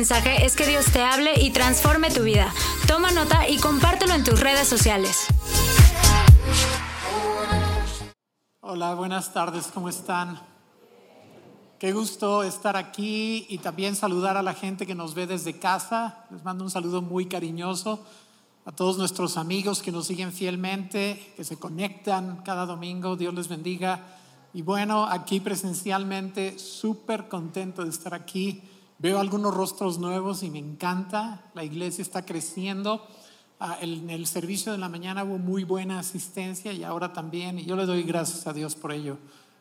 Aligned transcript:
mensaje 0.00 0.46
es 0.46 0.56
que 0.56 0.66
Dios 0.66 0.86
te 0.86 1.02
hable 1.02 1.38
y 1.42 1.50
transforme 1.50 2.10
tu 2.10 2.22
vida. 2.22 2.50
Toma 2.88 3.10
nota 3.10 3.46
y 3.46 3.58
compártelo 3.58 4.14
en 4.14 4.24
tus 4.24 4.40
redes 4.40 4.66
sociales. 4.66 5.26
Hola, 8.60 8.94
buenas 8.94 9.34
tardes, 9.34 9.66
¿cómo 9.66 9.90
están? 9.90 10.40
Qué 11.78 11.92
gusto 11.92 12.42
estar 12.44 12.78
aquí 12.78 13.44
y 13.50 13.58
también 13.58 13.94
saludar 13.94 14.38
a 14.38 14.42
la 14.42 14.54
gente 14.54 14.86
que 14.86 14.94
nos 14.94 15.12
ve 15.12 15.26
desde 15.26 15.58
casa. 15.58 16.24
Les 16.30 16.42
mando 16.44 16.64
un 16.64 16.70
saludo 16.70 17.02
muy 17.02 17.26
cariñoso 17.26 18.02
a 18.64 18.72
todos 18.72 18.96
nuestros 18.96 19.36
amigos 19.36 19.82
que 19.82 19.92
nos 19.92 20.06
siguen 20.06 20.32
fielmente, 20.32 21.34
que 21.36 21.44
se 21.44 21.58
conectan 21.58 22.40
cada 22.42 22.64
domingo. 22.64 23.16
Dios 23.16 23.34
les 23.34 23.48
bendiga. 23.48 24.00
Y 24.54 24.62
bueno, 24.62 25.04
aquí 25.04 25.40
presencialmente, 25.40 26.58
súper 26.58 27.28
contento 27.28 27.84
de 27.84 27.90
estar 27.90 28.14
aquí. 28.14 28.62
Veo 29.00 29.18
algunos 29.18 29.54
rostros 29.54 29.98
nuevos 29.98 30.42
y 30.42 30.50
me 30.50 30.58
encanta. 30.58 31.50
La 31.54 31.64
iglesia 31.64 32.02
está 32.02 32.26
creciendo. 32.26 33.08
Ah, 33.58 33.78
en 33.80 34.10
el 34.10 34.26
servicio 34.26 34.72
de 34.72 34.78
la 34.78 34.90
mañana 34.90 35.24
hubo 35.24 35.38
muy 35.38 35.64
buena 35.64 35.98
asistencia 35.98 36.70
y 36.74 36.84
ahora 36.84 37.14
también. 37.14 37.58
Y 37.58 37.64
yo 37.64 37.76
le 37.76 37.86
doy 37.86 38.02
gracias 38.02 38.46
a 38.46 38.52
Dios 38.52 38.74
por 38.74 38.92
ello, 38.92 39.16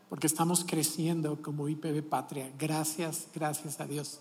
porque 0.10 0.28
estamos 0.28 0.66
creciendo 0.68 1.42
como 1.42 1.70
IPB 1.70 2.04
Patria. 2.10 2.52
Gracias, 2.60 3.28
gracias 3.34 3.80
a 3.80 3.86
Dios. 3.86 4.20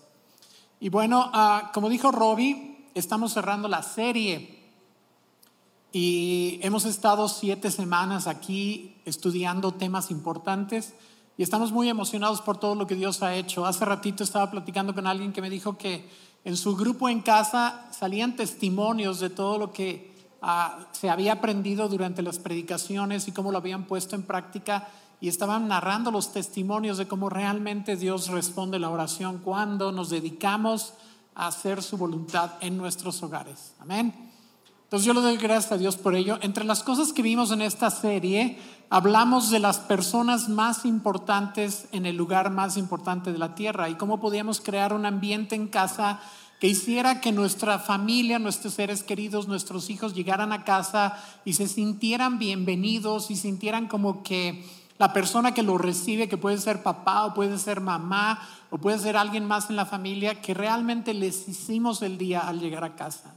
Y 0.79 0.87
bueno, 0.87 1.29
ah, 1.33 1.71
como 1.73 1.89
dijo 1.89 2.13
Robbie, 2.13 2.87
estamos 2.93 3.33
cerrando 3.33 3.67
la 3.67 3.83
serie 3.83 4.57
y 5.91 6.61
hemos 6.61 6.85
estado 6.85 7.27
siete 7.27 7.71
semanas 7.71 8.25
aquí 8.25 8.95
estudiando 9.03 9.73
temas 9.73 10.11
importantes 10.11 10.93
y 11.39 11.43
estamos 11.43 11.71
muy 11.71 11.87
emocionados 11.87 12.41
por 12.41 12.57
todo 12.57 12.75
lo 12.75 12.85
que 12.85 12.95
Dios 12.95 13.23
ha 13.23 13.33
hecho. 13.33 13.65
Hace 13.65 13.85
ratito 13.85 14.25
estaba 14.25 14.51
platicando 14.51 14.93
con 14.93 15.07
alguien 15.07 15.31
que 15.31 15.41
me 15.41 15.49
dijo 15.49 15.77
que 15.77 16.09
en 16.43 16.57
su 16.57 16.75
grupo 16.75 17.07
en 17.07 17.21
casa 17.21 17.87
salían 17.97 18.35
testimonios 18.35 19.21
de 19.21 19.29
todo 19.29 19.57
lo 19.57 19.71
que 19.71 20.13
ah, 20.41 20.87
se 20.91 21.09
había 21.09 21.31
aprendido 21.31 21.87
durante 21.87 22.21
las 22.21 22.39
predicaciones 22.39 23.29
y 23.29 23.31
cómo 23.31 23.53
lo 23.53 23.57
habían 23.57 23.85
puesto 23.85 24.17
en 24.17 24.23
práctica 24.23 24.89
y 25.21 25.29
estaban 25.29 25.69
narrando 25.69 26.11
los 26.11 26.33
testimonios 26.33 26.97
de 26.97 27.07
cómo 27.07 27.29
realmente 27.29 27.95
Dios 27.95 28.27
responde 28.27 28.77
la 28.77 28.89
oración 28.89 29.37
cuando 29.37 29.93
nos 29.93 30.09
dedicamos 30.09 30.93
a 31.35 31.47
hacer 31.47 31.81
su 31.81 31.95
voluntad 31.95 32.55
en 32.59 32.75
nuestros 32.75 33.23
hogares. 33.23 33.75
Amén. 33.79 34.28
Entonces 34.89 35.05
yo 35.05 35.13
le 35.13 35.21
doy 35.21 35.37
gracias 35.37 35.71
a 35.71 35.77
Dios 35.77 35.97
por 35.97 36.15
ello. 36.15 36.39
Entre 36.41 36.63
las 36.63 36.81
cosas 36.81 37.13
que 37.13 37.21
vimos 37.21 37.51
en 37.51 37.61
esta 37.61 37.91
serie, 37.91 38.57
hablamos 38.89 39.51
de 39.51 39.59
las 39.59 39.77
personas 39.77 40.49
más 40.49 40.83
importantes 40.83 41.87
en 41.91 42.07
el 42.07 42.17
lugar 42.17 42.49
más 42.49 42.75
importante 42.75 43.31
de 43.31 43.37
la 43.37 43.53
tierra 43.53 43.87
y 43.87 43.97
cómo 43.97 44.19
podíamos 44.19 44.61
crear 44.61 44.93
un 44.93 45.05
ambiente 45.05 45.53
en 45.53 45.67
casa 45.67 46.19
que 46.59 46.65
hiciera 46.65 47.21
que 47.21 47.31
nuestra 47.31 47.77
familia, 47.77 48.39
nuestros 48.39 48.73
seres 48.73 49.03
queridos, 49.03 49.47
nuestros 49.47 49.91
hijos 49.91 50.15
llegaran 50.15 50.51
a 50.51 50.63
casa 50.63 51.23
y 51.45 51.53
se 51.53 51.67
sintieran 51.67 52.39
bienvenidos 52.39 53.29
y 53.29 53.35
sintieran 53.35 53.87
como 53.87 54.23
que 54.23 54.65
la 54.97 55.13
persona 55.13 55.53
que 55.53 55.61
lo 55.61 55.77
recibe, 55.77 56.27
que 56.27 56.37
puede 56.37 56.57
ser 56.57 56.81
papá 56.81 57.25
o 57.25 57.35
puede 57.35 57.59
ser 57.59 57.79
mamá 57.79 58.41
o 58.71 58.79
puede 58.79 58.97
ser 58.97 59.17
alguien 59.17 59.45
más 59.45 59.69
en 59.69 59.75
la 59.75 59.85
familia, 59.85 60.41
que 60.41 60.55
realmente 60.55 61.13
les 61.13 61.47
hicimos 61.47 62.01
el 62.01 62.17
día 62.17 62.39
al 62.39 62.59
llegar 62.59 62.83
a 62.83 62.95
casa 62.95 63.35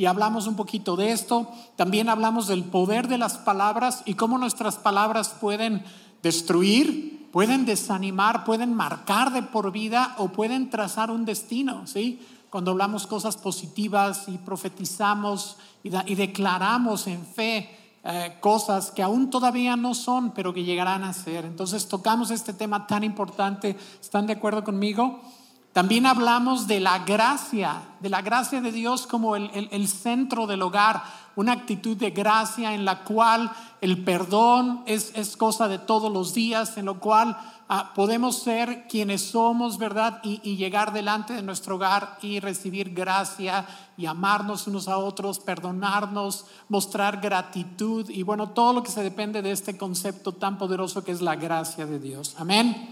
y 0.00 0.06
hablamos 0.06 0.46
un 0.46 0.56
poquito 0.56 0.96
de 0.96 1.12
esto. 1.12 1.46
También 1.76 2.08
hablamos 2.08 2.46
del 2.46 2.64
poder 2.64 3.06
de 3.06 3.18
las 3.18 3.36
palabras 3.36 4.02
y 4.06 4.14
cómo 4.14 4.38
nuestras 4.38 4.76
palabras 4.76 5.36
pueden 5.38 5.84
destruir, 6.22 7.28
pueden 7.30 7.66
desanimar, 7.66 8.44
pueden 8.44 8.72
marcar 8.72 9.30
de 9.30 9.42
por 9.42 9.72
vida 9.72 10.14
o 10.16 10.28
pueden 10.28 10.70
trazar 10.70 11.10
un 11.10 11.26
destino, 11.26 11.86
¿sí? 11.86 12.18
Cuando 12.48 12.70
hablamos 12.70 13.06
cosas 13.06 13.36
positivas 13.36 14.24
y 14.28 14.38
profetizamos 14.38 15.58
y, 15.82 15.90
declaramos 15.90 17.06
en 17.06 17.26
fe 17.26 17.68
eh, 18.02 18.38
cosas 18.40 18.90
que 18.92 19.02
aún 19.02 19.28
todavía 19.28 19.76
no 19.76 19.92
son, 19.92 20.30
pero 20.30 20.54
que 20.54 20.64
llegarán 20.64 21.04
a 21.04 21.12
ser. 21.12 21.44
Entonces 21.44 21.86
tocamos 21.88 22.30
este 22.30 22.54
tema 22.54 22.86
tan 22.86 23.04
importante. 23.04 23.76
¿Están 24.00 24.26
de 24.26 24.32
acuerdo 24.32 24.64
conmigo? 24.64 25.20
También 25.72 26.04
hablamos 26.04 26.66
de 26.66 26.80
la 26.80 26.98
gracia, 26.98 27.82
de 28.00 28.08
la 28.08 28.22
gracia 28.22 28.60
de 28.60 28.72
Dios 28.72 29.06
como 29.06 29.36
el, 29.36 29.88
centro 29.88 30.48
del 30.48 30.62
hogar, 30.62 31.04
una 31.36 31.52
actitud 31.52 31.96
de 31.96 32.10
gracia 32.10 32.74
en 32.74 32.84
la 32.84 33.04
cual 33.04 33.52
el 33.80 34.02
perdón 34.02 34.82
es, 34.86 35.36
cosa 35.36 35.68
de 35.68 35.78
todos 35.78 36.12
los 36.12 36.34
días, 36.34 36.76
en 36.76 36.86
lo 36.86 36.98
cual 36.98 37.38
ah, 37.68 37.92
podemos 37.94 38.42
ser 38.42 38.88
quienes 38.88 39.30
somos, 39.30 39.78
¿verdad? 39.78 40.20
Y, 40.24 40.56
llegar 40.56 40.92
delante 40.92 41.34
de 41.34 41.42
nuestro 41.42 41.76
hogar 41.76 42.18
y 42.20 42.40
recibir 42.40 42.92
gracia 42.92 43.64
y 43.96 44.06
amarnos 44.06 44.66
unos 44.66 44.88
a 44.88 44.98
otros, 44.98 45.38
perdonarnos, 45.38 46.46
mostrar 46.68 47.20
gratitud 47.20 48.10
y 48.10 48.24
bueno, 48.24 48.48
todo 48.48 48.72
lo 48.72 48.82
que 48.82 48.90
se 48.90 49.04
depende 49.04 49.40
de 49.40 49.52
este 49.52 49.78
concepto 49.78 50.32
tan 50.32 50.58
poderoso 50.58 51.04
que 51.04 51.12
es 51.12 51.20
la 51.20 51.36
gracia 51.36 51.86
de 51.86 52.00
Dios. 52.00 52.34
Amén. 52.38 52.90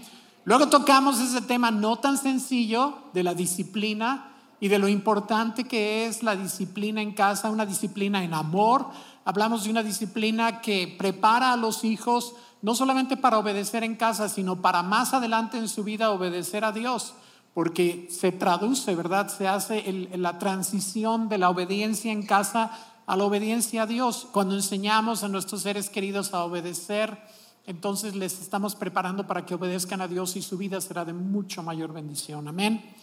Luego 0.49 0.67
tocamos 0.67 1.19
ese 1.19 1.41
tema 1.41 1.69
no 1.69 1.97
tan 1.97 2.17
sencillo 2.17 2.95
de 3.13 3.21
la 3.21 3.35
disciplina 3.35 4.31
y 4.59 4.67
de 4.67 4.79
lo 4.79 4.87
importante 4.87 5.65
que 5.65 6.07
es 6.07 6.23
la 6.23 6.35
disciplina 6.35 7.03
en 7.03 7.13
casa, 7.13 7.51
una 7.51 7.67
disciplina 7.67 8.23
en 8.23 8.33
amor. 8.33 8.87
Hablamos 9.25 9.63
de 9.63 9.69
una 9.69 9.83
disciplina 9.83 10.59
que 10.59 10.95
prepara 10.97 11.53
a 11.53 11.55
los 11.55 11.83
hijos 11.83 12.33
no 12.63 12.73
solamente 12.73 13.15
para 13.15 13.37
obedecer 13.37 13.83
en 13.83 13.95
casa, 13.95 14.27
sino 14.27 14.59
para 14.59 14.81
más 14.81 15.13
adelante 15.13 15.59
en 15.59 15.69
su 15.69 15.83
vida 15.83 16.09
obedecer 16.09 16.65
a 16.65 16.71
Dios, 16.71 17.13
porque 17.53 18.07
se 18.09 18.31
traduce, 18.31 18.95
¿verdad? 18.95 19.27
Se 19.27 19.47
hace 19.47 20.09
la 20.17 20.39
transición 20.39 21.29
de 21.29 21.37
la 21.37 21.51
obediencia 21.51 22.11
en 22.11 22.25
casa 22.25 22.71
a 23.05 23.15
la 23.15 23.23
obediencia 23.23 23.83
a 23.83 23.85
Dios. 23.85 24.27
Cuando 24.31 24.55
enseñamos 24.55 25.23
a 25.23 25.27
nuestros 25.27 25.61
seres 25.61 25.91
queridos 25.91 26.33
a 26.33 26.43
obedecer, 26.43 27.19
entonces 27.69 28.15
les 28.15 28.41
estamos 28.41 28.73
preparando 28.73 29.27
para 29.27 29.45
que 29.45 29.53
obedezcan 29.53 30.01
a 30.01 30.07
Dios 30.07 30.35
y 30.35 30.41
su 30.41 30.57
vida 30.57 30.81
será 30.81 31.05
de 31.05 31.13
mucho 31.13 31.61
mayor 31.61 31.93
bendición. 31.93 32.47
Amén. 32.47 32.95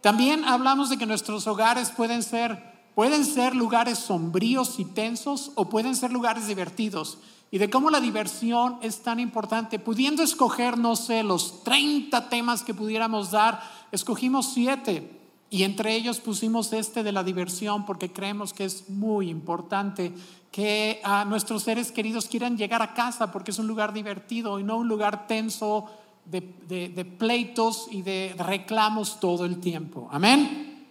También 0.00 0.44
hablamos 0.44 0.90
de 0.90 0.98
que 0.98 1.06
nuestros 1.06 1.46
hogares 1.46 1.90
pueden 1.90 2.24
ser, 2.24 2.90
pueden 2.96 3.24
ser 3.24 3.54
lugares 3.54 4.00
sombríos 4.00 4.80
y 4.80 4.84
tensos 4.86 5.52
o 5.54 5.68
pueden 5.68 5.94
ser 5.94 6.10
lugares 6.10 6.48
divertidos. 6.48 7.18
Y 7.52 7.58
de 7.58 7.70
cómo 7.70 7.90
la 7.90 8.00
diversión 8.00 8.80
es 8.82 9.04
tan 9.04 9.20
importante. 9.20 9.78
Pudiendo 9.78 10.24
escoger, 10.24 10.78
no 10.78 10.96
sé, 10.96 11.22
los 11.22 11.62
30 11.62 12.28
temas 12.28 12.64
que 12.64 12.74
pudiéramos 12.74 13.30
dar, 13.30 13.62
escogimos 13.92 14.52
siete. 14.52 15.27
Y 15.50 15.62
entre 15.62 15.94
ellos 15.94 16.20
pusimos 16.20 16.72
este 16.72 17.02
de 17.02 17.12
la 17.12 17.24
diversión 17.24 17.86
porque 17.86 18.12
creemos 18.12 18.52
que 18.52 18.64
es 18.64 18.90
muy 18.90 19.30
importante 19.30 20.12
que 20.50 21.00
a 21.02 21.24
nuestros 21.24 21.62
seres 21.62 21.90
queridos 21.90 22.26
quieran 22.26 22.56
llegar 22.56 22.82
a 22.82 22.94
casa 22.94 23.32
porque 23.32 23.50
es 23.50 23.58
un 23.58 23.66
lugar 23.66 23.92
divertido 23.92 24.58
y 24.58 24.64
no 24.64 24.76
un 24.76 24.88
lugar 24.88 25.26
tenso 25.26 25.86
de, 26.26 27.14
pleitos 27.18 27.88
y 27.90 28.02
de 28.02 28.34
reclamos 28.38 29.20
todo 29.20 29.46
el 29.46 29.60
tiempo. 29.60 30.08
Amén. 30.10 30.86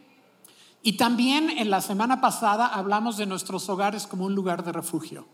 Y 0.81 0.93
también 0.93 1.49
en 1.49 1.69
la 1.69 1.81
semana 1.81 2.21
pasada 2.21 2.67
hablamos 2.67 3.17
de 3.17 3.25
nuestros 3.25 3.69
hogares 3.69 4.07
como 4.07 4.25
un 4.25 4.33
lugar 4.33 4.63
de 4.63 4.71
refugio. 4.71 5.27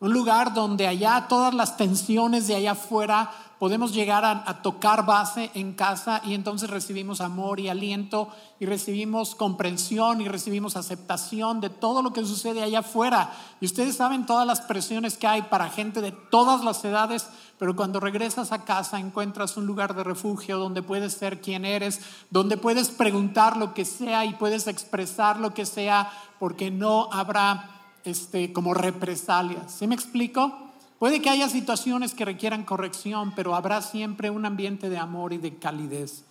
Un 0.00 0.12
lugar 0.12 0.54
donde 0.54 0.86
allá 0.86 1.26
todas 1.28 1.52
las 1.54 1.76
tensiones 1.76 2.46
de 2.46 2.54
allá 2.54 2.72
afuera 2.72 3.30
podemos 3.58 3.92
llegar 3.92 4.24
a, 4.24 4.62
tocar 4.62 5.04
base 5.04 5.50
en 5.54 5.72
casa 5.72 6.20
y 6.24 6.34
entonces 6.34 6.70
recibimos 6.70 7.20
amor 7.20 7.58
y 7.58 7.68
aliento 7.68 8.28
y 8.60 8.66
recibimos 8.66 9.34
comprensión 9.34 10.20
y 10.20 10.28
recibimos 10.28 10.76
aceptación 10.76 11.60
de 11.60 11.68
todo 11.68 12.02
lo 12.02 12.12
que 12.12 12.24
sucede 12.24 12.62
allá 12.62 12.80
afuera. 12.80 13.32
Y 13.60 13.66
ustedes 13.66 13.96
saben 13.96 14.26
todas 14.26 14.46
las 14.46 14.60
presiones 14.60 15.16
que 15.16 15.26
hay 15.26 15.42
para 15.42 15.68
gente 15.68 16.00
de 16.00 16.12
todas 16.12 16.62
las 16.62 16.84
edades, 16.84 17.28
pero 17.58 17.74
cuando 17.74 17.98
regresas 17.98 18.52
a 18.52 18.64
casa 18.64 19.00
encuentras 19.00 19.56
un 19.56 19.66
lugar 19.66 19.96
de 19.96 20.04
refugio 20.04 20.58
donde 20.58 20.82
puedes 20.82 21.14
ser 21.14 21.40
quien 21.40 21.64
eres, 21.64 22.00
donde 22.30 22.56
puedes 22.56 22.90
preguntar 22.90 23.56
lo 23.56 23.74
que 23.74 23.84
sea 23.84 24.24
y 24.24 24.34
puedes 24.34 24.68
expresar 24.68 25.40
lo 25.40 25.52
que 25.52 25.66
sea, 25.66 26.12
porque 26.38 26.70
no 26.70 27.08
habrá 27.10 27.77
este, 28.04 28.52
como 28.52 28.74
represalias. 28.74 29.72
¿Sí 29.72 29.86
me 29.86 29.94
explico? 29.94 30.56
Puede 30.98 31.22
que 31.22 31.30
haya 31.30 31.48
situaciones 31.48 32.14
que 32.14 32.24
requieran 32.24 32.64
corrección, 32.64 33.32
pero 33.36 33.54
habrá 33.54 33.82
siempre 33.82 34.30
un 34.30 34.44
ambiente 34.44 34.90
de 34.90 34.98
amor 34.98 35.32
y 35.32 35.38
de 35.38 35.56
calidez. 35.56 36.24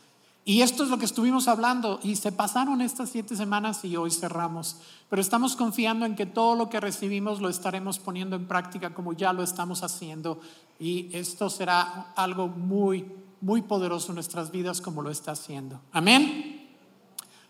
Y 0.48 0.62
esto 0.62 0.84
es 0.84 0.90
lo 0.90 0.98
que 0.98 1.04
estuvimos 1.06 1.50
hablando 1.50 2.00
y 2.04 2.16
se 2.16 2.32
pasaron 2.32 2.82
estas 2.82 3.10
siete 3.10 3.36
semanas 3.36 3.84
y 3.84 3.98
hoy 3.98 4.12
cerramos. 4.12 4.78
Pero 5.10 5.22
estamos 5.22 5.58
confiando 5.58 6.06
en 6.06 6.16
que 6.16 6.26
todo 6.26 6.56
lo 6.56 6.70
que 6.70 6.80
recibimos 6.80 7.42
lo 7.42 7.50
estaremos 7.50 8.00
poniendo 8.00 8.38
en 8.38 8.48
práctica 8.48 8.94
como 8.94 9.12
ya 9.12 9.34
lo 9.34 9.44
estamos 9.44 9.84
haciendo 9.84 10.40
y 10.80 11.10
esto 11.12 11.50
será 11.50 12.14
algo 12.16 12.48
muy, 12.48 13.12
muy 13.42 13.62
poderoso 13.62 14.12
en 14.12 14.16
nuestras 14.16 14.52
vidas 14.52 14.80
como 14.80 15.02
lo 15.02 15.12
está 15.12 15.34
haciendo. 15.34 15.82
Amén. 15.92 16.57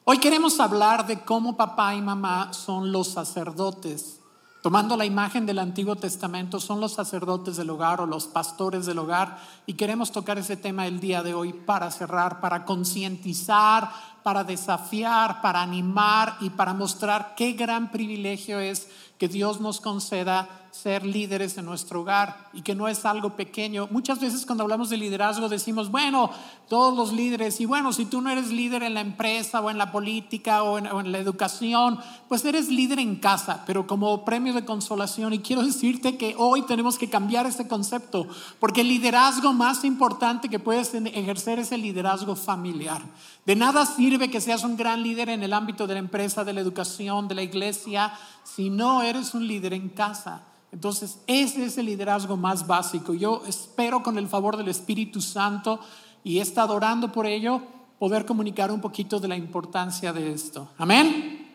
Hoy 0.10 0.20
queremos 0.20 0.62
hablar 0.62 1.06
de 1.06 1.20
cómo 1.20 1.58
papá 1.58 1.94
y 1.94 2.02
mamá 2.02 2.54
son 2.54 2.94
los 2.94 3.10
sacerdotes. 3.10 4.22
Tomando 4.64 4.96
la 4.96 5.04
imagen 5.04 5.46
del 5.46 5.60
Antiguo 5.60 5.98
Testamento, 5.98 6.62
son 6.62 6.80
los 6.80 6.94
sacerdotes 6.94 7.58
del 7.58 7.70
hogar 7.72 8.00
o 8.00 8.06
los 8.06 8.26
pastores 8.26 8.86
del 8.86 9.00
hogar. 9.00 9.38
Y 9.66 9.74
queremos 9.74 10.14
tocar 10.14 10.38
ese 10.38 10.56
tema 10.56 10.88
el 10.88 11.02
día 11.02 11.24
de 11.24 11.34
hoy 11.34 11.52
para 11.52 11.92
cerrar, 11.92 12.40
para 12.40 12.64
concientizar, 12.64 13.92
para 14.28 14.44
desafiar, 14.44 15.42
para 15.42 15.62
animar 15.62 16.36
y 16.42 16.50
para 16.50 16.74
mostrar 16.74 17.34
qué 17.38 17.54
gran 17.54 17.92
privilegio 17.92 18.60
es 18.60 18.90
que 19.18 19.30
Dios 19.30 19.62
nos 19.62 19.80
conceda 19.80 20.50
ser 20.70 21.06
líderes 21.06 21.58
en 21.58 21.66
nuestro 21.66 22.02
hogar 22.02 22.50
y 22.54 22.62
que 22.62 22.76
no 22.76 22.88
es 22.88 23.06
algo 23.06 23.36
pequeño. 23.36 23.88
Muchas 23.90 24.20
veces 24.20 24.46
cuando 24.46 24.64
hablamos 24.64 24.90
de 24.90 24.98
liderazgo 24.98 25.50
decimos, 25.50 25.90
bueno, 25.90 26.30
todos 26.68 26.96
los 26.96 27.14
líderes, 27.14 27.60
y 27.62 27.66
bueno, 27.66 27.94
si 27.94 28.06
tú 28.06 28.22
no 28.22 28.30
eres 28.30 28.50
líder 28.50 28.84
en 28.84 28.94
la 28.94 29.02
empresa 29.02 29.62
o 29.62 29.72
en 29.72 29.78
la 29.78 29.92
política 29.92 30.62
o 30.64 30.78
en, 30.78 31.12
la 31.12 31.18
educación, 31.18 31.98
pues 32.28 32.46
eres 32.46 32.70
líder 32.70 33.00
en 33.00 33.16
casa, 33.16 33.64
pero 33.66 33.88
como 33.88 34.24
premio 34.24 34.54
de 34.54 34.66
consolación. 34.66 35.34
Y 35.34 35.40
quiero 35.40 35.64
decirte 35.64 36.18
que 36.18 36.36
hoy 36.38 36.64
tenemos 36.64 36.98
que 36.98 37.10
cambiar 37.10 37.48
ese 37.48 37.68
concepto, 37.68 38.28
porque 38.60 38.82
el 38.82 38.90
liderazgo 38.90 39.54
más 39.54 39.84
importante 39.84 40.50
que 40.50 40.60
puedes 40.60 40.94
ejercer 40.94 41.60
es 41.60 41.72
el 41.72 41.82
liderazgo 41.82 42.36
familiar. 42.36 43.02
De 43.48 43.56
nada 43.56 43.86
sirve 43.86 44.30
que 44.30 44.42
seas 44.42 44.66
un 44.66 44.76
gran 44.76 45.02
líder 45.02 45.30
en 45.30 45.42
el 45.42 45.54
ámbito 45.54 45.88
de 45.88 45.94
la 45.94 46.02
empresa, 46.02 46.44
de 46.44 46.52
la 46.52 46.60
educación, 46.60 47.30
de 47.30 47.36
la 47.36 47.44
iglesia, 47.44 48.12
si 48.44 48.70
no 48.70 49.02
eres 49.02 49.34
un 49.34 49.48
líder 49.48 49.72
en 49.72 49.88
casa. 49.88 50.44
Entonces, 50.70 51.20
ese 51.28 51.64
es 51.64 51.78
el 51.78 51.86
liderazgo 51.86 52.36
más 52.36 52.68
básico. 52.68 53.14
Yo 53.14 53.44
espero 53.48 54.04
con 54.04 54.18
el 54.18 54.28
favor 54.28 54.58
del 54.58 54.68
Espíritu 54.68 55.22
Santo 55.22 55.80
y 56.26 56.40
he 56.40 56.42
estado 56.42 56.74
orando 56.76 57.10
por 57.14 57.26
ello, 57.26 57.62
poder 57.98 58.26
comunicar 58.26 58.70
un 58.70 58.82
poquito 58.82 59.18
de 59.18 59.30
la 59.30 59.38
importancia 59.38 60.12
de 60.12 60.34
esto. 60.34 60.68
Amén. 60.78 61.48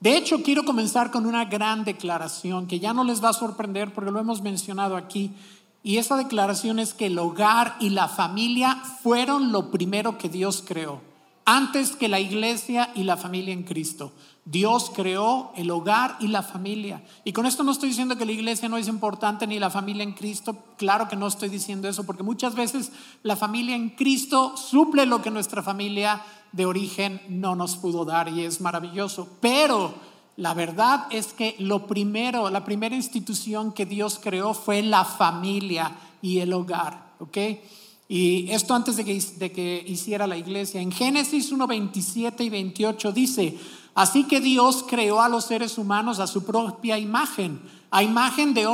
De 0.00 0.16
hecho, 0.16 0.42
quiero 0.42 0.64
comenzar 0.64 1.10
con 1.10 1.26
una 1.26 1.44
gran 1.44 1.84
declaración 1.84 2.66
que 2.66 2.80
ya 2.80 2.94
no 2.94 3.04
les 3.04 3.22
va 3.22 3.28
a 3.28 3.34
sorprender 3.34 3.92
porque 3.92 4.10
lo 4.10 4.18
hemos 4.18 4.40
mencionado 4.40 4.96
aquí. 4.96 5.34
Y 5.86 5.98
esa 5.98 6.16
declaración 6.16 6.80
es 6.80 6.94
que 6.94 7.06
el 7.06 7.16
hogar 7.16 7.76
y 7.78 7.90
la 7.90 8.08
familia 8.08 8.82
fueron 9.04 9.52
lo 9.52 9.70
primero 9.70 10.18
que 10.18 10.28
Dios 10.28 10.64
creó 10.66 11.00
antes 11.44 11.94
que 11.94 12.08
la 12.08 12.18
iglesia 12.18 12.90
y 12.96 13.04
la 13.04 13.16
familia 13.16 13.54
en 13.54 13.62
Cristo. 13.62 14.10
Dios 14.44 14.90
creó 14.92 15.52
el 15.54 15.70
hogar 15.70 16.16
y 16.18 16.26
la 16.26 16.42
familia. 16.42 17.04
Y 17.22 17.32
con 17.32 17.46
esto 17.46 17.62
no 17.62 17.70
estoy 17.70 17.90
diciendo 17.90 18.18
que 18.18 18.26
la 18.26 18.32
iglesia 18.32 18.68
no 18.68 18.78
es 18.78 18.88
importante 18.88 19.46
ni 19.46 19.60
la 19.60 19.70
familia 19.70 20.02
en 20.02 20.14
Cristo. 20.14 20.58
Claro 20.76 21.06
que 21.06 21.14
no 21.14 21.28
estoy 21.28 21.50
diciendo 21.50 21.86
eso, 21.88 22.02
porque 22.02 22.24
muchas 22.24 22.56
veces 22.56 22.90
la 23.22 23.36
familia 23.36 23.76
en 23.76 23.90
Cristo 23.90 24.56
suple 24.56 25.06
lo 25.06 25.22
que 25.22 25.30
nuestra 25.30 25.62
familia 25.62 26.20
de 26.50 26.66
origen 26.66 27.20
no 27.28 27.54
nos 27.54 27.76
pudo 27.76 28.04
dar 28.04 28.28
y 28.28 28.42
es 28.42 28.60
maravilloso. 28.60 29.28
Pero 29.40 29.94
la 30.36 30.52
verdad 30.52 31.06
es 31.10 31.32
que 31.32 31.56
lo 31.58 31.86
primero, 31.86 32.50
la 32.50 32.64
primera 32.64 32.94
institución 32.94 33.72
que 33.72 33.86
Dios 33.86 34.20
creó 34.22 34.52
fue 34.52 34.82
la 34.82 35.04
familia 35.04 35.96
y 36.20 36.40
el 36.40 36.52
hogar. 36.52 37.14
¿Ok? 37.20 37.38
Y 38.08 38.50
esto 38.50 38.74
antes 38.74 38.96
de 38.96 39.04
que, 39.04 39.84
hiciera 39.86 40.26
la 40.26 40.36
iglesia. 40.36 40.80
En 40.80 40.92
Génesis 40.92 41.50
1, 41.50 41.66
27 41.66 42.44
y 42.44 42.50
28 42.50 43.12
dice, 43.12 43.58
así 43.94 44.24
que 44.24 44.40
Dios 44.40 44.84
creó 44.86 45.20
a 45.20 45.28
los 45.28 45.46
seres 45.46 45.78
humanos 45.78 46.20
a 46.20 46.26
su 46.26 46.44
propia 46.44 46.98
imagen. 46.98 47.60
A 47.90 48.02
imagen 48.02 48.54
de, 48.54 48.66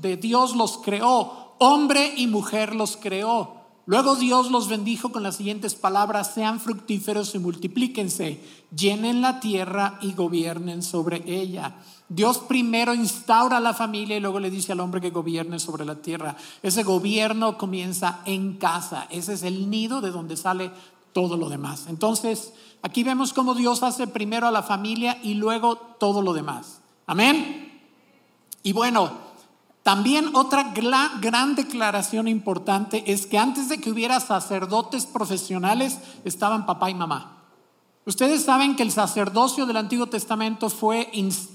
de 0.00 0.16
Dios 0.16 0.54
los 0.54 0.78
creó, 0.78 1.54
hombre 1.58 2.14
y 2.16 2.26
mujer 2.26 2.74
los 2.74 2.96
creó. 2.96 3.57
Luego 3.88 4.16
Dios 4.16 4.50
los 4.50 4.68
bendijo 4.68 5.12
con 5.12 5.22
las 5.22 5.36
siguientes 5.36 5.74
palabras, 5.74 6.34
sean 6.34 6.60
fructíferos 6.60 7.34
y 7.34 7.38
multiplíquense, 7.38 8.38
llenen 8.76 9.22
la 9.22 9.40
tierra 9.40 9.98
y 10.02 10.12
gobiernen 10.12 10.82
sobre 10.82 11.22
ella. 11.26 11.76
Dios 12.06 12.36
primero 12.36 12.92
instaura 12.92 13.60
la 13.60 13.72
familia 13.72 14.18
y 14.18 14.20
luego 14.20 14.40
le 14.40 14.50
dice 14.50 14.72
al 14.72 14.80
hombre 14.80 15.00
que 15.00 15.08
gobierne 15.08 15.58
sobre 15.58 15.86
la 15.86 15.94
tierra. 15.94 16.36
Ese 16.62 16.82
gobierno 16.82 17.56
comienza 17.56 18.20
en 18.26 18.58
casa. 18.58 19.06
Ese 19.08 19.32
es 19.32 19.42
el 19.42 19.70
nido 19.70 20.02
de 20.02 20.10
donde 20.10 20.36
sale 20.36 20.70
todo 21.14 21.38
lo 21.38 21.48
demás. 21.48 21.86
Entonces, 21.88 22.52
aquí 22.82 23.04
vemos 23.04 23.32
cómo 23.32 23.54
Dios 23.54 23.82
hace 23.82 24.06
primero 24.06 24.46
a 24.46 24.52
la 24.52 24.62
familia 24.62 25.18
y 25.22 25.32
luego 25.32 25.76
todo 25.98 26.20
lo 26.20 26.34
demás. 26.34 26.82
Amén. 27.06 27.80
Y 28.62 28.74
bueno, 28.74 29.27
también 29.88 30.36
otra 30.36 30.74
gran, 30.74 31.54
declaración 31.54 32.28
importante 32.28 33.10
es 33.10 33.24
que 33.24 33.38
antes 33.38 33.70
de 33.70 33.78
que 33.78 33.90
hubiera 33.90 34.20
sacerdotes 34.20 35.06
profesionales 35.06 35.96
estaban 36.26 36.66
papá 36.66 36.90
y 36.90 36.94
mamá. 36.94 37.46
Ustedes 38.04 38.44
saben 38.44 38.76
que 38.76 38.82
el 38.82 38.92
sacerdocio 38.92 39.64
del 39.64 39.78
Antiguo 39.78 40.06
Testamento 40.06 40.68
fue, 40.68 41.08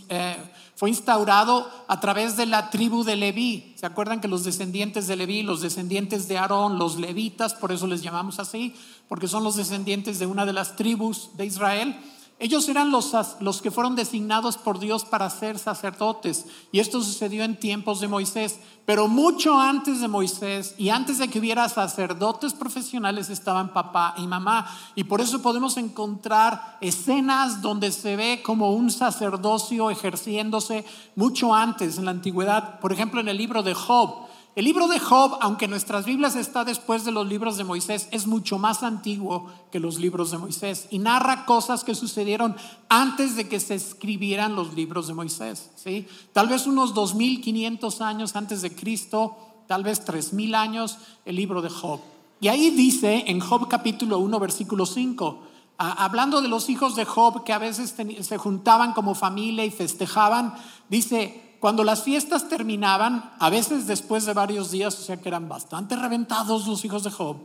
eh, 0.10 0.52
fue 0.76 0.90
instaurado 0.90 1.70
a 1.88 2.00
través 2.00 2.36
de 2.36 2.48
la 2.48 2.72
tribu 2.72 3.04
de 3.04 3.18
Leví. 3.18 3.76
¿Se 3.78 3.86
acuerdan 3.86 4.20
que 4.20 4.28
los 4.28 4.44
descendientes 4.44 5.06
de 5.06 5.16
Leví, 5.16 5.44
los 5.44 5.62
descendientes 5.62 6.28
de 6.28 6.40
Aarón, 6.40 6.80
los 6.80 7.00
levitas, 7.00 7.54
por 7.54 7.72
eso 7.72 7.86
les 7.86 8.02
llamamos 8.02 8.40
así, 8.40 8.74
porque 9.08 9.28
son 9.28 9.44
los 9.44 9.58
descendientes 9.58 10.18
de 10.18 10.26
una 10.26 10.48
de 10.48 10.54
las 10.54 10.76
tribus 10.76 11.30
de 11.38 11.46
Israel? 11.46 11.96
Ellos 12.40 12.68
eran 12.68 12.92
los, 12.92 13.62
que 13.62 13.72
fueron 13.72 13.96
designados 13.96 14.58
por 14.58 14.80
Dios 14.80 15.06
para 15.06 15.30
ser 15.30 15.58
sacerdotes. 15.60 16.46
Y 16.72 16.80
esto 16.80 17.02
sucedió 17.02 17.44
en 17.44 17.58
tiempos 17.58 18.02
de 18.02 18.08
Moisés. 18.08 18.60
Pero 18.86 19.08
mucho 19.08 19.58
antes 19.60 20.02
de 20.02 20.10
Moisés 20.10 20.76
y 20.78 20.90
antes 20.90 21.20
de 21.20 21.30
que 21.30 21.40
hubiera 21.40 21.70
sacerdotes 21.70 22.54
profesionales 22.54 23.30
estaban 23.30 23.72
papá 23.72 24.14
y 24.18 24.28
mamá. 24.28 24.68
Y 24.96 25.06
por 25.06 25.22
eso 25.22 25.42
podemos 25.42 25.78
encontrar 25.78 26.78
escenas 26.82 27.62
donde 27.62 27.92
se 27.94 28.18
ve 28.18 28.42
como 28.44 28.74
un 28.74 28.92
sacerdocio 28.92 29.90
ejerciéndose 29.90 30.86
mucho 31.16 31.54
antes 31.54 31.98
en 31.98 32.06
la 32.06 32.12
antigüedad. 32.12 32.80
Por 32.82 32.92
ejemplo, 32.92 33.22
en 33.22 33.30
el 33.30 33.38
libro 33.38 33.64
de 33.64 33.74
Job. 33.74 34.28
El 34.56 34.66
libro 34.66 34.88
de 34.88 35.00
Job, 35.00 35.40
aunque 35.42 35.68
nuestras 35.68 36.06
Biblias 36.06 36.36
está 36.36 36.64
después 36.64 37.06
de 37.06 37.12
los 37.12 37.28
libros 37.28 37.58
de 37.58 37.64
Moisés, 37.64 38.08
es 38.12 38.28
mucho 38.28 38.60
más 38.60 38.84
antiguo 38.84 39.50
que 39.72 39.80
los 39.80 39.98
libros 39.98 40.30
de 40.30 40.38
Moisés 40.38 40.88
y 40.92 41.00
narra 41.00 41.46
cosas 41.46 41.84
que 41.84 41.96
sucedieron 41.96 42.56
antes 42.88 43.36
de 43.36 43.50
que 43.50 43.60
se 43.60 43.74
escribieran 43.74 44.56
los 44.56 44.76
libros 44.76 45.08
de 45.08 45.16
Moisés. 45.16 45.72
¿sí? 45.76 46.08
Tal 46.34 46.50
vez 46.50 46.68
unos 46.68 46.94
2500 46.94 48.02
años 48.02 48.36
antes 48.36 48.62
de 48.62 48.76
Cristo, 48.76 49.36
tal 49.68 49.84
vez 49.84 50.06
3000 50.06 50.54
años, 50.54 51.00
el 51.26 51.36
libro 51.36 51.64
de 51.64 51.70
Job. 51.70 52.02
Y 52.40 52.48
ahí 52.50 52.70
dice 52.70 53.24
en 53.26 53.40
Job 53.40 53.68
capítulo 53.68 54.20
1, 54.20 54.40
versículo 54.40 54.86
5, 54.86 55.40
hablando 55.78 56.42
de 56.44 56.48
los 56.48 56.70
hijos 56.70 56.96
de 56.96 57.06
Job 57.06 57.44
que 57.44 57.54
a 57.54 57.58
veces 57.58 57.96
se 58.22 58.38
juntaban 58.38 58.94
como 58.94 59.16
familia 59.16 59.66
y 59.66 59.72
festejaban, 59.72 60.54
dice, 60.90 61.43
cuando 61.64 61.86
las 61.86 62.04
fiestas 62.04 62.50
terminaban, 62.50 63.32
a 63.40 63.50
veces 63.50 63.88
después 63.88 64.26
de 64.26 64.34
varios 64.34 64.72
días, 64.72 65.00
o 65.00 65.02
sea 65.02 65.16
que 65.16 65.30
eran 65.30 65.48
bastante 65.48 65.96
reventados 65.96 66.68
los 66.68 66.84
hijos 66.84 67.06
de 67.06 67.10
Job, 67.10 67.38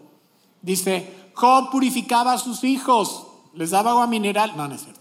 dice, 0.60 1.30
Job 1.34 1.70
purificaba 1.70 2.32
a 2.32 2.38
sus 2.38 2.64
hijos, 2.64 3.28
les 3.54 3.70
daba 3.70 3.92
agua 3.92 4.08
mineral, 4.08 4.56
no, 4.56 4.66
no 4.66 4.74
es 4.74 4.82
cierto. 4.82 5.00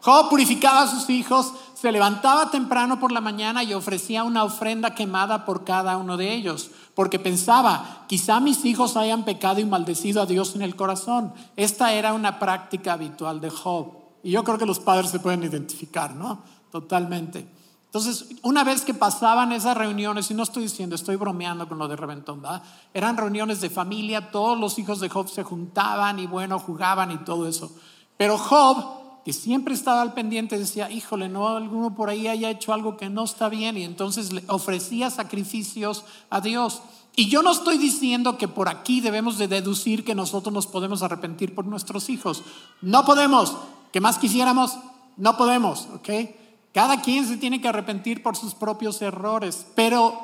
Job 0.00 0.30
purificaba 0.30 0.80
a 0.80 0.86
sus 0.86 1.10
hijos, 1.10 1.52
se 1.74 1.92
levantaba 1.92 2.50
temprano 2.50 2.98
por 2.98 3.12
la 3.12 3.20
mañana 3.20 3.62
y 3.62 3.74
ofrecía 3.74 4.24
una 4.24 4.44
ofrenda 4.44 4.94
quemada 4.94 5.44
por 5.44 5.64
cada 5.64 5.98
uno 5.98 6.16
de 6.16 6.32
ellos, 6.32 6.70
porque 6.94 7.18
pensaba, 7.18 8.06
quizá 8.08 8.40
mis 8.40 8.64
hijos 8.64 8.96
hayan 8.96 9.26
pecado 9.26 9.60
y 9.60 9.66
maldecido 9.66 10.22
a 10.22 10.26
Dios 10.26 10.54
en 10.54 10.62
el 10.62 10.74
corazón. 10.74 11.34
Esta 11.54 11.92
era 11.92 12.14
una 12.14 12.38
práctica 12.38 12.94
habitual 12.94 13.42
de 13.42 13.50
Job. 13.50 13.92
Y 14.22 14.30
yo 14.30 14.42
creo 14.42 14.56
que 14.56 14.64
los 14.64 14.80
padres 14.80 15.10
se 15.10 15.20
pueden 15.20 15.42
identificar, 15.42 16.14
¿no? 16.14 16.38
Totalmente. 16.72 17.57
Entonces, 17.88 18.26
una 18.42 18.64
vez 18.64 18.82
que 18.82 18.92
pasaban 18.92 19.50
esas 19.50 19.74
reuniones, 19.74 20.30
y 20.30 20.34
no 20.34 20.42
estoy 20.42 20.64
diciendo, 20.64 20.94
estoy 20.94 21.16
bromeando 21.16 21.66
con 21.66 21.78
lo 21.78 21.88
de 21.88 21.96
Reventón, 21.96 22.42
¿verdad? 22.42 22.62
Eran 22.92 23.16
reuniones 23.16 23.62
de 23.62 23.70
familia, 23.70 24.30
todos 24.30 24.60
los 24.60 24.78
hijos 24.78 25.00
de 25.00 25.08
Job 25.08 25.26
se 25.30 25.42
juntaban 25.42 26.18
y 26.18 26.26
bueno, 26.26 26.58
jugaban 26.58 27.10
y 27.12 27.16
todo 27.24 27.48
eso. 27.48 27.74
Pero 28.18 28.36
Job, 28.36 29.22
que 29.24 29.32
siempre 29.32 29.72
estaba 29.72 30.02
al 30.02 30.12
pendiente, 30.12 30.58
decía, 30.58 30.90
híjole, 30.90 31.30
no 31.30 31.48
alguno 31.48 31.94
por 31.94 32.10
ahí 32.10 32.28
haya 32.28 32.50
hecho 32.50 32.74
algo 32.74 32.98
que 32.98 33.08
no 33.08 33.24
está 33.24 33.48
bien, 33.48 33.78
y 33.78 33.84
entonces 33.84 34.34
le 34.34 34.44
ofrecía 34.48 35.08
sacrificios 35.08 36.04
a 36.28 36.42
Dios. 36.42 36.82
Y 37.16 37.30
yo 37.30 37.42
no 37.42 37.52
estoy 37.52 37.78
diciendo 37.78 38.36
que 38.36 38.48
por 38.48 38.68
aquí 38.68 39.00
debemos 39.00 39.38
de 39.38 39.48
deducir 39.48 40.04
que 40.04 40.14
nosotros 40.14 40.52
nos 40.52 40.66
podemos 40.66 41.02
arrepentir 41.02 41.54
por 41.54 41.64
nuestros 41.64 42.10
hijos. 42.10 42.42
No 42.82 43.06
podemos. 43.06 43.56
¿Qué 43.92 44.02
más 44.02 44.18
quisiéramos? 44.18 44.76
No 45.16 45.38
podemos, 45.38 45.88
¿ok? 45.94 46.10
Cada 46.78 47.02
quien 47.02 47.26
se 47.26 47.38
tiene 47.38 47.60
que 47.60 47.66
arrepentir 47.66 48.22
por 48.22 48.36
sus 48.36 48.54
propios 48.54 49.02
errores, 49.02 49.66
pero, 49.74 50.16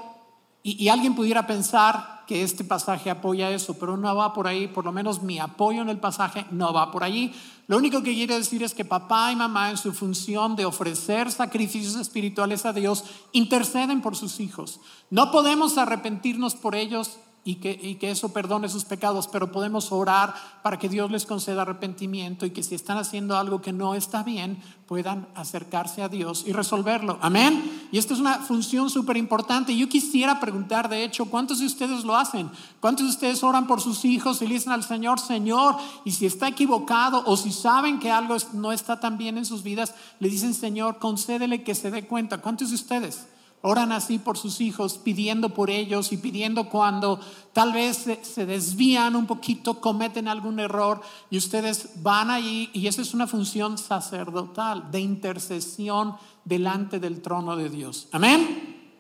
y, 0.63 0.87
alguien 0.87 1.17
pudiera 1.17 1.49
pensar 1.49 2.23
que 2.29 2.45
este 2.45 2.63
pasaje 2.63 3.11
apoya 3.11 3.51
eso, 3.51 3.77
pero 3.77 3.97
no 3.97 4.15
va 4.15 4.33
por 4.33 4.47
ahí, 4.47 4.69
por 4.69 4.85
lo 4.85 4.93
menos 4.93 5.21
mi 5.21 5.41
apoyo 5.41 5.83
en 5.83 5.89
el 5.89 5.99
pasaje 5.99 6.47
no 6.53 6.73
va 6.73 6.93
por 6.93 7.03
allí. 7.03 7.35
Lo 7.67 7.77
único 7.77 8.05
que 8.05 8.15
quiere 8.15 8.39
decir 8.39 8.63
es 8.63 8.73
que 8.73 8.85
papá 8.85 9.33
y 9.33 9.35
mamá 9.35 9.69
en 9.69 9.77
su 9.77 9.93
función 9.93 10.55
de 10.55 10.65
ofrecer 10.65 11.33
sacrificios 11.33 11.97
espirituales 11.97 12.65
a 12.67 12.73
Dios 12.73 13.03
interceden 13.33 14.01
por 14.01 14.15
sus 14.15 14.39
hijos. 14.39 14.79
No 15.11 15.33
podemos 15.33 15.77
arrepentirnos 15.77 16.55
por 16.55 16.77
ellos 16.77 17.19
y 17.47 17.57
que, 17.57 18.11
eso 18.11 18.33
perdone 18.33 18.71
sus 18.71 18.85
pecados, 18.85 19.29
pero 19.29 19.53
podemos 19.53 19.93
orar 19.93 20.35
para 20.63 20.79
que 20.79 20.89
Dios 20.89 21.11
les 21.11 21.27
conceda 21.27 21.63
arrepentimiento 21.63 22.47
y 22.47 22.51
que 22.51 22.63
si 22.63 22.75
están 22.75 22.97
haciendo 22.97 23.37
algo 23.37 23.61
que 23.61 23.73
no 23.73 23.95
está 23.95 24.23
bien, 24.23 24.63
puedan 24.87 25.29
acercarse 25.35 26.03
a 26.03 26.09
Dios 26.09 26.45
y 26.47 26.53
resolverlo. 26.53 27.19
Amén. 27.21 27.89
Y 27.93 27.99
esta 27.99 28.15
es 28.15 28.21
una 28.21 28.39
función 28.39 28.89
súper 28.89 29.19
importante. 29.19 29.77
Yo 29.77 29.91
quisiera 29.91 30.41
preguntar, 30.41 30.89
de 30.89 31.05
hecho, 31.05 31.27
¿cuántos 31.27 31.59
de 31.59 31.67
ustedes 31.67 32.05
lo 32.05 32.17
hacen? 32.17 32.51
¿Cuántos 32.81 33.07
de 33.07 33.11
ustedes 33.11 33.43
oran 33.45 33.67
por 33.67 33.83
sus 33.83 34.07
hijos 34.07 34.41
y 34.41 34.47
le 34.47 34.55
dicen 34.55 34.73
al 34.73 34.83
Señor, 34.83 35.21
Señor, 35.21 35.77
y 36.07 36.13
si 36.13 36.25
está 36.25 36.49
equivocado 36.49 37.25
o 37.27 37.37
si 37.37 37.53
saben 37.53 37.99
que 37.99 38.11
algo 38.11 38.37
no 38.55 38.73
está 38.73 39.01
tan 39.01 39.19
bien 39.19 39.37
en 39.37 39.45
sus 39.45 39.63
vidas, 39.63 39.95
le 40.19 40.31
dicen, 40.31 40.55
Señor, 40.55 40.99
concédele 40.99 41.63
que 41.63 41.75
se 41.75 41.91
dé 41.91 42.07
cuenta? 42.07 42.39
¿Cuántos 42.39 42.71
de 42.71 42.77
ustedes? 42.77 43.27
Oran 43.67 43.93
así 43.93 44.19
por 44.19 44.37
sus 44.37 44.61
hijos, 44.61 44.99
pidiendo 44.99 45.49
por 45.49 45.71
ellos 45.71 46.13
y 46.13 46.19
pidiendo 46.19 46.69
cuando 46.69 47.19
tal 47.55 47.73
vez 47.73 48.07
se, 48.21 48.45
desvían 48.45 49.17
un 49.17 49.27
poquito, 49.27 49.81
cometen 49.81 50.29
algún 50.29 50.61
error 50.61 51.01
y 51.31 51.39
ustedes 51.39 52.03
van 52.03 52.31
allí 52.31 52.69
y 52.75 52.89
esa 52.89 53.01
es 53.01 53.15
una 53.15 53.27
función 53.27 53.79
sacerdotal 53.79 54.91
de 54.91 55.01
intercesión 55.01 56.15
delante 56.45 57.01
del 57.01 57.23
trono 57.23 57.57
de 57.57 57.71
Dios. 57.71 58.07
Amén. 58.13 58.93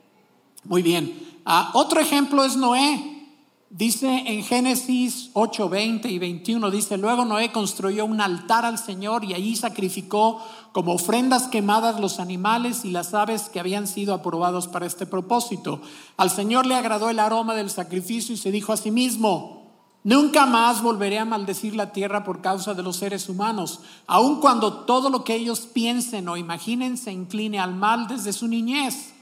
Muy 0.65 0.81
bien. 0.81 1.41
Ah, 1.45 1.71
otro 1.75 2.01
ejemplo 2.01 2.43
es 2.43 2.57
Noé. 2.57 3.14
Dice 3.77 4.23
en 4.27 4.45
Génesis 4.45 5.31
8, 5.33 5.69
20 5.69 6.09
y 6.09 6.21
21, 6.21 6.71
dice, 6.71 6.97
luego 6.97 7.25
Noé 7.25 7.51
construyó 7.51 8.05
un 8.05 8.21
altar 8.21 8.65
al 8.65 8.79
Señor 8.79 9.25
y 9.25 9.35
allí 9.35 9.57
sacrificó 9.57 10.41
como 10.71 10.93
ofrendas 10.93 11.49
quemadas 11.49 11.99
los 11.99 12.21
animales 12.21 12.85
y 12.85 12.93
las 12.93 13.15
aves 13.15 13.49
que 13.49 13.59
habían 13.59 13.89
sido 13.89 14.15
aprobados 14.15 14.69
para 14.69 14.87
este 14.87 15.07
propósito. 15.07 15.81
Al 16.17 16.31
Señor 16.31 16.67
le 16.67 16.77
agradó 16.77 17.11
el 17.11 17.19
aroma 17.19 17.57
del 17.57 17.69
sacrificio 17.69 18.37
y 18.37 18.39
se 18.39 18.53
dijo 18.53 18.73
a 18.73 18.77
sí 18.77 18.93
mismo, 18.93 19.73
nunca 20.05 20.47
más 20.47 20.81
volveré 20.81 21.19
a 21.19 21.25
maldecir 21.25 21.75
la 21.75 21.91
tierra 21.91 22.23
por 22.23 22.43
causa 22.43 22.75
de 22.75 22.85
los 22.85 22.95
seres 22.95 23.29
humanos, 23.29 23.81
aun 24.07 24.41
cuando 24.41 24.85
todo 24.85 25.11
lo 25.11 25.25
que 25.25 25.35
ellos 25.35 25.63
piensen 25.63 26.29
o 26.29 26.37
imaginen 26.37 26.97
se 26.97 27.11
incline 27.11 27.59
al 27.59 27.75
mal 27.75 28.07
desde 28.07 28.33
su 28.33 28.47
niñez. 28.47 29.15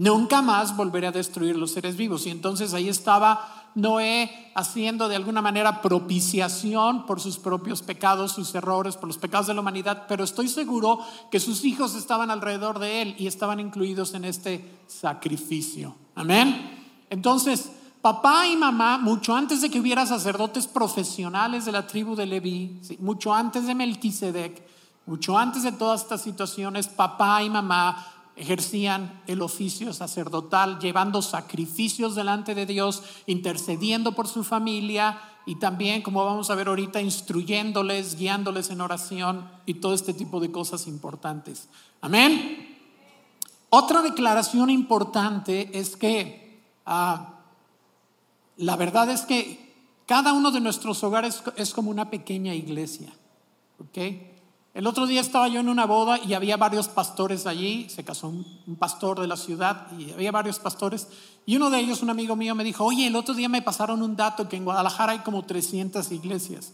Nunca 0.00 0.40
más 0.40 0.78
volveré 0.78 1.08
a 1.08 1.12
destruir 1.12 1.56
los 1.56 1.72
seres 1.72 1.94
vivos. 1.94 2.26
Y 2.26 2.30
entonces 2.30 2.72
ahí 2.72 2.88
estaba 2.88 3.59
Noé 3.74 4.52
haciendo 4.54 5.08
de 5.08 5.16
alguna 5.16 5.42
manera 5.42 5.80
propiciación 5.80 7.06
por 7.06 7.20
sus 7.20 7.38
propios 7.38 7.82
pecados, 7.82 8.32
sus 8.32 8.54
errores, 8.54 8.96
por 8.96 9.06
los 9.06 9.18
pecados 9.18 9.46
de 9.46 9.54
la 9.54 9.60
humanidad, 9.60 10.06
pero 10.08 10.24
estoy 10.24 10.48
seguro 10.48 11.00
que 11.30 11.40
sus 11.40 11.64
hijos 11.64 11.94
estaban 11.94 12.30
alrededor 12.30 12.78
de 12.78 13.02
él 13.02 13.14
y 13.18 13.26
estaban 13.26 13.60
incluidos 13.60 14.14
en 14.14 14.24
este 14.24 14.80
sacrificio. 14.86 15.94
Amén. 16.14 16.78
Entonces, 17.10 17.70
papá 18.02 18.46
y 18.46 18.56
mamá, 18.56 18.98
mucho 18.98 19.34
antes 19.34 19.60
de 19.60 19.70
que 19.70 19.80
hubiera 19.80 20.06
sacerdotes 20.06 20.66
profesionales 20.66 21.64
de 21.64 21.72
la 21.72 21.86
tribu 21.86 22.16
de 22.16 22.26
Leví, 22.26 22.80
mucho 22.98 23.34
antes 23.34 23.66
de 23.66 23.74
Melquisedec, 23.74 24.62
mucho 25.06 25.36
antes 25.36 25.62
de 25.62 25.72
todas 25.72 26.02
estas 26.02 26.22
situaciones, 26.22 26.88
papá 26.88 27.42
y 27.42 27.50
mamá 27.50 28.19
ejercían 28.40 29.22
el 29.26 29.42
oficio 29.42 29.92
sacerdotal, 29.92 30.78
llevando 30.78 31.20
sacrificios 31.20 32.14
delante 32.14 32.54
de 32.54 32.64
Dios, 32.64 33.02
intercediendo 33.26 34.12
por 34.12 34.28
su 34.28 34.44
familia 34.44 35.20
y 35.44 35.56
también, 35.56 36.00
como 36.00 36.24
vamos 36.24 36.48
a 36.48 36.54
ver 36.54 36.68
ahorita, 36.68 37.02
instruyéndoles, 37.02 38.16
guiándoles 38.16 38.70
en 38.70 38.80
oración 38.80 39.46
y 39.66 39.74
todo 39.74 39.92
este 39.92 40.14
tipo 40.14 40.40
de 40.40 40.50
cosas 40.50 40.86
importantes. 40.86 41.68
Amén. 42.00 42.78
Otra 43.68 44.00
declaración 44.00 44.70
importante 44.70 45.70
es 45.78 45.96
que 45.96 46.62
ah, 46.86 47.40
la 48.56 48.76
verdad 48.76 49.10
es 49.10 49.22
que 49.22 49.70
cada 50.06 50.32
uno 50.32 50.50
de 50.50 50.60
nuestros 50.60 51.04
hogares 51.04 51.42
es 51.56 51.74
como 51.74 51.90
una 51.90 52.10
pequeña 52.10 52.54
iglesia. 52.54 53.12
¿ok?, 53.78 53.98
el 54.72 54.86
otro 54.86 55.06
día 55.06 55.20
estaba 55.20 55.48
yo 55.48 55.60
en 55.60 55.68
una 55.68 55.84
boda 55.84 56.18
y 56.18 56.34
había 56.34 56.56
varios 56.56 56.88
pastores 56.88 57.46
allí, 57.46 57.88
se 57.90 58.04
casó 58.04 58.28
un, 58.28 58.76
pastor 58.78 59.20
de 59.20 59.26
la 59.26 59.36
ciudad 59.36 59.88
y 59.98 60.12
había 60.12 60.30
varios 60.30 60.60
pastores 60.60 61.08
y 61.44 61.56
uno 61.56 61.70
de 61.70 61.80
ellos, 61.80 62.02
un 62.02 62.10
amigo 62.10 62.36
mío, 62.36 62.54
me 62.54 62.62
dijo, 62.62 62.84
oye, 62.84 63.08
el 63.08 63.16
otro 63.16 63.34
día 63.34 63.48
me 63.48 63.62
pasaron 63.62 64.02
un 64.02 64.14
dato 64.14 64.48
que 64.48 64.56
en 64.56 64.64
Guadalajara 64.64 65.12
hay 65.12 65.18
como 65.20 65.44
300 65.44 66.12
iglesias. 66.12 66.72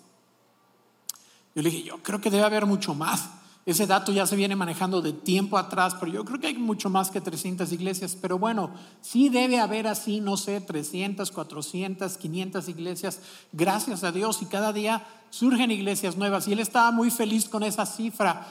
Yo 1.54 1.62
le 1.62 1.70
dije, 1.70 1.84
yo 1.84 2.02
creo 2.02 2.20
que 2.20 2.30
debe 2.30 2.44
haber 2.44 2.66
mucho 2.66 2.94
más. 2.94 3.30
Ese 3.66 3.88
dato 3.88 4.12
ya 4.12 4.26
se 4.26 4.36
viene 4.36 4.54
manejando 4.54 5.02
de 5.02 5.12
tiempo 5.12 5.58
atrás, 5.58 5.96
pero 5.98 6.12
yo 6.12 6.24
creo 6.24 6.38
que 6.38 6.46
hay 6.46 6.54
mucho 6.54 6.88
más 6.88 7.10
que 7.10 7.20
300 7.20 7.72
iglesias. 7.72 8.16
Pero 8.18 8.38
bueno, 8.38 8.70
sí 9.00 9.28
debe 9.28 9.58
haber 9.58 9.88
así, 9.88 10.20
no 10.20 10.36
sé, 10.36 10.60
300, 10.60 11.32
400, 11.32 12.16
500 12.16 12.68
iglesias, 12.68 13.20
gracias 13.50 14.04
a 14.04 14.12
Dios. 14.12 14.40
Y 14.40 14.46
cada 14.46 14.72
día 14.72 15.04
surgen 15.30 15.72
iglesias 15.72 16.16
nuevas. 16.16 16.46
Y 16.46 16.52
él 16.52 16.60
estaba 16.60 16.92
muy 16.92 17.10
feliz 17.10 17.48
con 17.48 17.64
esa 17.64 17.86
cifra. 17.86 18.46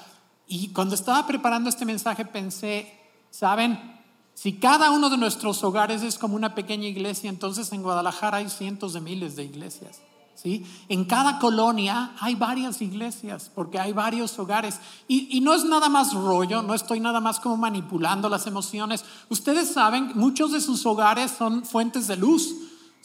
Y 0.48 0.74
cuando 0.74 0.96
estaba 0.96 1.26
preparando 1.26 1.70
este 1.70 1.86
mensaje 1.86 2.26
pensé, 2.26 2.94
¿saben? 3.32 3.80
Si 4.34 4.60
cada 4.60 4.92
uno 4.92 5.10
de 5.10 5.18
nuestros 5.18 5.64
hogares 5.64 6.04
es 6.04 6.20
como 6.20 6.36
una 6.36 6.56
pequeña 6.56 6.90
iglesia, 6.90 7.30
entonces 7.30 7.72
en 7.72 7.84
Guadalajara 7.84 8.40
hay 8.40 8.50
cientos 8.50 8.92
de 8.92 9.00
miles 9.00 9.38
de 9.38 9.46
iglesias. 9.46 10.02
En 10.44 11.06
cada 11.06 11.40
colonia 11.40 12.12
hay 12.20 12.36
varias 12.36 12.82
iglesias 12.82 13.50
porque 13.54 13.80
hay 13.80 13.94
varios 13.94 14.38
hogares. 14.38 14.80
Y, 15.08 15.36
y, 15.36 15.42
no 15.42 15.54
es 15.54 15.64
nada 15.64 15.90
más 15.90 16.14
rollo, 16.14 16.62
no 16.62 16.74
estoy 16.74 17.00
nada 17.00 17.20
más 17.20 17.40
como 17.40 17.58
manipulando 17.58 18.30
las 18.30 18.46
emociones. 18.46 19.06
Ustedes 19.30 19.72
saben, 19.72 20.12
muchos 20.16 20.52
de 20.52 20.62
sus 20.62 20.86
hogares 20.86 21.32
son 21.32 21.66
fuentes 21.66 22.08
de 22.08 22.18
luz. 22.18 22.54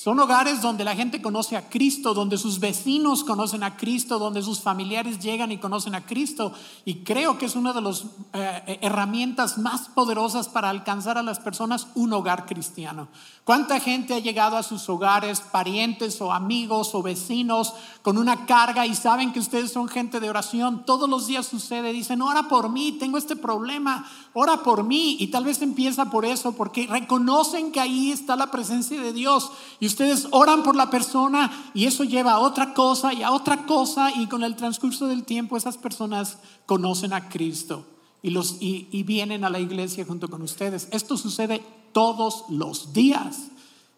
Son 0.01 0.19
hogares 0.19 0.63
donde 0.63 0.83
la 0.83 0.97
gente 0.97 1.21
conoce 1.21 1.59
a 1.59 1.69
Cristo, 1.69 2.15
donde 2.15 2.39
sus 2.39 2.59
vecinos 2.59 3.23
conocen 3.23 3.63
a 3.63 3.77
Cristo, 3.77 4.19
donde 4.19 4.43
sus 4.43 4.61
familiares 4.61 5.19
llegan 5.19 5.53
y 5.53 5.59
conocen 5.59 5.95
a 5.95 6.07
Cristo. 6.07 6.55
Y 6.87 7.05
creo 7.05 7.37
que 7.37 7.45
es 7.45 7.55
una 7.55 7.75
de 7.75 7.83
las 7.83 8.07
eh, 8.33 8.79
herramientas 8.81 9.59
más 9.59 9.91
poderosas 9.91 10.49
para 10.49 10.71
alcanzar 10.71 11.19
a 11.19 11.23
las 11.23 11.39
personas 11.39 11.87
un 11.95 12.15
hogar 12.15 12.47
cristiano. 12.47 13.09
¿Cuánta 13.45 13.79
gente 13.79 14.15
ha 14.15 14.21
llegado 14.21 14.57
a 14.57 14.63
sus 14.63 14.89
hogares, 14.89 15.41
parientes 15.41 16.19
o 16.23 16.33
amigos 16.33 16.95
o 16.95 17.03
vecinos 17.03 17.75
con 18.01 18.17
una 18.17 18.47
carga 18.47 18.87
y 18.87 18.95
saben 18.95 19.35
que 19.35 19.41
ustedes 19.41 19.71
son 19.71 19.87
gente 19.89 20.19
de 20.19 20.31
oración? 20.31 20.87
Todos 20.87 21.11
los 21.11 21.27
días 21.27 21.47
sucede, 21.47 21.93
dicen, 21.93 22.23
ora 22.23 22.49
por 22.49 22.71
mí, 22.71 22.93
tengo 22.93 23.19
este 23.19 23.37
problema, 23.37 24.09
ora 24.33 24.63
por 24.63 24.83
mí. 24.83 25.17
Y 25.21 25.27
tal 25.27 25.45
vez 25.45 25.61
empieza 25.61 26.07
por 26.07 26.25
eso, 26.25 26.53
porque 26.53 26.87
reconocen 26.87 27.71
que 27.71 27.81
ahí 27.81 28.13
está 28.13 28.35
la 28.37 28.51
presencia 28.51 28.99
de 28.99 29.13
Dios. 29.13 29.51
Ustedes 29.91 30.29
oran 30.31 30.63
por 30.63 30.77
la 30.77 30.89
persona 30.89 31.51
y 31.75 31.87
eso 31.87 32.05
lleva 32.05 32.33
a 32.33 32.39
otra 32.39 32.73
cosa 32.75 33.13
y 33.13 33.23
a 33.23 33.33
otra 33.33 33.67
cosa 33.67 34.11
y 34.15 34.27
con 34.27 34.43
el 34.43 34.57
transcurso 34.57 35.07
del 35.07 35.25
tiempo 35.25 35.57
esas 35.57 35.77
personas 35.77 36.39
conocen 36.65 37.13
a 37.13 37.29
Cristo 37.29 37.85
y, 38.23 38.31
los, 38.31 38.57
y, 38.61 39.03
vienen 39.03 39.45
a 39.45 39.51
la 39.51 39.59
iglesia 39.61 40.05
junto 40.05 40.29
con 40.29 40.43
ustedes. 40.43 40.89
Esto 40.93 41.17
sucede 41.17 41.63
todos 41.93 42.45
los 42.49 42.93
días. 42.93 43.49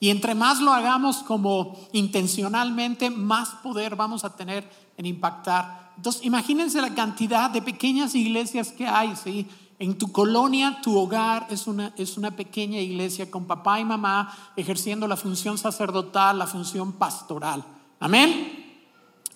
Y 0.00 0.10
entre 0.10 0.34
más 0.34 0.60
lo 0.60 0.72
hagamos 0.72 1.18
como 1.18 1.78
intencionalmente, 1.92 3.10
más 3.10 3.50
poder 3.62 3.94
vamos 3.94 4.24
a 4.24 4.34
tener 4.34 4.68
en 4.96 5.06
impactar. 5.06 5.92
Entonces, 5.96 6.24
imagínense 6.24 6.80
la 6.80 6.94
cantidad 6.94 7.50
de 7.50 7.62
pequeñas 7.62 8.14
iglesias 8.14 8.72
que 8.72 8.86
hay, 8.86 9.14
¿sí? 9.16 9.46
En 9.82 9.98
tu 9.98 10.12
colonia, 10.12 10.78
tu 10.80 10.96
hogar 10.96 11.48
es 11.50 11.66
una, 11.66 11.92
es 11.96 12.16
una 12.16 12.36
pequeña 12.36 12.78
iglesia 12.78 13.28
con 13.28 13.46
papá 13.46 13.80
y 13.80 13.84
mamá 13.84 14.32
ejerciendo 14.54 15.08
la 15.08 15.16
función 15.16 15.58
sacerdotal, 15.58 16.38
la 16.38 16.46
función 16.46 16.92
pastoral. 16.92 17.64
Amén. 17.98 18.84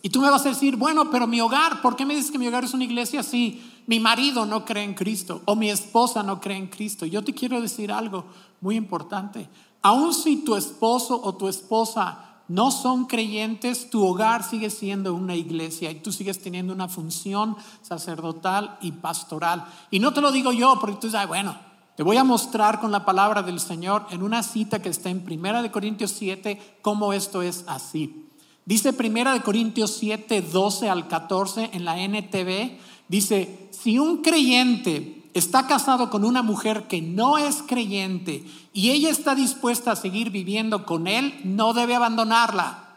Y 0.03 0.09
tú 0.09 0.21
me 0.21 0.31
vas 0.31 0.47
a 0.47 0.51
decir, 0.51 0.77
bueno, 0.77 1.11
pero 1.11 1.27
mi 1.27 1.41
hogar, 1.41 1.83
¿por 1.83 1.97
qué 1.97 2.07
me 2.07 2.15
dices 2.15 2.31
que 2.31 2.39
mi 2.39 2.47
hogar 2.47 2.63
es 2.63 2.75
una 2.75 2.85
iglesia 2.85 3.25
si 3.25 3.61
mi 3.89 3.99
marido 3.99 4.47
no 4.47 4.65
cree 4.65 4.85
en 4.85 4.95
Cristo 4.95 5.43
o 5.47 5.57
mi 5.57 5.69
esposa 5.69 6.23
no 6.23 6.41
cree 6.41 6.59
en 6.59 6.69
Cristo? 6.69 7.07
Yo 7.07 7.25
te 7.25 7.35
quiero 7.35 7.61
decir 7.61 7.91
algo 7.91 8.25
muy 8.61 8.77
importante. 8.77 9.49
Aun 9.83 10.15
si 10.15 10.45
tu 10.45 10.55
esposo 10.55 11.21
o 11.21 11.35
tu 11.35 11.49
esposa 11.49 12.26
no 12.49 12.71
son 12.71 13.07
creyentes, 13.07 13.91
tu 13.91 14.05
hogar 14.05 14.43
sigue 14.43 14.71
siendo 14.71 15.15
una 15.15 15.35
iglesia 15.35 15.91
y 15.91 15.97
tú 15.97 16.13
sigues 16.13 16.41
teniendo 16.41 16.73
una 16.73 16.89
función 16.89 17.57
sacerdotal 17.83 18.79
y 18.81 18.93
pastoral. 18.93 19.65
Y 19.91 19.99
no 19.99 20.13
te 20.13 20.21
lo 20.21 20.31
digo 20.33 20.53
yo, 20.53 20.79
porque 20.81 20.97
tú 21.01 21.07
dices, 21.09 21.27
bueno, 21.27 21.57
te 21.97 22.03
voy 22.03 22.17
a 22.19 22.25
mostrar 22.25 22.81
con 22.81 22.93
la 22.93 23.05
palabra 23.05 23.43
del 23.43 23.59
Señor 23.59 24.07
en 24.11 24.23
una 24.23 24.43
cita 24.43 24.81
que 24.81 24.91
está 24.91 25.11
en 25.11 25.25
Primera 25.25 25.63
de 25.63 25.71
Corintios 25.71 26.13
7 26.13 26.79
cómo 26.83 27.13
esto 27.13 27.43
es 27.43 27.65
así. 27.67 28.27
Dice 28.67 28.93
Primera 28.93 29.33
de 29.33 29.43
Corintios 29.43 29.93
7, 29.93 30.43
12 30.43 30.91
al 30.91 31.07
14 31.07 31.71
en 31.73 31.85
la 31.85 32.01
NTV, 32.01 32.79
dice, 33.07 33.69
si 33.71 34.01
un 34.01 34.23
creyente 34.23 35.26
está 35.39 35.67
casado 35.67 36.09
con 36.09 36.25
una 36.25 36.43
mujer 36.43 36.89
que 36.89 37.03
no 37.03 37.37
es 37.37 37.63
creyente 37.67 38.45
y 38.73 38.91
ella 38.91 39.11
está 39.11 39.35
dispuesta 39.35 39.93
a 39.93 39.97
seguir 39.97 40.31
viviendo 40.31 40.87
con 40.87 41.07
él, 41.07 41.39
no 41.45 41.75
debe 41.75 41.95
abandonarla. 41.95 42.97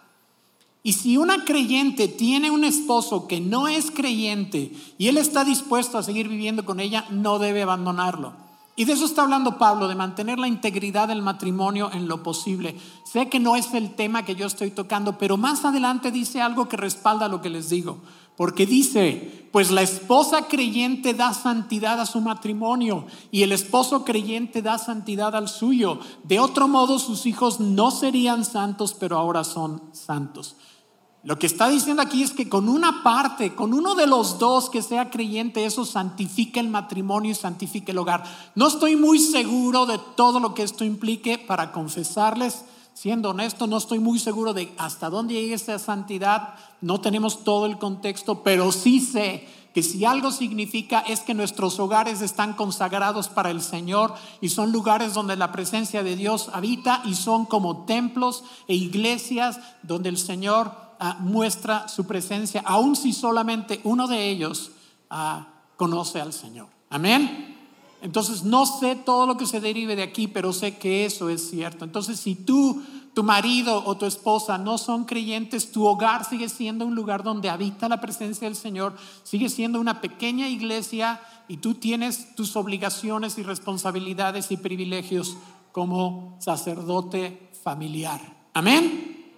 Y 0.81 0.93
si 0.93 1.17
una 1.17 1.43
creyente 1.43 2.08
tiene 2.08 2.50
un 2.50 2.63
esposo 2.63 3.27
que 3.27 3.41
no 3.41 3.67
es 3.67 3.91
creyente 3.91 4.72
y 4.98 5.08
él 5.08 5.17
está 5.17 5.43
dispuesto 5.43 5.98
a 5.98 6.03
seguir 6.03 6.29
viviendo 6.29 6.63
con 6.63 6.79
ella, 6.79 7.05
no 7.10 7.39
debe 7.39 7.63
abandonarlo. 7.63 8.31
Y 8.77 8.86
de 8.86 8.93
eso 8.93 9.03
está 9.03 9.24
hablando 9.24 9.58
Pablo, 9.58 9.89
de 9.89 9.96
mantener 9.96 10.39
la 10.39 10.48
integridad 10.48 11.10
del 11.10 11.22
matrimonio 11.22 11.91
en 11.91 12.08
lo 12.08 12.24
posible. 12.24 12.77
Sé 13.03 13.27
que 13.27 13.41
no 13.41 13.58
es 13.58 13.74
el 13.74 13.93
tema 13.96 14.24
que 14.24 14.36
yo 14.36 14.48
estoy 14.48 14.72
tocando, 14.72 15.17
pero 15.17 15.36
más 15.36 15.65
adelante 15.65 16.12
dice 16.12 16.39
algo 16.39 16.69
que 16.69 16.77
respalda 16.77 17.27
lo 17.27 17.41
que 17.41 17.50
les 17.50 17.69
digo. 17.69 17.98
Porque 18.39 18.65
dice, 18.65 19.50
pues 19.51 19.69
la 19.69 19.81
esposa 19.81 20.48
creyente 20.48 21.13
da 21.13 21.34
santidad 21.34 22.00
a 22.00 22.05
su 22.05 22.22
matrimonio 22.22 23.05
y 23.31 23.43
el 23.43 23.51
esposo 23.51 24.05
creyente 24.05 24.62
da 24.62 24.77
santidad 24.77 25.36
al 25.36 25.50
suyo. 25.50 26.00
De 26.24 26.39
otro 26.39 26.69
modo 26.69 27.00
sus 27.00 27.25
hijos 27.25 27.60
no 27.60 27.91
serían 27.91 28.46
santos, 28.46 28.96
pero 28.98 29.17
ahora 29.17 29.43
son 29.43 29.84
santos. 29.91 30.55
Lo 31.22 31.38
que 31.38 31.48
está 31.48 31.67
diciendo 31.67 32.01
aquí 32.01 32.24
es 32.24 32.31
que 32.31 32.48
con 32.48 32.69
una 32.69 33.03
parte, 33.03 33.55
con 33.55 33.74
uno 33.74 33.93
de 33.93 34.08
los 34.08 34.39
dos 34.39 34.69
que 34.69 34.81
sea 34.81 35.10
creyente, 35.10 35.65
eso 35.65 35.84
santifica 35.84 36.62
el 36.62 36.69
matrimonio 36.69 37.31
y 37.31 37.36
santifica 37.36 37.91
el 37.91 37.98
hogar. 37.98 38.24
No 38.55 38.67
estoy 38.67 38.96
muy 38.96 39.19
seguro 39.19 39.86
de 39.86 40.00
todo 40.15 40.39
lo 40.39 40.53
que 40.53 40.63
esto 40.63 40.86
implique 40.86 41.39
para 41.39 41.74
confesarles. 41.74 42.63
Siendo 43.00 43.29
honesto, 43.29 43.65
no 43.65 43.77
estoy 43.77 44.00
muy 44.00 44.20
seguro 44.20 44.53
de 44.53 44.74
hasta 44.77 45.10
dónde 45.10 45.36
llegue 45.36 45.53
esa 45.53 45.79
santidad. 45.79 46.56
No 46.82 47.00
tenemos 47.00 47.46
todo 47.46 47.65
el 47.65 47.77
contexto, 47.77 48.44
pero 48.44 48.74
sí 48.74 49.00
sé 49.00 49.48
que 49.74 49.84
si 49.84 50.03
algo 50.03 50.34
significa 50.34 51.00
es 51.00 51.22
que 51.22 51.34
nuestros 51.34 51.79
hogares 51.79 52.22
están 52.22 52.51
consagrados 52.56 53.29
para 53.29 53.51
el 53.51 53.62
Señor 53.62 54.15
y 54.41 54.50
son 54.50 54.74
lugares 54.74 55.13
donde 55.13 55.38
la 55.38 55.53
presencia 55.53 56.03
de 56.03 56.18
Dios 56.18 56.50
habita 56.51 57.01
y 57.06 57.15
son 57.15 57.46
como 57.46 57.86
templos 57.86 58.44
e 58.68 58.75
iglesias 58.75 59.62
donde 59.82 60.10
el 60.10 60.18
Señor 60.18 60.74
muestra 61.20 61.88
su 61.88 62.06
presencia, 62.06 62.62
aun 62.65 62.98
si 62.98 63.13
solamente 63.13 63.79
uno 63.86 64.10
de 64.10 64.29
ellos 64.29 64.72
ah, 65.10 65.48
conoce 65.77 66.20
al 66.20 66.34
Señor. 66.34 66.68
Amén. 66.89 67.59
Entonces 68.01 68.44
no 68.44 68.65
sé 68.65 68.96
todo 68.96 69.25
lo 69.25 69.38
que 69.38 69.46
se 69.46 69.60
derive 69.60 69.96
de 69.96 70.03
aquí, 70.03 70.27
pero 70.27 70.53
sé 70.53 70.77
que 70.77 71.06
eso 71.06 71.29
es 71.29 71.50
cierto. 71.50 71.84
Entonces 71.86 72.20
si 72.20 72.36
tú, 72.36 72.82
tu 73.13 73.24
marido 73.24 73.84
o 73.86 73.98
tu 73.98 74.06
esposa 74.06 74.58
no 74.58 74.77
son 74.77 75.06
creyentes, 75.06 75.72
tu 75.72 75.86
hogar 75.86 76.24
sigue 76.24 76.48
siendo 76.48 76.86
un 76.86 76.96
lugar 76.96 77.24
donde 77.24 77.50
habita 77.50 77.89
la 77.89 78.00
presencia 78.00 78.48
del 78.48 78.56
Señor, 78.56 78.96
sigue 79.24 79.50
siendo 79.50 79.79
una 79.82 80.00
pequeña 80.00 80.48
iglesia 80.48 81.22
y 81.48 81.58
tú 81.58 81.74
tienes 81.74 82.36
tus 82.36 82.56
obligaciones 82.56 83.38
y 83.38 83.44
responsabilidades 83.44 84.51
y 84.51 84.58
privilegios 84.58 85.36
como 85.72 86.38
sacerdote 86.39 87.50
familiar. 87.63 88.22
Amén. 88.53 89.34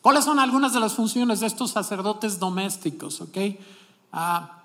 ¿Cuáles 0.00 0.24
son 0.24 0.38
algunas 0.38 0.74
de 0.74 0.80
las 0.80 0.94
funciones 0.94 1.40
de 1.40 1.46
estos 1.46 1.70
sacerdotes 1.70 2.38
domésticos? 2.38 3.20
Okay? 3.22 3.58
Ah, 4.12 4.64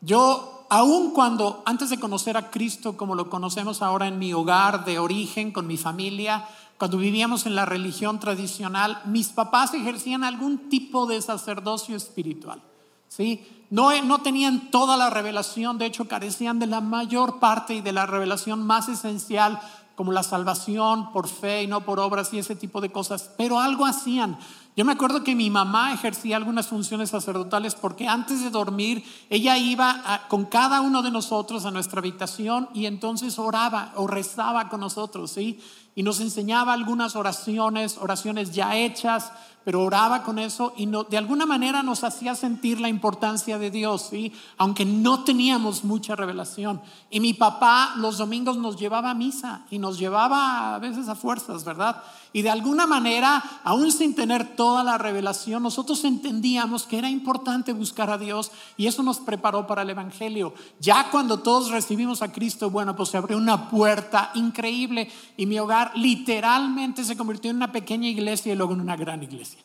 yo, 0.00 0.57
aun 0.68 1.12
cuando, 1.12 1.62
antes 1.66 1.90
de 1.90 2.00
conocer 2.00 2.36
a 2.36 2.50
Cristo 2.50 2.96
como 2.96 3.14
lo 3.14 3.30
conocemos 3.30 3.82
ahora 3.82 4.06
en 4.06 4.18
mi 4.18 4.32
hogar 4.32 4.84
de 4.84 4.98
origen, 4.98 5.52
con 5.52 5.66
mi 5.66 5.76
familia, 5.76 6.46
cuando 6.78 6.98
vivíamos 6.98 7.46
en 7.46 7.54
la 7.54 7.66
religión 7.66 8.20
tradicional, 8.20 9.02
mis 9.04 9.28
papás 9.28 9.74
ejercían 9.74 10.24
algún 10.24 10.68
tipo 10.68 11.06
de 11.06 11.20
sacerdocio 11.20 11.96
espiritual. 11.96 12.62
¿sí? 13.08 13.44
No, 13.70 13.90
no 14.02 14.20
tenían 14.20 14.70
toda 14.70 14.96
la 14.96 15.10
revelación, 15.10 15.78
de 15.78 15.86
hecho 15.86 16.06
carecían 16.06 16.58
de 16.58 16.66
la 16.66 16.80
mayor 16.80 17.40
parte 17.40 17.74
y 17.74 17.80
de 17.80 17.92
la 17.92 18.06
revelación 18.06 18.64
más 18.64 18.88
esencial 18.88 19.60
como 19.96 20.12
la 20.12 20.22
salvación 20.22 21.12
por 21.12 21.26
fe 21.26 21.64
y 21.64 21.66
no 21.66 21.84
por 21.84 21.98
obras 21.98 22.32
y 22.32 22.38
ese 22.38 22.54
tipo 22.54 22.80
de 22.80 22.92
cosas, 22.92 23.32
pero 23.36 23.58
algo 23.58 23.84
hacían. 23.84 24.38
Yo 24.78 24.84
me 24.84 24.92
acuerdo 24.92 25.24
que 25.24 25.34
mi 25.34 25.50
mamá 25.50 25.92
ejercía 25.92 26.36
algunas 26.36 26.68
funciones 26.68 27.10
sacerdotales 27.10 27.74
porque 27.74 28.06
antes 28.06 28.44
de 28.44 28.50
dormir 28.50 29.02
ella 29.28 29.58
iba 29.58 30.22
con 30.28 30.44
cada 30.44 30.82
uno 30.82 31.02
de 31.02 31.10
nosotros 31.10 31.64
a 31.64 31.72
nuestra 31.72 31.98
habitación 31.98 32.68
y 32.74 32.86
entonces 32.86 33.40
oraba 33.40 33.92
o 33.96 34.06
rezaba 34.06 34.68
con 34.68 34.78
nosotros, 34.78 35.32
¿sí? 35.32 35.58
Y 35.96 36.04
nos 36.04 36.20
enseñaba 36.20 36.74
algunas 36.74 37.16
oraciones, 37.16 37.98
oraciones 37.98 38.52
ya 38.52 38.76
hechas, 38.76 39.32
pero 39.64 39.82
oraba 39.82 40.22
con 40.22 40.38
eso 40.38 40.72
y 40.76 40.86
de 40.86 41.18
alguna 41.18 41.44
manera 41.44 41.82
nos 41.82 42.04
hacía 42.04 42.34
sentir 42.34 42.80
la 42.80 42.88
importancia 42.88 43.58
de 43.58 43.70
Dios, 43.70 44.08
¿sí? 44.10 44.32
aunque 44.56 44.84
no 44.84 45.24
teníamos 45.24 45.84
mucha 45.84 46.16
revelación. 46.16 46.80
Y 47.10 47.20
mi 47.20 47.34
papá 47.34 47.94
los 47.96 48.18
domingos 48.18 48.56
nos 48.56 48.76
llevaba 48.76 49.10
a 49.10 49.14
misa 49.14 49.66
y 49.70 49.78
nos 49.78 49.98
llevaba 49.98 50.74
a 50.74 50.78
veces 50.78 51.08
a 51.08 51.14
fuerzas, 51.14 51.64
¿verdad? 51.64 52.02
Y 52.32 52.42
de 52.42 52.50
alguna 52.50 52.86
manera, 52.86 53.42
aún 53.64 53.90
sin 53.90 54.14
tener 54.14 54.54
toda 54.54 54.84
la 54.84 54.98
revelación, 54.98 55.62
nosotros 55.62 56.04
entendíamos 56.04 56.84
que 56.84 56.98
era 56.98 57.08
importante 57.08 57.72
buscar 57.72 58.10
a 58.10 58.18
Dios 58.18 58.50
y 58.76 58.86
eso 58.86 59.02
nos 59.02 59.18
preparó 59.18 59.66
para 59.66 59.82
el 59.82 59.90
Evangelio. 59.90 60.54
Ya 60.80 61.10
cuando 61.10 61.40
todos 61.40 61.70
recibimos 61.70 62.22
a 62.22 62.32
Cristo, 62.32 62.70
bueno, 62.70 62.94
pues 62.94 63.08
se 63.10 63.16
abrió 63.16 63.36
una 63.38 63.70
puerta 63.70 64.30
increíble 64.34 65.10
y 65.36 65.46
mi 65.46 65.58
hogar 65.58 65.92
literalmente 65.94 67.04
se 67.04 67.16
convirtió 67.16 67.50
en 67.50 67.56
una 67.56 67.72
pequeña 67.72 68.08
iglesia 68.08 68.52
y 68.52 68.56
luego 68.56 68.74
en 68.74 68.80
una 68.80 68.96
gran 68.96 69.22
iglesia. 69.22 69.57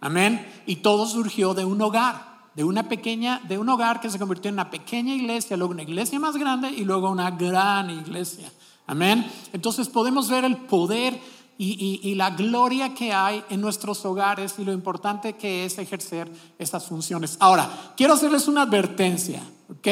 Amén. 0.00 0.46
Y 0.66 0.76
todo 0.76 1.06
surgió 1.06 1.54
de 1.54 1.64
un 1.64 1.80
hogar, 1.82 2.48
de 2.54 2.64
una 2.64 2.88
pequeña, 2.88 3.40
de 3.48 3.58
un 3.58 3.68
hogar 3.68 4.00
que 4.00 4.10
se 4.10 4.18
convirtió 4.18 4.48
en 4.48 4.54
una 4.54 4.70
pequeña 4.70 5.14
iglesia, 5.14 5.56
luego 5.56 5.72
una 5.72 5.82
iglesia 5.82 6.18
más 6.18 6.36
grande 6.36 6.70
y 6.70 6.84
luego 6.84 7.10
una 7.10 7.30
gran 7.30 7.90
iglesia. 7.90 8.50
Amén. 8.86 9.30
Entonces 9.52 9.88
podemos 9.88 10.28
ver 10.30 10.44
el 10.44 10.56
poder 10.56 11.20
y, 11.60 12.14
la 12.14 12.30
gloria 12.30 12.94
que 12.94 13.12
hay 13.12 13.42
en 13.50 13.60
nuestros 13.60 14.04
hogares 14.04 14.54
y 14.58 14.64
lo 14.64 14.72
importante 14.72 15.34
que 15.34 15.64
es 15.64 15.76
ejercer 15.78 16.30
estas 16.58 16.86
funciones. 16.86 17.36
Ahora, 17.40 17.68
quiero 17.96 18.14
hacerles 18.14 18.46
una 18.46 18.62
advertencia, 18.62 19.42
¿ok? 19.68 19.88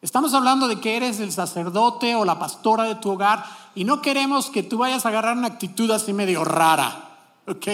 Estamos 0.00 0.32
hablando 0.34 0.68
de 0.68 0.80
que 0.80 0.96
eres 0.96 1.18
el 1.18 1.32
sacerdote 1.32 2.14
o 2.14 2.24
la 2.24 2.38
pastora 2.38 2.84
de 2.84 2.94
tu 2.96 3.10
hogar 3.10 3.44
y 3.74 3.82
no 3.82 4.00
queremos 4.00 4.48
que 4.48 4.62
tú 4.62 4.78
vayas 4.78 5.04
a 5.04 5.08
agarrar 5.08 5.36
una 5.36 5.48
actitud 5.48 5.90
así 5.90 6.12
medio 6.12 6.44
rara, 6.44 7.16
¿ok? 7.48 7.66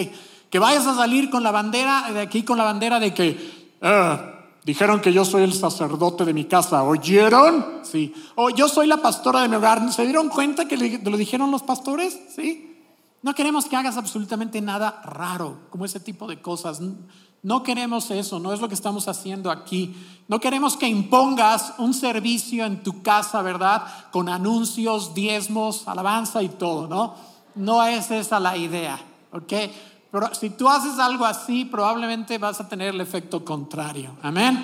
Que 0.52 0.58
vayas 0.58 0.86
a 0.86 0.94
salir 0.94 1.30
con 1.30 1.42
la 1.42 1.50
bandera 1.50 2.12
de 2.12 2.20
aquí, 2.20 2.42
con 2.42 2.58
la 2.58 2.64
bandera 2.64 3.00
de 3.00 3.14
que 3.14 3.78
ah, 3.80 4.34
dijeron 4.64 5.00
que 5.00 5.10
yo 5.10 5.24
soy 5.24 5.44
el 5.44 5.54
sacerdote 5.54 6.26
de 6.26 6.34
mi 6.34 6.44
casa. 6.44 6.82
¿Oyeron? 6.82 7.80
Sí. 7.84 8.12
O 8.34 8.50
yo 8.50 8.68
soy 8.68 8.86
la 8.86 8.98
pastora 8.98 9.40
de 9.40 9.48
mi 9.48 9.56
hogar. 9.56 9.90
¿Se 9.90 10.04
dieron 10.04 10.28
cuenta 10.28 10.68
que 10.68 10.76
lo 10.76 11.16
dijeron 11.16 11.50
los 11.50 11.62
pastores? 11.62 12.20
Sí. 12.36 12.68
No 13.22 13.34
queremos 13.34 13.64
que 13.64 13.76
hagas 13.76 13.96
absolutamente 13.96 14.60
nada 14.60 15.00
raro, 15.06 15.56
como 15.70 15.86
ese 15.86 16.00
tipo 16.00 16.26
de 16.26 16.42
cosas. 16.42 16.82
No 17.42 17.62
queremos 17.62 18.10
eso, 18.10 18.38
no 18.38 18.52
es 18.52 18.60
lo 18.60 18.68
que 18.68 18.74
estamos 18.74 19.08
haciendo 19.08 19.50
aquí. 19.50 19.96
No 20.28 20.38
queremos 20.38 20.76
que 20.76 20.86
impongas 20.86 21.72
un 21.78 21.94
servicio 21.94 22.66
en 22.66 22.82
tu 22.82 23.02
casa, 23.02 23.40
¿verdad? 23.40 23.84
Con 24.10 24.28
anuncios, 24.28 25.14
diezmos, 25.14 25.88
alabanza 25.88 26.42
y 26.42 26.50
todo, 26.50 26.88
¿no? 26.88 27.14
No 27.54 27.82
es 27.84 28.10
esa 28.10 28.38
la 28.38 28.58
idea, 28.58 29.00
¿ok? 29.32 29.52
Pero 30.12 30.34
si 30.34 30.50
tú 30.50 30.68
haces 30.68 30.98
algo 30.98 31.24
así, 31.24 31.64
probablemente 31.64 32.36
vas 32.36 32.60
a 32.60 32.68
tener 32.68 32.94
el 32.94 33.00
efecto 33.00 33.42
contrario. 33.42 34.14
Amén. 34.22 34.62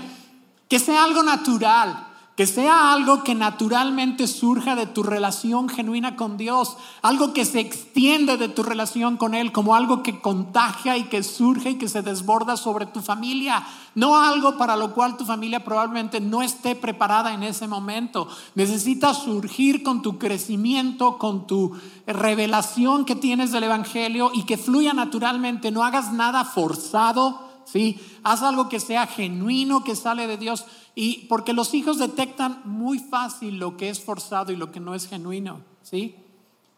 Que 0.68 0.78
sea 0.78 1.04
algo 1.04 1.22
natural, 1.22 2.07
que 2.38 2.46
sea 2.46 2.92
algo 2.92 3.24
que 3.24 3.34
naturalmente 3.34 4.28
surja 4.28 4.76
de 4.76 4.86
tu 4.86 5.02
relación 5.02 5.68
genuina 5.68 6.14
con 6.14 6.36
Dios, 6.36 6.76
algo 7.02 7.32
que 7.32 7.44
se 7.44 7.58
extiende 7.58 8.36
de 8.36 8.46
tu 8.46 8.62
relación 8.62 9.16
con 9.16 9.34
Él, 9.34 9.50
como 9.50 9.74
algo 9.74 10.04
que 10.04 10.20
contagia 10.20 10.96
y 10.96 11.08
que 11.08 11.24
surge 11.24 11.70
y 11.70 11.78
que 11.78 11.88
se 11.88 12.02
desborda 12.02 12.56
sobre 12.56 12.86
tu 12.86 13.00
familia, 13.00 13.66
no 13.96 14.22
algo 14.22 14.56
para 14.56 14.76
lo 14.76 14.94
cual 14.94 15.16
tu 15.16 15.24
familia 15.24 15.64
probablemente 15.64 16.20
no 16.20 16.40
esté 16.40 16.76
preparada 16.76 17.34
en 17.34 17.42
ese 17.42 17.66
momento. 17.66 18.28
Necesita 18.54 19.14
surgir 19.14 19.82
con 19.82 20.00
tu 20.00 20.16
crecimiento, 20.16 21.18
con 21.18 21.44
tu 21.48 21.72
revelación 22.06 23.04
que 23.04 23.16
tienes 23.16 23.50
del 23.50 23.64
Evangelio 23.64 24.30
y 24.32 24.44
que 24.44 24.58
fluya 24.58 24.92
naturalmente. 24.92 25.72
No 25.72 25.82
hagas 25.82 26.12
nada 26.12 26.44
forzado, 26.44 27.48
¿sí? 27.64 27.98
Haz 28.22 28.42
algo 28.42 28.68
que 28.68 28.78
sea 28.78 29.08
genuino, 29.08 29.82
que 29.82 29.96
sale 29.96 30.28
de 30.28 30.36
Dios. 30.36 30.66
Y 31.00 31.26
porque 31.28 31.52
los 31.52 31.74
hijos 31.74 31.98
detectan 31.98 32.60
muy 32.64 32.98
fácil 32.98 33.56
lo 33.56 33.76
que 33.76 33.88
es 33.88 34.00
forzado 34.00 34.50
y 34.50 34.56
lo 34.56 34.72
que 34.72 34.80
no 34.80 34.96
es 34.96 35.06
genuino, 35.06 35.60
¿sí? 35.80 36.16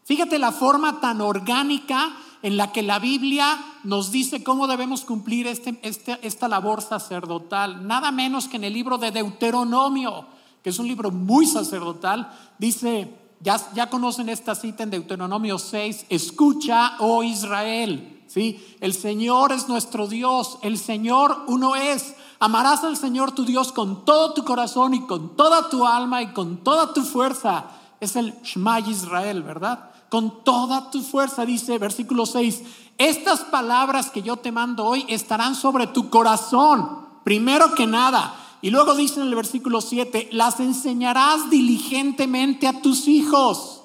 Fíjate 0.05 0.39
la 0.39 0.53
forma 0.53 1.01
tan 1.01 1.23
orgánica 1.23 2.15
en 2.43 2.59
la 2.59 2.71
que 2.71 2.83
la 2.83 2.99
Biblia 2.99 3.59
nos 3.83 4.11
dice 4.11 4.45
cómo 4.45 4.67
debemos 4.67 5.07
cumplir 5.07 5.47
este, 5.47 5.81
este, 5.81 6.19
esta 6.21 6.49
labor 6.49 6.83
sacerdotal. 6.83 7.87
Nada 7.87 8.13
menos 8.13 8.47
que 8.47 8.59
en 8.59 8.65
el 8.65 8.75
libro 8.75 8.99
de 8.99 9.11
Deuteronomio, 9.11 10.27
que 10.63 10.69
es 10.69 10.79
un 10.79 10.87
libro 10.87 11.11
muy 11.11 11.47
sacerdotal, 11.47 12.31
dice, 12.59 13.15
ya, 13.41 13.59
ya 13.73 13.89
conocen 13.89 14.29
esta 14.29 14.55
cita 14.55 14.83
en 14.83 14.91
Deuteronomio 14.91 15.59
6, 15.59 16.05
escucha, 16.11 16.97
oh 16.99 17.23
Israel, 17.23 18.21
¿sí? 18.27 18.63
El 18.81 18.93
Señor 18.93 19.53
es 19.53 19.67
nuestro 19.67 20.07
Dios, 20.07 20.59
el 20.61 20.77
Señor 20.77 21.45
uno 21.47 21.75
es. 21.75 22.17
Amarás 22.43 22.85
al 22.85 22.97
Señor 22.97 23.33
tu 23.33 23.45
Dios 23.45 23.71
con 23.71 24.07
todo 24.07 24.33
tu 24.33 24.45
corazón 24.45 24.95
y 24.95 25.03
con 25.07 25.37
toda 25.37 25.69
tu 25.69 25.87
alma 25.87 26.23
y 26.23 26.33
con 26.33 26.65
toda 26.65 26.95
tu 26.95 27.03
fuerza. 27.03 27.67
Es 28.01 28.17
el 28.17 28.33
Shema 28.43 28.81
Israel, 28.81 29.43
¿verdad? 29.43 29.91
Con 30.09 30.43
toda 30.43 30.91
tu 30.91 31.03
fuerza, 31.03 31.45
dice 31.45 31.77
versículo 31.77 32.25
6. 32.25 32.63
Estas 32.97 33.41
palabras 33.41 34.11
que 34.11 34.23
yo 34.23 34.39
te 34.39 34.53
mando 34.53 34.87
hoy 34.87 35.05
estarán 35.09 35.55
sobre 35.55 35.87
tu 35.87 36.09
corazón, 36.09 37.07
primero 37.25 37.75
que 37.75 37.87
nada 37.87 38.35
Y 38.63 38.71
luego 38.71 38.95
dice 38.95 39.21
en 39.21 39.29
el 39.29 39.35
versículo 39.35 39.83
7, 39.83 40.31
las 40.33 40.61
enseñarás 40.61 41.51
diligentemente 41.51 42.67
a 42.67 42.81
tus 42.81 43.07
hijos. 43.07 43.83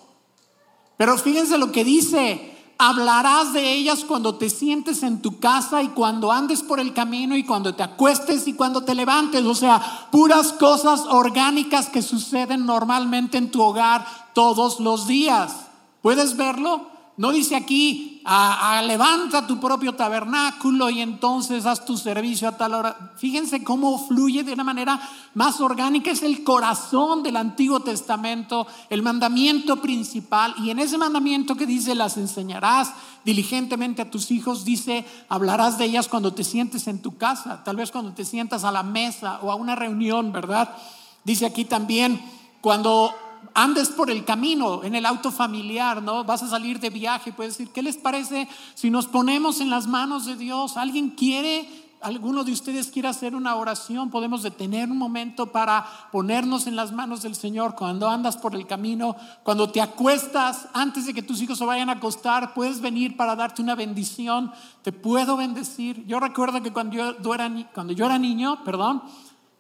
Pero 0.97 1.17
fíjense 1.17 1.57
lo 1.57 1.71
que 1.73 1.83
dice, 1.83 2.54
hablarás 2.77 3.53
de 3.53 3.73
ellas 3.73 4.03
cuando 4.05 4.35
te 4.35 4.49
sientes 4.49 5.03
en 5.03 5.21
tu 5.21 5.39
casa 5.39 5.81
y 5.81 5.89
cuando 5.89 6.31
andes 6.31 6.61
por 6.61 6.79
el 6.79 6.93
camino 6.93 7.35
y 7.35 7.43
cuando 7.43 7.75
te 7.75 7.83
acuestes 7.83 8.47
y 8.47 8.53
cuando 8.53 8.83
te 8.83 8.95
levantes. 8.95 9.45
O 9.45 9.55
sea, 9.55 10.07
puras 10.11 10.53
cosas 10.53 11.01
orgánicas 11.01 11.89
que 11.89 12.01
suceden 12.01 12.65
normalmente 12.65 13.37
en 13.37 13.51
tu 13.51 13.61
hogar 13.61 14.05
todos 14.33 14.79
los 14.79 15.07
días. 15.07 15.53
¿Puedes 16.01 16.37
verlo? 16.37 16.94
No 17.17 17.31
dice 17.31 17.55
aquí, 17.55 18.21
a, 18.25 18.81
levanta 18.85 19.47
tu 19.47 19.57
propio 19.57 19.93
tabernáculo 19.93 20.89
y 20.89 20.99
entonces 20.99 21.65
haz 21.65 21.85
tu 21.85 21.95
servicio 21.95 22.49
a 22.49 22.57
tal 22.57 22.73
hora. 22.73 23.13
Fíjense 23.15 23.63
cómo 23.63 24.05
fluye 24.05 24.43
de 24.43 24.51
una 24.51 24.65
manera 24.65 24.99
más 25.33 25.61
orgánica. 25.61 26.11
Es 26.11 26.23
el 26.23 26.43
corazón 26.43 27.23
del 27.23 27.37
Antiguo 27.37 27.79
Testamento, 27.79 28.67
el 28.89 29.01
mandamiento 29.01 29.81
principal. 29.81 30.55
Y 30.57 30.71
en 30.71 30.79
ese 30.79 30.97
mandamiento 30.97 31.55
que 31.55 31.65
dice, 31.65 31.95
las 31.95 32.17
enseñarás 32.17 32.91
diligentemente 33.23 34.01
a 34.01 34.11
tus 34.11 34.29
hijos, 34.31 34.65
dice, 34.65 35.05
hablarás 35.29 35.77
de 35.77 35.85
ellas 35.85 36.09
cuando 36.09 36.33
te 36.33 36.43
sientes 36.43 36.87
en 36.87 37.01
tu 37.01 37.15
casa, 37.15 37.63
tal 37.63 37.77
vez 37.77 37.91
cuando 37.91 38.11
te 38.11 38.25
sientas 38.25 38.65
a 38.65 38.71
la 38.73 38.83
mesa 38.83 39.39
o 39.41 39.51
a 39.51 39.55
una 39.55 39.75
reunión, 39.75 40.33
¿verdad? 40.33 40.75
Dice 41.23 41.45
aquí 41.45 41.63
también, 41.63 42.21
cuando 42.59 43.13
andes 43.55 43.87
por 43.87 44.11
el 44.11 44.25
camino, 44.25 44.83
en 44.83 44.95
el 44.95 45.05
auto 45.05 45.31
familiar, 45.31 46.03
¿no? 46.03 46.25
Vas 46.25 46.43
a 46.43 46.49
salir 46.49 46.79
de 46.81 46.89
viaje, 46.89 47.31
puedes 47.31 47.57
decir, 47.57 47.73
¿qué 47.73 47.81
les 47.81 47.95
parece 47.95 48.49
si 48.75 48.91
nos 48.91 49.07
ponemos 49.07 49.61
en 49.61 49.69
las 49.69 49.87
manos 49.87 50.25
de 50.25 50.35
Dios? 50.35 50.75
¿Alguien 50.75 51.11
quiere, 51.11 51.87
alguno 52.01 52.43
de 52.43 52.51
ustedes 52.51 52.91
quiere 52.91 53.07
hacer 53.07 53.33
una 53.33 53.55
oración? 53.55 54.09
Podemos 54.11 54.43
detener 54.43 54.91
un 54.91 54.97
momento 54.97 55.53
para 55.53 55.87
ponernos 56.11 56.67
en 56.67 56.75
las 56.75 56.91
manos 56.91 57.21
del 57.21 57.33
Señor 57.33 57.75
cuando 57.75 58.09
andas 58.09 58.35
por 58.35 58.55
el 58.55 58.67
camino, 58.67 59.15
cuando 59.43 59.71
te 59.71 59.79
acuestas, 59.79 60.67
antes 60.73 61.05
de 61.05 61.13
que 61.13 61.23
tus 61.23 61.41
hijos 61.41 61.57
se 61.57 61.65
vayan 61.65 61.89
a 61.89 61.93
acostar, 61.93 62.53
puedes 62.53 62.81
venir 62.81 63.15
para 63.15 63.37
darte 63.37 63.61
una 63.61 63.75
bendición. 63.75 64.51
Te 64.81 64.91
puedo 64.91 65.37
bendecir. 65.37 66.05
Yo 66.05 66.19
recuerdo 66.19 66.61
que 66.61 66.73
cuando 66.73 67.15
yo, 67.21 67.33
era, 67.33 68.19
niño, 68.19 68.65
perdón, 68.65 69.01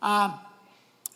ah, 0.01 0.44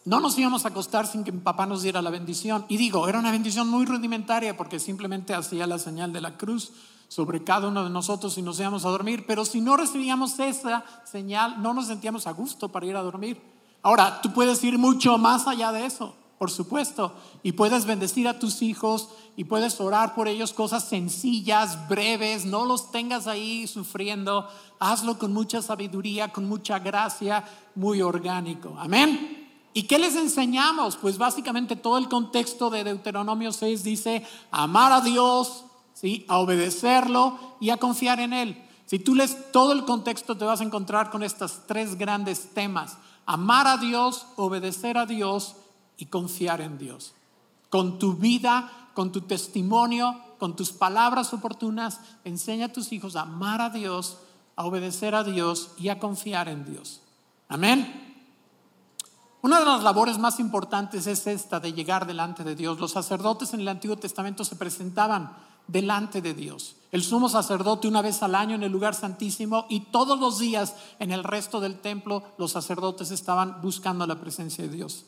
no 0.06 0.20
nos 0.20 0.38
íbamos 0.38 0.66
a 0.66 0.70
acostar 0.70 1.06
sin 1.06 1.24
que 1.24 1.34
papá 1.34 1.66
nos 1.66 1.84
diera 1.84 2.02
la 2.02 2.10
bendición. 2.10 2.66
Y 2.70 2.78
digo, 2.78 3.08
era 3.08 3.20
una 3.20 3.32
bendición 3.32 3.70
muy 3.70 3.86
rudimentaria 3.86 4.56
porque 4.56 4.80
simplemente 4.80 5.34
hacía 5.34 5.68
la 5.68 5.80
señal 5.80 6.14
de 6.14 6.22
la 6.22 6.38
cruz 6.38 6.72
sobre 7.10 7.44
cada 7.44 7.68
uno 7.68 7.84
de 7.84 7.90
nosotros 7.90 8.38
y 8.38 8.42
nos 8.42 8.60
íbamos 8.60 8.86
a 8.86 8.90
dormir. 8.90 9.26
Pero 9.28 9.44
si 9.44 9.60
no 9.60 9.76
recibíamos 9.76 10.40
esa 10.40 10.86
señal, 11.04 11.62
no 11.62 11.74
nos 11.74 11.88
sentíamos 11.88 12.28
a 12.28 12.32
gusto 12.32 12.70
para 12.70 12.86
ir 12.86 12.96
a 12.96 13.02
dormir. 13.02 13.42
Ahora, 13.82 14.22
tú 14.22 14.32
puedes 14.34 14.64
ir 14.64 14.78
mucho 14.78 15.18
más 15.18 15.48
allá 15.48 15.72
de 15.72 15.86
eso, 15.86 16.14
por 16.38 16.52
supuesto, 16.52 17.14
y 17.44 17.54
puedes 17.54 17.86
bendecir 17.86 18.28
a 18.28 18.38
tus 18.38 18.62
hijos 18.62 19.10
y 19.38 19.46
puedes 19.46 19.80
orar 19.80 20.16
por 20.16 20.28
ellos 20.28 20.54
cosas 20.54 20.84
sencillas, 20.84 21.88
breves, 21.88 22.46
no 22.46 22.66
los 22.66 22.92
tengas 22.92 23.26
ahí 23.26 23.68
sufriendo, 23.68 24.48
hazlo 24.80 25.18
con 25.18 25.34
mucha 25.34 25.62
sabiduría, 25.62 26.32
con 26.32 26.48
mucha 26.48 26.80
gracia, 26.80 27.46
muy 27.76 28.02
orgánico. 28.02 28.76
Amén. 28.78 29.39
¿Y 29.74 29.84
qué 29.84 30.00
les 30.00 30.16
enseñamos? 30.16 30.98
Pues 30.98 31.18
básicamente 31.18 31.76
todo 31.76 31.98
el 31.98 32.10
contexto 32.10 32.70
de 32.70 32.84
Deuteronomio 32.84 33.52
6 33.52 33.84
dice 33.84 34.26
amar 34.52 34.92
a 34.92 35.02
Dios, 35.02 35.66
¿sí? 35.94 36.26
a 36.28 36.40
obedecerlo 36.40 37.38
y 37.60 37.70
a 37.70 37.78
confiar 37.78 38.20
en 38.20 38.34
Él. 38.34 38.66
Si 38.86 38.98
tú 38.98 39.14
lees 39.14 39.52
todo 39.52 39.72
el 39.72 39.86
contexto 39.86 40.36
te 40.36 40.46
vas 40.46 40.62
a 40.62 40.64
encontrar 40.64 41.12
con 41.12 41.22
estos 41.22 41.68
tres 41.68 41.96
grandes 41.96 42.54
temas. 42.54 42.98
Amar 43.28 43.68
a 43.68 43.78
Dios, 43.78 44.26
obedecer 44.36 44.98
a 44.98 45.06
Dios 45.06 45.56
y 45.98 46.08
confiar 46.08 46.62
en 46.62 46.80
Dios. 46.80 47.14
Con 47.70 48.00
tu 48.00 48.16
vida, 48.16 48.90
con 48.96 49.12
tu 49.12 49.22
testimonio, 49.22 50.20
con 50.40 50.56
tus 50.56 50.72
palabras 50.72 51.32
oportunas, 51.34 52.00
enseña 52.24 52.68
a 52.68 52.74
tus 52.74 52.92
hijos 52.92 53.16
a 53.16 53.22
amar 53.22 53.62
a 53.62 53.70
Dios, 53.70 54.18
a 54.56 54.66
obedecer 54.66 55.14
a 55.14 55.24
Dios 55.24 55.70
y 55.78 55.90
a 55.90 56.00
confiar 56.00 56.50
en 56.50 56.66
Dios. 56.66 57.02
Amén. 57.48 58.09
Una 59.42 59.60
de 59.60 59.66
las 59.66 59.84
labores 59.84 60.18
más 60.18 60.40
importantes 60.40 61.08
es 61.08 61.26
esta 61.26 61.60
de 61.60 61.72
llegar 61.72 62.06
delante 62.06 62.44
de 62.44 62.56
Dios. 62.56 62.80
Los 62.80 62.92
sacerdotes 62.92 63.54
en 63.54 63.62
el 63.62 63.70
Antiguo 63.70 63.96
Testamento 63.96 64.44
se 64.44 64.58
presentaban 64.58 65.34
delante 65.68 66.22
de 66.22 66.34
Dios. 66.34 66.76
El 66.92 67.04
sumo 67.04 67.30
sacerdote 67.30 67.88
una 67.88 68.02
vez 68.02 68.22
al 68.24 68.36
año 68.36 68.56
en 68.56 68.64
el 68.64 68.72
lugar 68.72 68.96
santísimo 68.96 69.66
y 69.70 69.82
todos 69.82 70.20
los 70.20 70.40
días 70.40 70.76
en 70.98 71.12
el 71.12 71.24
resto 71.24 71.60
del 71.60 71.80
templo 71.80 72.24
los 72.38 72.52
sacerdotes 72.52 73.12
estaban 73.12 73.62
buscando 73.62 74.06
la 74.08 74.20
presencia 74.20 74.64
de 74.64 74.72
Dios. 74.72 75.06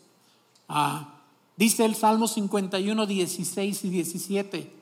Ah, 0.70 1.16
dice 1.58 1.84
el 1.84 1.96
Salmo 1.96 2.28
51, 2.28 3.06
16 3.06 3.84
y 3.86 3.90
17, 3.90 4.76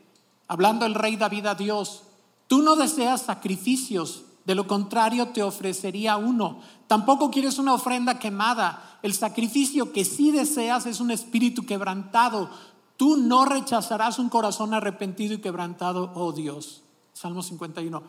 hablando 0.48 0.86
el 0.86 0.94
rey 0.94 1.16
David 1.16 1.46
a 1.48 1.56
Dios, 1.56 2.04
tú 2.48 2.62
no 2.62 2.76
deseas 2.76 3.22
sacrificios, 3.22 4.26
de 4.50 4.56
lo 4.56 4.66
contrario 4.66 5.28
te 5.28 5.44
ofrecería 5.44 6.18
uno. 6.18 6.60
Tampoco 6.88 7.30
quieres 7.30 7.60
una 7.60 7.76
ofrenda 7.76 8.18
quemada. 8.18 8.98
El 9.04 9.14
sacrificio 9.14 9.94
que 9.94 10.04
sí 10.04 10.32
deseas 10.32 10.88
es 10.88 11.00
un 11.00 11.12
espíritu 11.12 11.68
quebrantado. 11.68 12.50
Tú 12.98 13.16
no 13.16 13.46
rechazarás 13.46 14.18
un 14.18 14.28
corazón 14.28 14.74
arrepentido 14.74 15.36
y 15.36 15.38
quebrantado, 15.38 16.12
oh 16.16 16.32
Dios. 16.32 16.82
Salmo 17.14 17.44
51. 17.44 18.02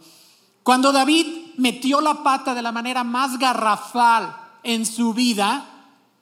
Cuando 0.63 0.93
David 0.93 1.27
metió 1.59 2.01
la 2.01 2.23
pata 2.23 2.55
de 2.55 2.63
la 2.63 2.73
manera 2.73 3.05
más 3.05 3.39
garrafal 3.39 4.35
en 4.63 4.87
su 4.87 5.13
vida 5.13 5.67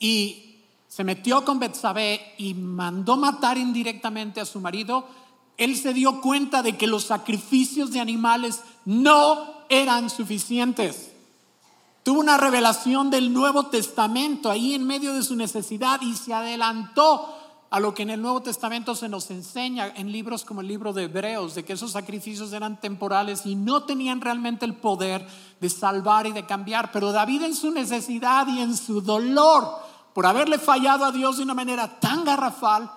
y 0.00 0.64
se 0.88 1.04
metió 1.04 1.44
con 1.44 1.60
Betsabé 1.60 2.34
y 2.38 2.54
mandó 2.54 3.16
matar 3.16 3.56
indirectamente 3.56 4.40
a 4.40 4.46
su 4.46 4.58
marido, 4.58 5.06
él 5.58 5.76
se 5.76 5.94
dio 5.94 6.20
cuenta 6.20 6.64
de 6.64 6.76
que 6.76 6.88
los 6.88 7.04
sacrificios 7.04 7.92
de 7.92 8.00
animales 8.00 8.64
no 8.84 9.57
eran 9.68 10.10
suficientes. 10.10 11.12
Tuvo 12.02 12.20
una 12.20 12.36
revelación 12.36 13.10
del 13.10 13.32
Nuevo 13.32 13.66
Testamento 13.66 14.50
ahí 14.50 14.74
en 14.74 14.86
medio 14.86 15.12
de 15.12 15.22
su 15.22 15.36
necesidad 15.36 16.00
y 16.00 16.14
se 16.14 16.32
adelantó 16.32 17.34
a 17.70 17.80
lo 17.80 17.92
que 17.92 18.02
en 18.02 18.10
el 18.10 18.22
Nuevo 18.22 18.40
Testamento 18.40 18.94
se 18.94 19.10
nos 19.10 19.30
enseña 19.30 19.92
en 19.94 20.10
libros 20.10 20.44
como 20.44 20.62
el 20.62 20.68
libro 20.68 20.94
de 20.94 21.04
Hebreos, 21.04 21.54
de 21.54 21.64
que 21.64 21.74
esos 21.74 21.92
sacrificios 21.92 22.52
eran 22.52 22.80
temporales 22.80 23.44
y 23.44 23.56
no 23.56 23.82
tenían 23.82 24.22
realmente 24.22 24.64
el 24.64 24.74
poder 24.74 25.26
de 25.60 25.68
salvar 25.68 26.26
y 26.26 26.32
de 26.32 26.46
cambiar. 26.46 26.90
Pero 26.92 27.12
David 27.12 27.42
en 27.42 27.54
su 27.54 27.70
necesidad 27.70 28.46
y 28.48 28.60
en 28.60 28.74
su 28.74 29.02
dolor 29.02 29.68
por 30.14 30.24
haberle 30.26 30.58
fallado 30.58 31.04
a 31.04 31.12
Dios 31.12 31.36
de 31.36 31.42
una 31.42 31.54
manera 31.54 32.00
tan 32.00 32.24
garrafal, 32.24 32.90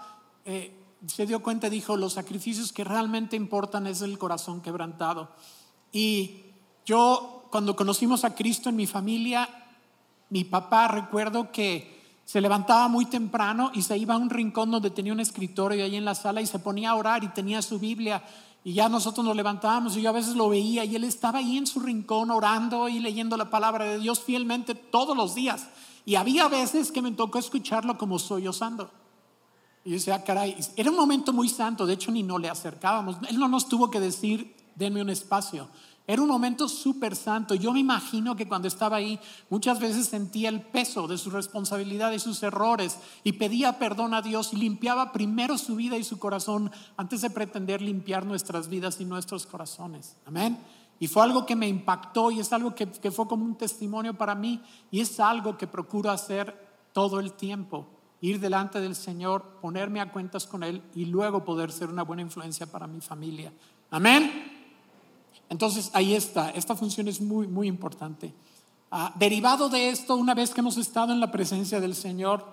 eh, 0.46 0.76
se 1.06 1.26
dio 1.26 1.44
cuenta 1.44 1.68
y 1.68 1.72
dijo, 1.72 1.98
los 1.98 2.14
sacrificios 2.14 2.72
que 2.72 2.84
realmente 2.84 3.36
importan 3.36 3.88
es 3.88 4.02
el 4.02 4.18
corazón 4.18 4.62
quebrantado. 4.62 5.30
Y 5.92 6.46
yo, 6.86 7.48
cuando 7.52 7.76
conocimos 7.76 8.24
a 8.24 8.36
Cristo 8.36 8.70
en 8.70 8.76
mi 8.76 8.88
familia, 8.88 9.48
mi 10.30 10.44
papá 10.44 10.88
recuerdo 10.88 11.52
que 11.52 12.02
se 12.26 12.40
levantaba 12.40 12.88
muy 12.88 13.06
temprano 13.06 13.72
y 13.74 13.82
se 13.82 13.98
iba 13.98 14.14
a 14.14 14.18
un 14.18 14.30
rincón 14.30 14.72
donde 14.72 14.90
tenía 14.90 15.12
un 15.12 15.20
escritorio 15.20 15.84
ahí 15.84 15.96
en 15.96 16.06
la 16.06 16.16
sala 16.16 16.42
y 16.42 16.46
se 16.46 16.60
ponía 16.60 16.92
a 16.92 16.96
orar 16.96 17.24
y 17.24 17.28
tenía 17.28 17.62
su 17.62 17.78
Biblia. 17.78 18.24
Y 18.64 18.74
ya 18.74 18.88
nosotros 18.88 19.26
nos 19.26 19.36
levantábamos 19.36 19.98
y 19.98 20.02
yo 20.02 20.10
a 20.10 20.14
veces 20.14 20.36
lo 20.36 20.48
veía 20.48 20.86
y 20.86 20.96
él 20.96 21.04
estaba 21.04 21.40
ahí 21.40 21.58
en 21.58 21.68
su 21.68 21.80
rincón 21.80 22.32
orando 22.32 22.88
y 22.88 23.00
leyendo 23.00 23.36
la 23.36 23.50
palabra 23.50 23.86
de 23.86 24.00
Dios 24.00 24.22
fielmente 24.22 24.76
todos 24.76 25.18
los 25.18 25.36
días. 25.36 25.68
Y 26.06 26.16
había 26.16 26.48
veces 26.48 26.92
que 26.92 27.02
me 27.02 27.12
tocó 27.12 27.40
escucharlo 27.40 27.98
como 27.98 28.18
sollozando. 28.18 28.92
Y 29.84 29.90
yo 29.90 29.96
decía, 29.96 30.16
ah, 30.16 30.24
caray, 30.24 30.56
era 30.76 30.92
un 30.92 30.96
momento 30.96 31.34
muy 31.34 31.50
santo, 31.50 31.86
de 31.86 31.94
hecho 31.94 32.12
ni 32.12 32.24
no 32.24 32.38
le 32.38 32.50
acercábamos. 32.50 33.18
Él 33.28 33.40
no 33.40 33.48
nos 33.48 33.68
tuvo 33.68 33.90
que 33.90 34.00
decir, 34.00 34.56
denme 34.76 35.02
un 35.02 35.10
espacio. 35.10 35.68
Era 36.08 36.22
un 36.22 36.28
momento 36.28 36.68
súper 36.68 37.16
santo. 37.16 37.56
Yo 37.56 37.72
me 37.72 37.80
imagino 37.80 38.36
que 38.36 38.48
cuando 38.48 38.68
estaba 38.68 38.98
ahí 38.98 39.20
muchas 39.50 39.80
veces 39.80 40.08
sentía 40.08 40.50
el 40.50 40.62
peso 40.62 41.08
de 41.08 41.18
su 41.18 41.30
responsabilidad 41.30 42.12
y 42.12 42.20
sus 42.20 42.42
errores 42.44 42.98
y 43.24 43.34
pedía 43.34 43.78
perdón 43.78 44.14
a 44.14 44.22
Dios 44.22 44.52
y 44.54 44.58
limpiaba 44.58 45.12
primero 45.12 45.58
su 45.58 45.76
vida 45.76 45.98
y 45.98 46.04
su 46.04 46.18
corazón 46.18 46.72
antes 46.98 47.22
de 47.22 47.30
pretender 47.30 47.82
limpiar 47.82 48.26
nuestras 48.26 48.68
vidas 48.68 49.00
y 49.00 49.06
nuestros 49.06 49.46
corazones. 49.46 50.18
Amén. 50.26 50.58
Y 51.00 51.08
fue 51.08 51.24
algo 51.24 51.46
que 51.46 51.56
me 51.56 51.68
impactó 51.68 52.32
y 52.32 52.40
es 52.40 52.52
algo 52.52 52.76
que, 52.76 52.88
que 52.88 53.12
fue 53.12 53.28
como 53.28 53.46
un 53.46 53.56
testimonio 53.56 54.16
para 54.16 54.36
mí 54.36 54.62
y 54.90 55.00
es 55.02 55.20
algo 55.20 55.58
que 55.58 55.68
procuro 55.68 56.10
hacer 56.12 56.72
todo 56.94 57.20
el 57.20 57.34
tiempo. 57.34 57.88
Ir 58.22 58.40
delante 58.40 58.80
del 58.80 58.96
Señor, 58.96 59.60
ponerme 59.62 60.00
a 60.00 60.12
cuentas 60.12 60.46
con 60.46 60.64
Él 60.64 60.84
y 60.94 61.06
luego 61.06 61.44
poder 61.44 61.72
ser 61.72 61.90
una 61.90 62.04
buena 62.04 62.22
influencia 62.22 62.68
para 62.68 62.86
mi 62.86 63.02
familia. 63.02 63.52
Amén. 63.90 64.61
Entonces 65.52 65.92
ahí 65.94 66.16
está, 66.16 66.50
esta 66.52 66.78
función 66.78 67.10
es 67.10 67.20
muy, 67.20 67.46
muy 67.46 67.68
importante. 67.68 68.34
Ah, 68.90 69.12
derivado 69.16 69.68
de 69.68 69.90
esto, 69.90 70.16
una 70.16 70.34
vez 70.34 70.54
que 70.54 70.62
hemos 70.62 70.78
estado 70.78 71.12
en 71.12 71.20
la 71.20 71.30
presencia 71.30 71.82
del 71.82 71.94
Señor, 71.94 72.46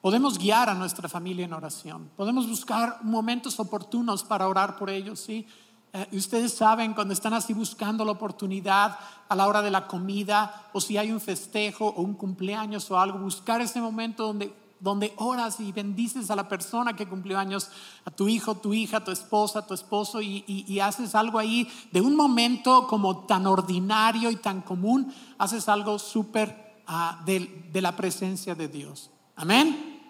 podemos 0.00 0.36
guiar 0.36 0.68
a 0.68 0.74
nuestra 0.74 1.08
familia 1.08 1.44
en 1.44 1.52
oración, 1.52 2.10
podemos 2.16 2.48
buscar 2.48 2.98
momentos 3.04 3.60
oportunos 3.60 4.24
para 4.24 4.48
orar 4.48 4.76
por 4.76 4.90
ellos, 4.90 5.20
¿sí? 5.20 5.46
eh, 5.92 6.08
ustedes 6.10 6.52
saben 6.52 6.94
cuando 6.94 7.14
están 7.14 7.32
así 7.32 7.52
buscando 7.52 8.04
la 8.04 8.10
oportunidad 8.10 8.98
a 9.28 9.36
la 9.36 9.46
hora 9.46 9.62
de 9.62 9.70
la 9.70 9.86
comida 9.86 10.68
o 10.72 10.80
si 10.80 10.98
hay 10.98 11.12
un 11.12 11.20
festejo 11.20 11.86
o 11.86 12.02
un 12.02 12.14
cumpleaños 12.14 12.90
o 12.90 12.98
algo, 12.98 13.20
buscar 13.20 13.60
ese 13.60 13.80
momento 13.80 14.26
donde, 14.26 14.52
donde 14.84 15.14
oras 15.16 15.60
y 15.60 15.72
bendices 15.72 16.30
a 16.30 16.36
la 16.36 16.46
persona 16.46 16.94
que 16.94 17.08
cumplió 17.08 17.38
años, 17.38 17.70
a 18.04 18.10
tu 18.10 18.28
hijo, 18.28 18.54
tu 18.56 18.74
hija, 18.74 19.02
tu 19.02 19.10
esposa, 19.10 19.66
tu 19.66 19.72
esposo 19.72 20.20
y, 20.20 20.78
haces 20.78 21.14
algo 21.14 21.38
ahí 21.38 21.66
de 21.90 22.02
un 22.02 22.14
momento 22.14 22.86
como 22.86 23.24
tan 23.24 23.46
ordinario 23.46 24.30
y 24.30 24.36
tan 24.36 24.60
común, 24.60 25.12
haces 25.38 25.70
algo 25.70 25.98
súper 25.98 26.82
ah, 26.86 27.22
de, 27.24 27.80
la 27.80 27.96
presencia 27.96 28.54
de 28.54 28.68
Dios. 28.68 29.10
Amén. 29.36 30.02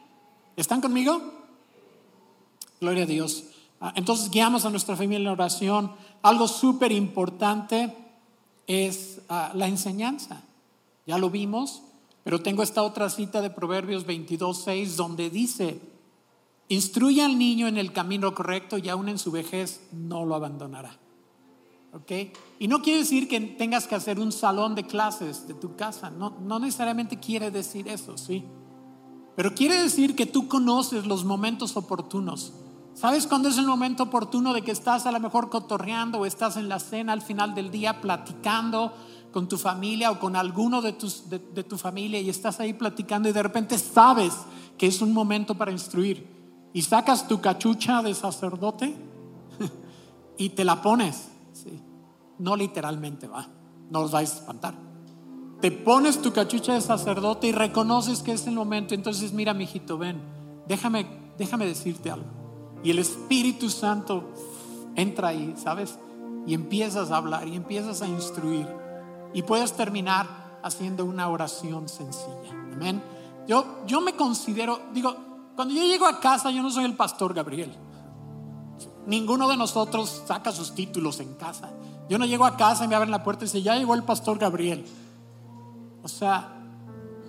¿Están 0.56 0.80
conmigo? 0.80 1.22
Gloria 2.80 3.04
a 3.04 3.06
Dios. 3.06 3.44
Ah, 3.80 3.92
entonces 3.94 4.28
guiamos 4.28 4.64
a 4.64 4.70
nuestra 4.70 4.96
familia 4.96 5.18
en 5.18 5.24
la 5.24 5.32
oración. 5.32 5.92
Algo 6.22 6.48
súper 6.48 6.90
importante 6.90 7.96
es 8.66 9.20
ah, 9.28 9.52
la 9.54 9.68
enseñanza. 9.68 10.42
Ya 11.06 11.16
lo 11.16 11.30
vimos, 11.30 11.83
pero 12.24 12.40
tengo 12.40 12.62
esta 12.62 12.82
otra 12.82 13.10
cita 13.10 13.40
de 13.42 13.50
Proverbios 13.50 14.06
22, 14.06 14.62
6, 14.64 14.96
donde 14.96 15.30
dice, 15.30 15.80
instruye 16.68 17.22
al 17.22 17.38
niño 17.38 17.68
en 17.68 17.76
el 17.76 17.92
camino 17.92 18.34
correcto 18.34 18.78
y 18.78 18.88
aún 18.88 19.08
en 19.08 19.18
su 19.18 19.30
vejez 19.30 19.86
no 19.92 20.24
lo 20.24 20.34
abandonará. 20.34 20.98
¿Ok? 21.92 22.10
Y 22.58 22.66
no 22.66 22.82
quiere 22.82 23.00
decir 23.00 23.28
que 23.28 23.38
tengas 23.38 23.86
que 23.86 23.94
hacer 23.94 24.18
un 24.18 24.32
salón 24.32 24.74
de 24.74 24.84
clases 24.84 25.46
de 25.46 25.54
tu 25.54 25.76
casa, 25.76 26.10
no, 26.10 26.36
no 26.40 26.58
necesariamente 26.58 27.20
quiere 27.20 27.52
decir 27.52 27.86
eso, 27.86 28.18
¿sí? 28.18 28.42
Pero 29.36 29.54
quiere 29.54 29.80
decir 29.80 30.16
que 30.16 30.26
tú 30.26 30.48
conoces 30.48 31.06
los 31.06 31.24
momentos 31.24 31.76
oportunos 31.76 32.52
¿Sabes 32.94 33.26
cuándo 33.26 33.48
es 33.48 33.58
el 33.58 33.66
momento 33.66 34.04
oportuno 34.04 34.52
de 34.52 34.62
que 34.62 34.70
estás 34.70 35.04
a 35.04 35.10
lo 35.10 35.18
mejor 35.18 35.50
cotorreando 35.50 36.20
o 36.20 36.26
estás 36.26 36.56
en 36.56 36.68
la 36.68 36.78
cena 36.78 37.12
al 37.12 37.22
final 37.22 37.52
del 37.52 37.72
día 37.72 38.00
platicando 38.00 38.94
con 39.34 39.48
tu 39.48 39.58
familia 39.58 40.12
o 40.12 40.20
con 40.20 40.36
alguno 40.36 40.80
de, 40.80 40.92
tus, 40.92 41.28
de, 41.28 41.64
tu 41.64 41.76
familia 41.76 42.20
y 42.20 42.30
estás 42.30 42.60
ahí 42.60 42.72
platicando 42.72 43.28
y 43.28 43.32
de 43.32 43.42
repente 43.42 43.76
sabes 43.76 44.32
que 44.78 44.86
es 44.86 45.02
un 45.02 45.12
momento 45.12 45.56
para 45.56 45.72
instruir 45.72 46.24
y 46.72 46.82
sacas 46.82 47.26
tu 47.26 47.40
cachucha 47.40 48.00
de 48.00 48.14
sacerdote 48.14 48.94
y 50.38 50.50
te 50.50 50.64
la 50.64 50.80
pones? 50.80 51.30
Sí. 51.52 51.80
No 52.38 52.54
literalmente 52.54 53.26
va, 53.26 53.48
no 53.90 54.02
os 54.02 54.12
vais 54.12 54.30
a 54.30 54.34
espantar. 54.36 54.74
Te 55.60 55.72
pones 55.72 56.22
tu 56.22 56.32
cachucha 56.32 56.74
de 56.74 56.80
sacerdote 56.80 57.48
y 57.48 57.52
reconoces 57.52 58.22
que 58.22 58.34
es 58.34 58.46
el 58.46 58.54
momento. 58.54 58.94
Entonces, 58.94 59.32
mira, 59.32 59.52
mijito, 59.52 59.98
ven, 59.98 60.20
déjame, 60.68 61.08
déjame 61.36 61.66
decirte 61.66 62.08
algo. 62.08 62.30
Y 62.84 62.90
el 62.92 63.00
Espíritu 63.00 63.68
Santo 63.68 64.30
entra 64.94 65.28
ahí, 65.28 65.54
¿sabes? 65.56 65.98
Y 66.46 66.54
empiezas 66.54 67.10
a 67.10 67.16
hablar 67.16 67.48
y 67.48 67.56
empiezas 67.56 68.00
a 68.00 68.06
instruir. 68.06 68.83
Y 69.34 69.42
puedes 69.42 69.74
terminar 69.74 70.26
haciendo 70.62 71.04
una 71.04 71.28
oración 71.28 71.88
sencilla. 71.88 72.50
Amén. 72.72 73.02
Yo, 73.46 73.84
yo 73.86 74.00
me 74.00 74.14
considero, 74.14 74.80
digo, 74.94 75.14
cuando 75.54 75.74
yo 75.74 75.82
llego 75.82 76.06
a 76.06 76.20
casa, 76.20 76.50
yo 76.50 76.62
no 76.62 76.70
soy 76.70 76.84
el 76.84 76.96
pastor 76.96 77.34
Gabriel. 77.34 77.76
Ninguno 79.06 79.48
de 79.48 79.56
nosotros 79.56 80.22
saca 80.26 80.50
sus 80.50 80.74
títulos 80.74 81.20
en 81.20 81.34
casa. 81.34 81.70
Yo 82.08 82.18
no 82.18 82.24
llego 82.24 82.44
a 82.44 82.56
casa 82.56 82.84
y 82.84 82.88
me 82.88 82.94
abren 82.94 83.10
la 83.10 83.22
puerta 83.22 83.44
y 83.44 83.46
dice, 83.46 83.62
ya 83.62 83.76
llegó 83.76 83.94
el 83.94 84.02
pastor 84.02 84.38
Gabriel. 84.38 84.84
O 86.02 86.08
sea, 86.08 86.52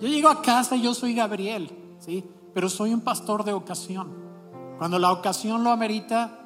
yo 0.02 0.08
llego 0.08 0.30
a 0.30 0.42
casa 0.42 0.76
y 0.76 0.82
yo 0.82 0.94
soy 0.94 1.14
Gabriel, 1.14 1.98
¿sí? 2.00 2.24
Pero 2.54 2.70
soy 2.70 2.94
un 2.94 3.02
pastor 3.02 3.44
de 3.44 3.54
ocasión. 3.54 4.14
Cuando 4.78 5.00
la 5.00 5.12
ocasión 5.12 5.64
lo 5.64 5.72
amerita, 5.72 6.40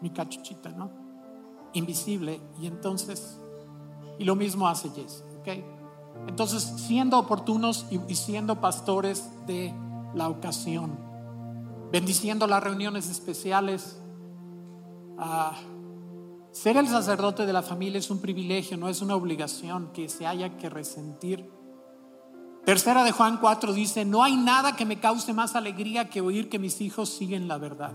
mi 0.00 0.10
cachuchita, 0.10 0.70
¿no? 0.70 0.90
Invisible. 1.72 2.40
Y 2.60 2.66
entonces, 2.66 3.40
y 4.18 4.24
lo 4.24 4.36
mismo 4.36 4.68
hace 4.68 4.90
Jesse, 4.90 5.24
¿ok? 5.40 5.48
Entonces, 6.28 6.62
siendo 6.76 7.18
oportunos 7.18 7.86
y, 7.90 8.14
siendo 8.14 8.60
pastores 8.60 9.28
de 9.46 9.74
la 10.14 10.28
ocasión, 10.28 10.98
bendiciendo 11.92 12.46
las 12.46 12.62
reuniones 12.62 13.10
especiales, 13.10 14.00
ah, 15.18 15.54
ser 16.52 16.76
el 16.76 16.88
sacerdote 16.88 17.46
de 17.46 17.52
la 17.52 17.62
familia 17.62 17.98
es 17.98 18.10
un 18.10 18.20
privilegio, 18.20 18.76
no 18.76 18.88
es 18.88 19.02
una 19.02 19.16
obligación 19.16 19.90
que 19.92 20.08
se 20.08 20.26
haya 20.26 20.56
que 20.56 20.70
resentir. 20.70 21.50
Tercera 22.64 23.04
de 23.04 23.12
Juan 23.12 23.38
4 23.38 23.74
dice, 23.74 24.04
no 24.04 24.22
hay 24.22 24.36
nada 24.36 24.74
que 24.74 24.86
me 24.86 24.98
cause 24.98 25.34
más 25.34 25.54
alegría 25.54 26.08
que 26.08 26.22
oír 26.22 26.48
que 26.48 26.58
mis 26.58 26.80
hijos 26.80 27.10
siguen 27.10 27.46
la 27.48 27.58
verdad. 27.58 27.92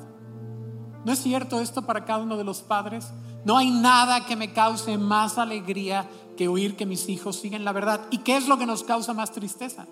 ¿No 1.06 1.12
es 1.12 1.20
cierto 1.20 1.60
esto 1.60 1.82
para 1.84 2.06
cada 2.06 2.20
uno 2.20 2.38
de 2.38 2.44
los 2.44 2.62
padres? 2.62 3.12
No 3.46 3.58
hay 3.58 3.72
nada 3.72 4.26
que 4.26 4.36
me 4.36 4.54
cause 4.54 4.98
más 4.98 5.38
alegría 5.38 6.10
que 6.36 6.48
oír 6.48 6.76
que 6.76 6.86
mis 6.86 7.10
hijos 7.10 7.38
siguen 7.38 7.66
la 7.66 7.72
verdad. 7.72 8.02
¿Y 8.12 8.20
qué 8.20 8.38
es 8.38 8.48
lo 8.48 8.58
que 8.58 8.66
nos 8.66 8.84
causa 8.84 9.14
más 9.14 9.32
tristeza? 9.32 9.88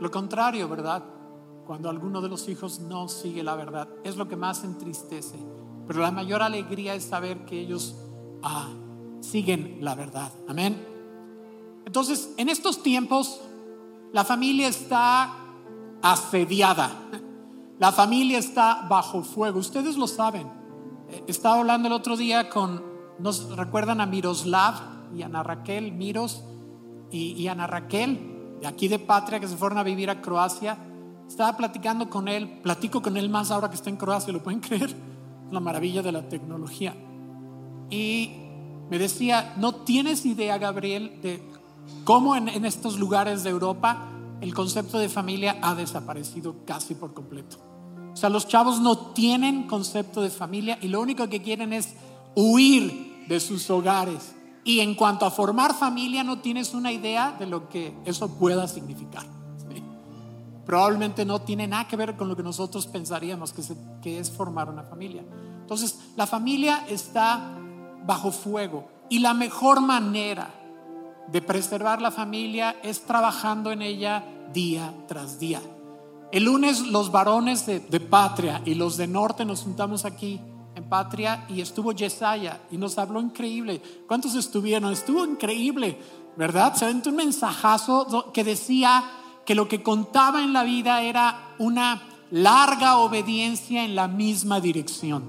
Lo 0.00 0.10
contrario, 0.10 0.68
¿verdad? 0.68 1.04
Cuando 1.66 1.88
alguno 1.90 2.20
de 2.20 2.28
los 2.28 2.48
hijos 2.48 2.80
no 2.80 3.08
sigue 3.08 3.42
la 3.42 3.54
verdad. 3.54 3.88
Es 4.02 4.16
lo 4.16 4.28
que 4.28 4.36
más 4.36 4.64
entristece. 4.64 5.38
Pero 5.86 6.00
la 6.00 6.10
mayor 6.10 6.42
alegría 6.42 6.94
es 6.94 7.04
saber 7.04 7.44
que 7.44 7.60
ellos 7.60 7.96
ah, 8.42 8.68
siguen 9.20 9.78
la 9.80 9.94
verdad. 9.94 10.32
Amén. 10.48 10.86
Entonces, 11.84 12.32
en 12.36 12.48
estos 12.48 12.82
tiempos, 12.82 13.40
la 14.12 14.24
familia 14.24 14.68
está 14.68 15.34
asediada. 16.02 16.90
La 17.78 17.92
familia 17.92 18.38
está 18.38 18.86
bajo 18.88 19.22
fuego. 19.22 19.58
Ustedes 19.58 19.96
lo 19.96 20.06
saben. 20.06 20.59
Estaba 21.26 21.58
hablando 21.58 21.88
el 21.88 21.94
otro 21.94 22.16
día 22.16 22.48
con, 22.48 22.82
nos 23.18 23.56
recuerdan 23.56 24.00
a 24.00 24.06
Miroslav 24.06 24.74
y 25.14 25.22
Ana 25.22 25.42
Raquel, 25.42 25.92
Miros 25.92 26.44
y, 27.10 27.46
Ana 27.48 27.66
Raquel, 27.66 28.58
de 28.60 28.66
aquí 28.66 28.88
de 28.88 28.98
Patria, 28.98 29.40
que 29.40 29.48
se 29.48 29.56
fueron 29.56 29.78
a 29.78 29.82
vivir 29.82 30.10
a 30.10 30.20
Croacia. 30.20 30.78
Estaba 31.26 31.56
platicando 31.56 32.08
con 32.08 32.28
él, 32.28 32.60
platico 32.62 33.02
con 33.02 33.16
él 33.16 33.28
más 33.28 33.50
ahora 33.50 33.68
que 33.68 33.76
está 33.76 33.90
en 33.90 33.96
Croacia, 33.96 34.32
¿lo 34.32 34.42
pueden 34.42 34.60
creer? 34.60 34.94
La 35.50 35.60
maravilla 35.60 36.02
de 36.02 36.12
la 36.12 36.28
tecnología. 36.28 36.94
Y 37.90 38.30
me 38.88 38.98
decía, 38.98 39.54
no 39.56 39.74
tienes 39.74 40.24
idea, 40.26 40.58
Gabriel, 40.58 41.20
de 41.22 41.42
cómo 42.04 42.36
en, 42.36 42.64
estos 42.64 42.98
lugares 42.98 43.42
de 43.42 43.50
Europa 43.50 44.08
el 44.40 44.54
concepto 44.54 44.98
de 44.98 45.08
familia 45.08 45.58
ha 45.62 45.74
desaparecido 45.74 46.64
casi 46.64 46.94
por 46.94 47.12
completo. 47.12 47.69
O 48.12 48.16
sea, 48.16 48.28
los 48.28 48.48
chavos 48.48 48.80
no 48.80 48.96
tienen 49.12 49.66
concepto 49.66 50.20
de 50.22 50.30
familia 50.30 50.78
y 50.80 50.88
lo 50.88 51.00
único 51.00 51.28
que 51.28 51.42
quieren 51.42 51.72
es 51.72 51.94
huir 52.34 53.26
de 53.28 53.40
sus 53.40 53.70
hogares. 53.70 54.34
Y 54.64 54.80
en 54.80 54.94
cuanto 54.94 55.24
a 55.24 55.30
formar 55.30 55.74
familia, 55.74 56.22
no 56.22 56.38
tienes 56.40 56.74
una 56.74 56.92
idea 56.92 57.34
de 57.38 57.46
lo 57.46 57.68
que 57.68 57.94
eso 58.04 58.28
pueda 58.38 58.68
significar. 58.68 59.24
Probablemente 60.66 61.24
no 61.24 61.40
tiene 61.40 61.66
nada 61.66 61.88
que 61.88 61.96
ver 61.96 62.16
con 62.16 62.28
lo 62.28 62.36
que 62.36 62.42
nosotros 62.42 62.86
pensaríamos 62.86 63.52
que, 63.52 64.18
es 64.18 64.30
formar 64.30 64.68
una 64.68 64.84
familia. 64.84 65.24
Entonces, 65.60 65.98
la 66.16 66.26
familia 66.26 66.84
está 66.88 67.58
bajo 68.06 68.30
fuego 68.30 68.88
y 69.08 69.18
la 69.18 69.34
mejor 69.34 69.80
manera 69.80 70.54
de 71.26 71.42
preservar 71.42 72.00
la 72.00 72.10
familia 72.10 72.76
es 72.82 73.04
trabajando 73.04 73.72
en 73.72 73.82
ella 73.82 74.24
día 74.52 74.94
tras 75.08 75.38
día. 75.38 75.60
El 76.32 76.44
lunes 76.44 76.86
los 76.86 77.10
varones 77.10 77.66
de, 77.66 78.00
Patria 78.00 78.62
y 78.64 78.74
los 78.74 78.96
de 78.96 79.08
Norte 79.08 79.44
nos 79.44 79.62
juntamos 79.62 80.04
aquí 80.04 80.40
en 80.76 80.88
Patria 80.88 81.44
y 81.48 81.60
estuvo 81.60 81.90
Yesaya 81.90 82.60
y 82.70 82.76
nos 82.76 82.98
habló 82.98 83.20
increíble. 83.20 83.82
¿Cuántos 84.06 84.36
estuvieron? 84.36 84.92
Estuvo 84.92 85.24
increíble, 85.24 85.98
¿verdad? 86.36 86.74
Se 86.74 86.84
aventó 86.84 87.10
un 87.10 87.16
mensajazo 87.16 88.30
que 88.32 88.44
decía 88.44 89.02
que 89.44 89.56
lo 89.56 89.66
que 89.66 89.82
contaba 89.82 90.42
en 90.42 90.52
la 90.52 90.62
vida 90.62 91.02
era 91.02 91.54
una 91.58 92.00
larga 92.30 92.98
obediencia 92.98 93.84
en 93.84 93.96
la 93.96 94.06
misma 94.06 94.60
dirección. 94.60 95.24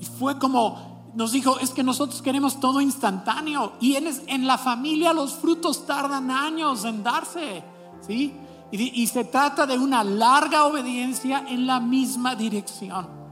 Y 0.00 0.04
fue 0.04 0.40
como 0.40 0.96
nos 1.14 1.32
dijo, 1.32 1.58
es 1.60 1.70
que 1.70 1.82
nosotros 1.82 2.20
queremos 2.20 2.60
todo 2.60 2.80
instantáneo. 2.80 3.74
Y 3.80 3.94
en, 3.94 4.06
en 4.26 4.46
la 4.46 4.58
familia 4.58 5.14
los 5.14 5.32
frutos 5.34 5.86
tardan 5.86 6.30
años 6.30 6.84
en 6.84 7.02
darse. 7.02 7.62
¿sí? 8.06 8.34
Y, 8.80 9.06
se 9.06 9.24
trata 9.24 9.66
de 9.66 9.78
una 9.78 10.04
larga 10.04 10.66
obediencia 10.66 11.44
en 11.48 11.66
la 11.66 11.80
misma 11.80 12.34
dirección. 12.34 13.26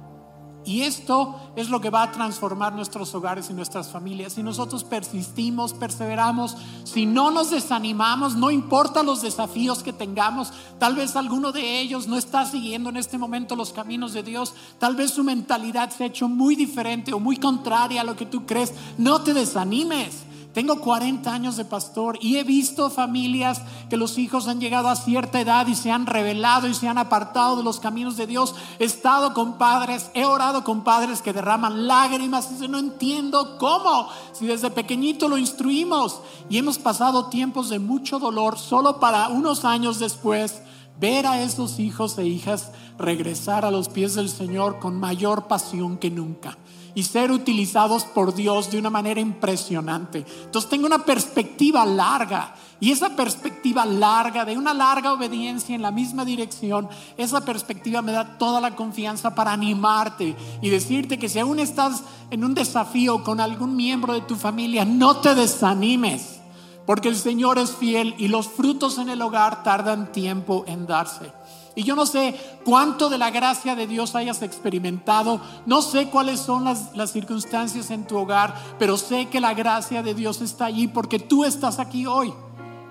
Y 0.66 0.80
esto 0.80 1.38
es 1.56 1.68
lo 1.68 1.80
que 1.82 1.90
va 1.90 2.04
a 2.04 2.12
transformar 2.12 2.72
nuestros 2.72 3.14
hogares 3.14 3.50
y 3.50 3.52
nuestras 3.52 3.88
familias. 3.88 4.32
Si 4.32 4.42
nosotros 4.42 4.82
persistimos, 4.82 5.74
perseveramos, 5.74 6.56
si 6.84 7.04
no 7.04 7.30
nos 7.30 7.50
desanimamos, 7.50 8.34
no 8.36 8.50
importa 8.50 9.02
los 9.02 9.20
desafíos 9.20 9.82
que 9.82 9.92
tengamos, 9.92 10.52
tal 10.78 10.96
vez 10.96 11.16
alguno 11.16 11.52
de 11.52 11.80
ellos 11.80 12.08
no 12.08 12.16
está 12.16 12.46
siguiendo 12.46 12.88
en 12.88 12.96
este 12.96 13.18
momento 13.18 13.56
los 13.56 13.74
caminos 13.74 14.14
de 14.14 14.22
Dios, 14.22 14.54
tal 14.78 14.96
vez 14.96 15.10
su 15.10 15.22
mentalidad 15.22 15.90
se 15.90 16.04
ha 16.04 16.06
hecho 16.06 16.28
muy 16.28 16.56
diferente 16.56 17.12
o 17.12 17.20
muy 17.20 17.36
contraria 17.36 18.00
a 18.00 18.04
lo 18.04 18.16
que 18.16 18.24
tú 18.24 18.46
crees, 18.46 18.72
no 18.96 19.20
te 19.20 19.34
desanimes. 19.34 20.24
Tengo 20.54 20.80
40 20.80 21.34
años 21.34 21.56
de 21.56 21.64
pastor 21.64 22.16
y 22.20 22.36
he 22.36 22.44
visto 22.44 22.88
familias 22.88 23.60
que 23.90 23.96
los 23.96 24.18
hijos 24.18 24.46
han 24.46 24.60
llegado 24.60 24.88
a 24.88 24.94
cierta 24.94 25.40
edad 25.40 25.66
y 25.66 25.74
se 25.74 25.90
han 25.90 26.06
revelado 26.06 26.68
y 26.68 26.74
se 26.74 26.86
han 26.86 26.96
apartado 26.96 27.56
de 27.56 27.64
los 27.64 27.80
caminos 27.80 28.16
de 28.16 28.28
Dios. 28.28 28.54
He 28.78 28.84
estado 28.84 29.34
con 29.34 29.58
padres, 29.58 30.12
he 30.14 30.24
orado 30.24 30.62
con 30.62 30.84
padres 30.84 31.22
que 31.22 31.32
derraman 31.32 31.88
lágrimas 31.88 32.50
y 32.62 32.68
no 32.68 32.78
entiendo 32.78 33.58
cómo, 33.58 34.08
si 34.32 34.46
desde 34.46 34.70
pequeñito 34.70 35.26
lo 35.26 35.38
instruimos 35.38 36.20
y 36.48 36.58
hemos 36.58 36.78
pasado 36.78 37.26
tiempos 37.26 37.68
de 37.68 37.80
mucho 37.80 38.20
dolor 38.20 38.56
solo 38.56 39.00
para 39.00 39.30
unos 39.30 39.64
años 39.64 39.98
después 39.98 40.62
ver 41.00 41.26
a 41.26 41.42
esos 41.42 41.80
hijos 41.80 42.16
e 42.18 42.26
hijas 42.26 42.70
regresar 42.96 43.64
a 43.64 43.72
los 43.72 43.88
pies 43.88 44.14
del 44.14 44.28
Señor 44.28 44.78
con 44.78 45.00
mayor 45.00 45.48
pasión 45.48 45.98
que 45.98 46.12
nunca 46.12 46.56
y 46.94 47.02
ser 47.02 47.32
utilizados 47.32 48.04
por 48.04 48.34
Dios 48.34 48.70
de 48.70 48.78
una 48.78 48.90
manera 48.90 49.20
impresionante. 49.20 50.24
Entonces 50.44 50.70
tengo 50.70 50.86
una 50.86 51.04
perspectiva 51.04 51.84
larga 51.84 52.54
y 52.80 52.90
esa 52.90 53.16
perspectiva 53.16 53.86
larga, 53.86 54.44
de 54.44 54.58
una 54.58 54.74
larga 54.74 55.12
obediencia 55.12 55.74
en 55.74 55.82
la 55.82 55.90
misma 55.90 56.24
dirección, 56.24 56.88
esa 57.16 57.44
perspectiva 57.44 58.02
me 58.02 58.12
da 58.12 58.36
toda 58.36 58.60
la 58.60 58.76
confianza 58.76 59.34
para 59.34 59.52
animarte 59.52 60.36
y 60.60 60.68
decirte 60.68 61.18
que 61.18 61.28
si 61.28 61.38
aún 61.38 61.60
estás 61.60 62.02
en 62.30 62.44
un 62.44 62.52
desafío 62.52 63.22
con 63.22 63.40
algún 63.40 63.76
miembro 63.76 64.12
de 64.12 64.22
tu 64.22 64.36
familia, 64.36 64.84
no 64.84 65.16
te 65.16 65.34
desanimes, 65.34 66.40
porque 66.84 67.08
el 67.08 67.16
Señor 67.16 67.58
es 67.58 67.72
fiel 67.72 68.14
y 68.18 68.28
los 68.28 68.48
frutos 68.48 68.98
en 68.98 69.08
el 69.08 69.22
hogar 69.22 69.62
tardan 69.62 70.12
tiempo 70.12 70.64
en 70.66 70.86
darse. 70.86 71.32
Y 71.76 71.82
yo 71.82 71.96
no 71.96 72.06
sé 72.06 72.34
cuánto 72.64 73.08
de 73.08 73.18
la 73.18 73.30
gracia 73.30 73.74
de 73.74 73.86
Dios 73.86 74.14
hayas 74.14 74.42
experimentado, 74.42 75.40
no 75.66 75.82
sé 75.82 76.08
cuáles 76.08 76.38
son 76.38 76.64
las, 76.64 76.94
las, 76.94 77.12
circunstancias 77.12 77.90
en 77.90 78.06
tu 78.06 78.16
hogar, 78.16 78.54
pero 78.78 78.96
sé 78.96 79.26
que 79.26 79.40
la 79.40 79.54
gracia 79.54 80.02
de 80.02 80.14
Dios 80.14 80.40
está 80.40 80.66
allí 80.66 80.86
porque 80.86 81.18
tú 81.18 81.44
estás 81.44 81.80
aquí 81.80 82.06
hoy. 82.06 82.32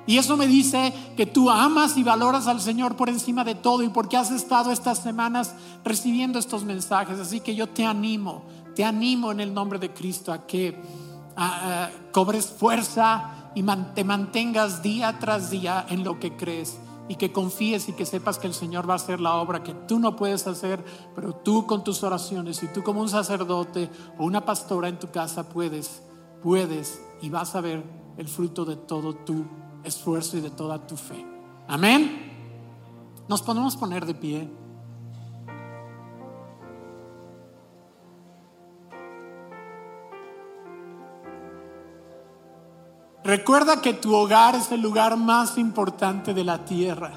Y 0.06 0.18
eso 0.18 0.36
me 0.36 0.48
dice 0.48 0.94
que 1.16 1.26
tú 1.26 1.50
amas 1.50 1.96
y 1.96 2.04
valoras 2.04 2.48
al 2.48 2.60
Señor 2.60 2.98
por 2.98 3.08
encima 3.08 3.46
de 3.46 3.56
todo 3.56 3.84
y 3.84 3.90
porque 3.90 4.18
has 4.18 4.32
estado 4.32 4.72
estas 4.72 5.00
semanas 5.00 5.54
recibiendo 5.86 6.40
estos 6.40 6.66
mensajes. 6.66 7.20
Así 7.20 7.40
que 7.40 7.56
yo 7.56 7.70
te 7.70 7.86
animo, 7.86 8.44
te 8.76 8.84
animo 8.84 9.32
en 9.32 9.40
el 9.40 9.54
nombre 9.54 9.80
de 9.80 9.94
Cristo 9.94 10.34
a 10.34 10.46
que 10.46 10.78
cobres 12.12 12.48
fuerza 12.48 13.52
y 13.56 13.64
te 13.96 14.04
mantengas 14.04 14.84
día 14.84 15.18
tras 15.20 15.50
día 15.50 15.86
en 15.90 16.04
lo 16.04 16.20
que 16.20 16.36
crees 16.36 16.78
y 17.08 17.16
que 17.16 17.32
confíes 17.32 17.90
y 17.90 17.94
que 17.94 18.06
sepas 18.06 18.40
que 18.40 18.48
el 18.48 18.54
Señor 18.54 18.88
va 18.88 18.94
a 18.94 18.96
hacer 18.98 19.20
la 19.20 19.36
obra 19.36 19.64
que 19.64 19.74
tú 19.74 20.00
no 20.00 20.16
puedes 20.16 20.48
hacer, 20.48 20.84
pero 21.16 21.36
tú 21.36 21.66
con 21.68 21.84
tus 21.84 22.04
oraciones 22.04 22.64
y 22.64 22.68
tú 22.68 22.84
como 22.84 23.02
un 23.02 23.10
sacerdote 23.10 23.90
o 24.18 24.26
una 24.26 24.46
pastora 24.46 24.88
en 24.88 25.00
tu 25.00 25.12
casa 25.12 25.50
puedes, 25.50 26.02
puedes 26.42 27.02
y 27.22 27.30
vas 27.30 27.56
a 27.56 27.62
ver 27.62 27.84
el 28.18 28.28
fruto 28.28 28.66
de 28.66 28.76
todo 28.76 29.16
tu 29.16 29.46
esfuerzo 29.84 30.38
y 30.38 30.42
de 30.42 30.52
toda 30.52 30.88
tu 30.88 30.96
fe. 30.96 31.26
Amén. 31.68 32.32
Nos 33.28 33.42
podemos 33.42 33.76
poner 33.76 34.06
de 34.06 34.16
pie. 34.16 34.63
Recuerda 43.24 43.80
que 43.80 43.94
tu 43.94 44.14
hogar 44.14 44.54
es 44.54 44.70
el 44.74 44.82
lugar 44.82 45.16
más 45.16 45.58
importante 45.58 46.34
de 46.34 46.44
la 46.44 46.66
tierra. 46.66 47.12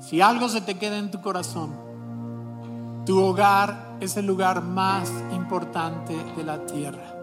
Si 0.00 0.20
algo 0.20 0.50
se 0.50 0.60
te 0.60 0.76
queda 0.76 0.98
en 0.98 1.10
tu 1.10 1.22
corazón, 1.22 1.74
tu 3.06 3.18
hogar 3.18 3.96
es 4.00 4.18
el 4.18 4.26
lugar 4.26 4.60
más 4.60 5.10
importante 5.32 6.14
de 6.36 6.44
la 6.44 6.66
tierra. 6.66 7.16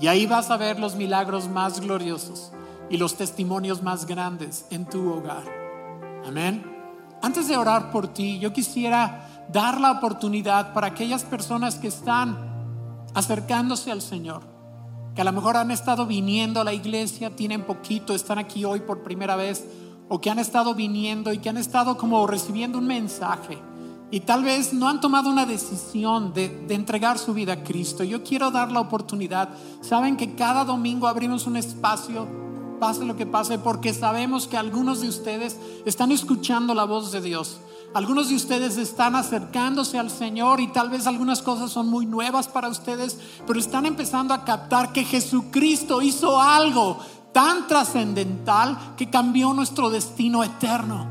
Y 0.00 0.06
ahí 0.06 0.24
vas 0.24 0.50
a 0.50 0.56
ver 0.56 0.80
los 0.80 0.96
milagros 0.96 1.46
más 1.46 1.80
gloriosos 1.80 2.52
y 2.88 2.96
los 2.96 3.16
testimonios 3.16 3.82
más 3.82 4.06
grandes 4.06 4.64
en 4.70 4.86
tu 4.86 5.12
hogar. 5.12 5.44
Amén. 6.26 6.64
Antes 7.20 7.48
de 7.48 7.58
orar 7.58 7.90
por 7.90 8.08
ti, 8.08 8.38
yo 8.38 8.54
quisiera 8.54 9.46
dar 9.52 9.78
la 9.78 9.92
oportunidad 9.92 10.72
para 10.72 10.86
aquellas 10.86 11.22
personas 11.24 11.74
que 11.74 11.88
están 11.88 12.38
acercándose 13.12 13.92
al 13.92 14.00
Señor 14.00 14.59
que 15.14 15.22
a 15.22 15.24
lo 15.24 15.32
mejor 15.32 15.56
han 15.56 15.70
estado 15.70 16.06
viniendo 16.06 16.60
a 16.60 16.64
la 16.64 16.72
iglesia, 16.72 17.34
tienen 17.34 17.64
poquito, 17.64 18.14
están 18.14 18.38
aquí 18.38 18.64
hoy 18.64 18.80
por 18.80 19.02
primera 19.02 19.36
vez, 19.36 19.64
o 20.08 20.20
que 20.20 20.30
han 20.30 20.38
estado 20.38 20.74
viniendo 20.74 21.32
y 21.32 21.38
que 21.38 21.48
han 21.48 21.56
estado 21.56 21.96
como 21.96 22.26
recibiendo 22.26 22.78
un 22.78 22.86
mensaje 22.86 23.58
y 24.10 24.20
tal 24.20 24.42
vez 24.42 24.72
no 24.72 24.88
han 24.88 25.00
tomado 25.00 25.30
una 25.30 25.46
decisión 25.46 26.34
de, 26.34 26.48
de, 26.48 26.74
entregar 26.74 27.18
su 27.18 27.32
vida 27.32 27.52
a 27.52 27.62
Cristo. 27.62 28.02
Yo 28.02 28.24
quiero 28.24 28.50
dar 28.50 28.72
la 28.72 28.80
oportunidad. 28.80 29.50
Saben 29.82 30.16
que 30.16 30.34
cada 30.34 30.64
domingo 30.64 31.06
abrimos 31.06 31.46
un 31.46 31.56
espacio, 31.56 32.26
pase 32.80 33.04
lo 33.04 33.16
que 33.16 33.26
pase, 33.26 33.58
porque 33.58 33.94
sabemos 33.94 34.48
que 34.48 34.56
algunos 34.56 35.00
de 35.00 35.08
ustedes 35.08 35.56
están 35.84 36.10
escuchando 36.10 36.74
la 36.74 36.84
voz 36.84 37.12
de 37.12 37.20
Dios. 37.20 37.60
Algunos 37.92 38.28
de 38.28 38.36
ustedes 38.36 38.76
están 38.76 39.16
acercándose 39.16 39.98
al 39.98 40.10
Señor 40.10 40.60
y 40.60 40.68
tal 40.68 40.90
vez 40.90 41.08
algunas 41.08 41.42
cosas 41.42 41.72
son 41.72 41.88
muy 41.88 42.06
nuevas 42.06 42.46
para 42.46 42.68
ustedes, 42.68 43.18
pero 43.48 43.58
están 43.58 43.84
empezando 43.84 44.32
a 44.32 44.44
captar 44.44 44.92
que 44.92 45.02
Jesucristo 45.02 46.00
hizo 46.00 46.40
algo 46.40 46.98
tan 47.32 47.66
trascendental 47.66 48.94
que 48.96 49.10
cambió 49.10 49.52
nuestro 49.54 49.90
destino 49.90 50.44
eterno. 50.44 51.08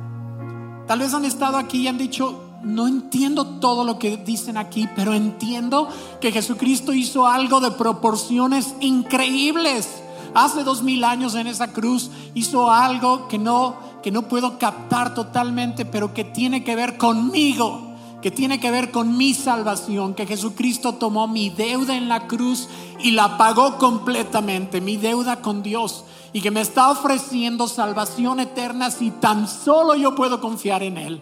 Tal 0.87 0.99
vez 0.99 1.13
han 1.13 1.25
estado 1.25 1.57
aquí 1.57 1.79
y 1.79 1.87
han 1.89 1.97
dicho, 1.97 2.45
no 2.63 2.87
entiendo 2.87 3.45
todo 3.59 3.83
lo 3.83 3.99
que 3.99 4.15
dicen 4.15 4.55
aquí, 4.55 4.87
pero 4.95 5.13
entiendo 5.13 5.89
que 6.21 6.31
Jesucristo 6.31 6.93
hizo 6.93 7.27
algo 7.27 7.59
de 7.59 7.71
proporciones 7.71 8.73
increíbles. 8.79 9.89
Hace 10.33 10.63
dos 10.63 10.81
mil 10.81 11.03
años 11.03 11.35
en 11.35 11.47
esa 11.47 11.73
cruz 11.73 12.09
hizo 12.35 12.71
algo 12.71 13.27
que 13.27 13.37
no 13.37 13.88
que 14.01 14.11
no 14.11 14.23
puedo 14.23 14.57
captar 14.57 15.13
totalmente, 15.13 15.85
pero 15.85 16.13
que 16.13 16.23
tiene 16.23 16.63
que 16.63 16.75
ver 16.75 16.97
conmigo, 16.97 17.89
que 18.21 18.31
tiene 18.31 18.59
que 18.59 18.71
ver 18.71 18.91
con 18.91 19.17
mi 19.17 19.33
salvación, 19.33 20.13
que 20.13 20.25
Jesucristo 20.25 20.95
tomó 20.95 21.27
mi 21.27 21.49
deuda 21.49 21.95
en 21.95 22.09
la 22.09 22.27
cruz 22.27 22.67
y 22.99 23.11
la 23.11 23.37
pagó 23.37 23.77
completamente, 23.77 24.81
mi 24.81 24.97
deuda 24.97 25.41
con 25.41 25.63
Dios, 25.63 26.05
y 26.33 26.41
que 26.41 26.51
me 26.51 26.61
está 26.61 26.91
ofreciendo 26.91 27.67
salvación 27.67 28.39
eterna 28.39 28.91
si 28.91 29.11
tan 29.11 29.47
solo 29.47 29.95
yo 29.95 30.15
puedo 30.15 30.41
confiar 30.41 30.83
en 30.83 30.97
Él. 30.97 31.21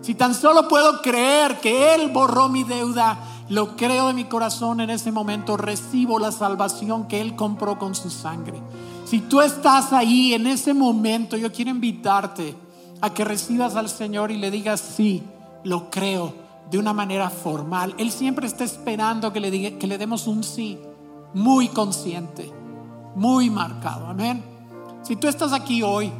Si 0.00 0.14
tan 0.14 0.34
solo 0.34 0.68
puedo 0.68 1.00
creer 1.00 1.60
que 1.60 1.94
Él 1.94 2.10
borró 2.10 2.48
mi 2.48 2.62
deuda, 2.62 3.16
lo 3.48 3.76
creo 3.76 4.08
de 4.08 4.14
mi 4.14 4.24
corazón 4.24 4.80
en 4.80 4.90
ese 4.90 5.12
momento, 5.12 5.56
recibo 5.56 6.18
la 6.18 6.32
salvación 6.32 7.08
que 7.08 7.20
Él 7.20 7.36
compró 7.36 7.78
con 7.78 7.94
su 7.94 8.10
sangre. 8.10 8.60
Si 9.04 9.20
tú 9.20 9.40
estás 9.40 9.92
ahí 9.92 10.32
en 10.32 10.46
ese 10.46 10.72
momento, 10.72 11.36
yo 11.36 11.52
quiero 11.52 11.70
invitarte 11.70 12.54
a 13.00 13.12
que 13.12 13.24
recibas 13.24 13.76
al 13.76 13.88
Señor 13.88 14.30
y 14.30 14.38
le 14.38 14.50
digas, 14.50 14.80
sí, 14.80 15.22
lo 15.62 15.90
creo, 15.90 16.34
de 16.70 16.78
una 16.78 16.94
manera 16.94 17.28
formal. 17.28 17.94
Él 17.98 18.10
siempre 18.10 18.46
está 18.46 18.64
esperando 18.64 19.32
que 19.32 19.40
le, 19.40 19.50
diga, 19.50 19.78
que 19.78 19.86
le 19.86 19.98
demos 19.98 20.26
un 20.26 20.42
sí, 20.42 20.78
muy 21.34 21.68
consciente, 21.68 22.50
muy 23.14 23.50
marcado. 23.50 24.06
Amén. 24.06 24.42
Si 25.02 25.16
tú 25.16 25.28
estás 25.28 25.52
aquí 25.52 25.82
hoy 25.82 26.10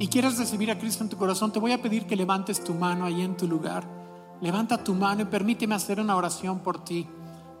y 0.00 0.08
quieres 0.08 0.36
recibir 0.36 0.70
a 0.72 0.78
Cristo 0.78 1.04
en 1.04 1.10
tu 1.10 1.16
corazón, 1.16 1.52
te 1.52 1.60
voy 1.60 1.72
a 1.72 1.80
pedir 1.80 2.06
que 2.06 2.16
levantes 2.16 2.62
tu 2.62 2.74
mano 2.74 3.04
ahí 3.04 3.22
en 3.22 3.36
tu 3.36 3.46
lugar. 3.46 3.84
Levanta 4.40 4.82
tu 4.82 4.94
mano 4.94 5.22
y 5.22 5.26
permíteme 5.26 5.76
hacer 5.76 6.00
una 6.00 6.16
oración 6.16 6.58
por 6.58 6.84
ti. 6.84 7.06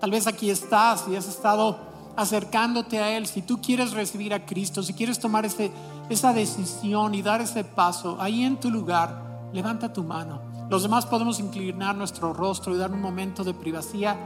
Tal 0.00 0.10
vez 0.10 0.26
aquí 0.26 0.50
estás 0.50 1.04
y 1.08 1.14
has 1.14 1.28
estado 1.28 1.78
acercándote 2.16 2.98
a 2.98 3.16
Él, 3.16 3.26
si 3.26 3.42
tú 3.42 3.60
quieres 3.60 3.92
recibir 3.92 4.32
a 4.32 4.46
Cristo, 4.46 4.82
si 4.82 4.94
quieres 4.94 5.18
tomar 5.18 5.44
esa 5.44 6.32
decisión 6.32 7.14
y 7.14 7.22
dar 7.22 7.42
ese 7.42 7.62
paso, 7.62 8.16
ahí 8.20 8.42
en 8.42 8.58
tu 8.58 8.70
lugar, 8.70 9.50
levanta 9.52 9.92
tu 9.92 10.02
mano. 10.02 10.40
Los 10.70 10.82
demás 10.82 11.06
podemos 11.06 11.38
inclinar 11.38 11.94
nuestro 11.94 12.32
rostro 12.32 12.74
y 12.74 12.78
dar 12.78 12.90
un 12.90 13.00
momento 13.00 13.44
de 13.44 13.54
privacidad, 13.54 14.16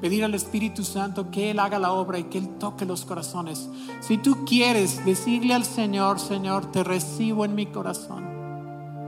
pedir 0.00 0.22
al 0.22 0.34
Espíritu 0.34 0.84
Santo 0.84 1.30
que 1.30 1.50
Él 1.50 1.58
haga 1.58 1.78
la 1.78 1.92
obra 1.92 2.18
y 2.18 2.24
que 2.24 2.38
Él 2.38 2.58
toque 2.58 2.84
los 2.84 3.04
corazones. 3.04 3.68
Si 4.00 4.18
tú 4.18 4.44
quieres 4.44 5.04
decirle 5.04 5.54
al 5.54 5.64
Señor, 5.64 6.20
Señor, 6.20 6.70
te 6.70 6.84
recibo 6.84 7.44
en 7.44 7.54
mi 7.54 7.66
corazón, 7.66 8.24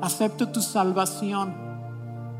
acepto 0.03 0.49
tu 0.49 0.61
salvación, 0.61 1.55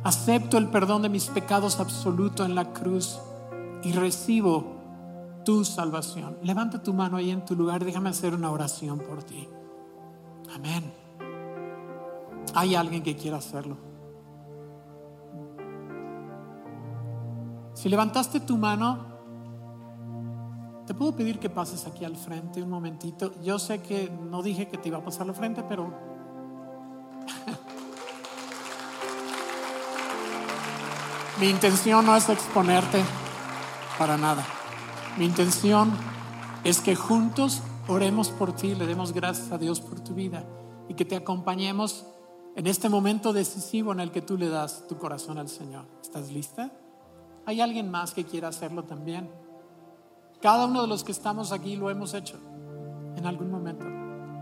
acepto 0.05 0.59
el 0.59 0.69
perdón 0.69 1.03
de 1.03 1.09
mis 1.09 1.27
pecados 1.27 1.79
absoluto 1.79 2.45
en 2.45 2.55
la 2.55 2.73
cruz 2.73 3.19
y 3.85 3.93
recibo 3.93 4.82
tu 5.45 5.65
salvación. 5.65 6.39
Levanta 6.43 6.83
tu 6.83 6.93
mano 6.93 7.17
ahí 7.17 7.31
en 7.31 7.45
tu 7.45 7.55
lugar, 7.55 7.85
déjame 7.85 8.11
hacer 8.11 8.35
una 8.35 8.51
oración 8.51 8.99
por 8.99 9.23
ti. 9.23 9.49
Amén. 10.55 10.93
Hay 12.55 12.75
alguien 12.75 13.03
que 13.03 13.17
quiera 13.17 13.39
hacerlo. 13.39 13.79
Si 17.75 17.89
levantaste 17.89 18.41
tu 18.41 18.59
mano, 18.59 19.07
te 20.87 20.93
puedo 20.95 21.17
pedir 21.17 21.39
que 21.39 21.49
pases 21.49 21.87
aquí 21.87 22.05
al 22.05 22.17
frente 22.17 22.63
un 22.63 22.71
momentito. 22.71 23.33
Yo 23.43 23.59
sé 23.59 23.81
que 23.83 24.11
no 24.11 24.43
dije 24.43 24.69
que 24.69 24.77
te 24.79 24.89
iba 24.89 24.99
a 24.99 25.05
pasar 25.05 25.29
al 25.29 25.35
frente, 25.35 25.63
pero 25.63 25.87
mi 31.41 31.49
intención 31.49 32.05
no 32.05 32.15
es 32.15 32.29
exponerte 32.29 33.03
para 33.99 34.19
nada. 34.19 34.45
Mi 35.19 35.27
intención 35.27 35.93
es 36.65 36.81
que 36.81 36.97
juntos 36.97 37.63
oremos 37.87 38.31
por 38.31 38.55
ti, 38.55 38.75
le 38.75 38.87
demos 38.87 39.13
gracias 39.13 39.53
a 39.53 39.59
Dios 39.59 39.81
por 39.81 40.01
tu 40.01 40.15
vida 40.15 40.45
y 40.89 40.95
que 40.95 41.05
te 41.05 41.17
acompañemos 41.17 42.07
en 42.57 42.67
este 42.67 42.89
momento 42.89 43.33
decisivo 43.35 43.93
en 43.93 44.01
el 44.01 44.11
que 44.11 44.23
tú 44.23 44.39
le 44.39 44.49
das 44.49 44.87
tu 44.89 44.97
corazón 44.97 45.37
al 45.37 45.49
Señor. 45.49 45.85
¿Estás 46.01 46.31
lista? 46.31 46.73
¿Hay 47.45 47.61
alguien 47.61 47.91
más 47.91 48.15
que 48.15 48.25
quiera 48.25 48.49
hacerlo 48.49 48.85
también? 48.85 49.31
Cada 50.41 50.67
uno 50.67 50.81
de 50.81 50.89
los 50.89 51.05
que 51.05 51.13
estamos 51.13 51.53
aquí 51.53 51.77
lo 51.77 51.91
hemos 51.91 52.15
hecho 52.15 52.39
en 53.17 53.27
algún 53.27 53.51
momento. 53.51 53.85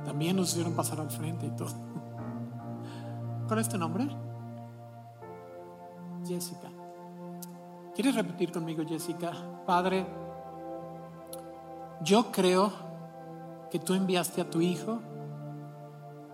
También 0.05 0.37
nos 0.37 0.53
hicieron 0.53 0.75
pasar 0.75 1.01
al 1.01 1.11
frente 1.11 1.47
y 1.47 1.51
todo. 1.51 1.75
¿Con 3.49 3.59
este 3.59 3.77
nombre? 3.77 4.09
Jessica. 6.25 6.71
¿Quieres 7.95 8.15
repetir 8.15 8.53
conmigo, 8.53 8.85
Jessica? 8.87 9.33
Padre, 9.67 10.07
yo 12.03 12.33
creo 12.33 12.73
que 13.71 13.79
tú 13.79 13.95
enviaste 13.95 14.41
a 14.41 14.51
tu 14.51 14.61
Hijo 14.61 15.01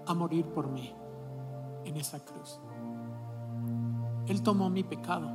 a 0.06 0.14
morir 0.14 0.46
por 0.46 0.68
mí 0.68 0.94
en 1.84 1.96
esa 1.96 2.20
cruz. 2.20 2.60
Él 4.26 4.42
tomó 4.42 4.70
mi 4.70 4.82
pecado 4.84 5.30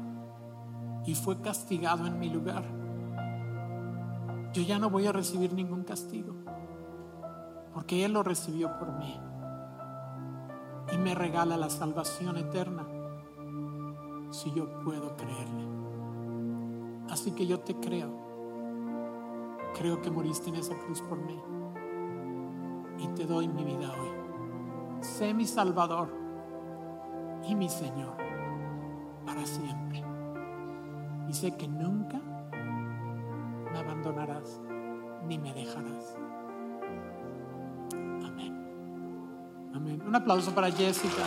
y 1.05 1.15
fue 1.15 1.41
castigado 1.41 2.05
en 2.07 2.19
mi 2.19 2.29
lugar. 2.29 2.63
Yo 4.53 4.61
ya 4.63 4.79
no 4.79 4.89
voy 4.89 5.07
a 5.07 5.11
recibir 5.11 5.53
ningún 5.53 5.83
castigo 5.83 6.33
porque 7.73 8.05
Él 8.05 8.13
lo 8.13 8.23
recibió 8.23 8.77
por 8.77 8.91
mí 8.93 9.19
y 10.91 10.97
me 10.97 11.15
regala 11.15 11.57
la 11.57 11.69
salvación 11.69 12.37
eterna 12.37 12.85
si 14.31 14.51
yo 14.53 14.79
puedo 14.81 15.15
creerle. 15.15 15.67
Así 17.09 17.31
que 17.31 17.45
yo 17.45 17.59
te 17.59 17.75
creo. 17.75 18.30
Creo 19.81 19.99
que 19.99 20.11
moriste 20.11 20.49
en 20.49 20.57
esa 20.57 20.75
cruz 20.77 21.01
por 21.01 21.17
mí 21.17 21.41
y 22.99 23.07
te 23.15 23.25
doy 23.25 23.47
mi 23.47 23.63
vida 23.63 23.91
hoy. 23.91 24.09
Sé 25.01 25.33
mi 25.33 25.47
Salvador 25.47 26.07
y 27.47 27.55
mi 27.55 27.67
Señor 27.67 28.15
para 29.25 29.43
siempre. 29.43 30.03
Y 31.27 31.33
sé 31.33 31.57
que 31.57 31.67
nunca 31.67 32.21
me 33.73 33.79
abandonarás 33.79 34.61
ni 35.25 35.39
me 35.39 35.51
dejarás. 35.51 36.15
Amén. 38.23 39.71
Amén. 39.73 40.03
Un 40.05 40.15
aplauso 40.15 40.53
para 40.53 40.69
Jessica. 40.69 41.23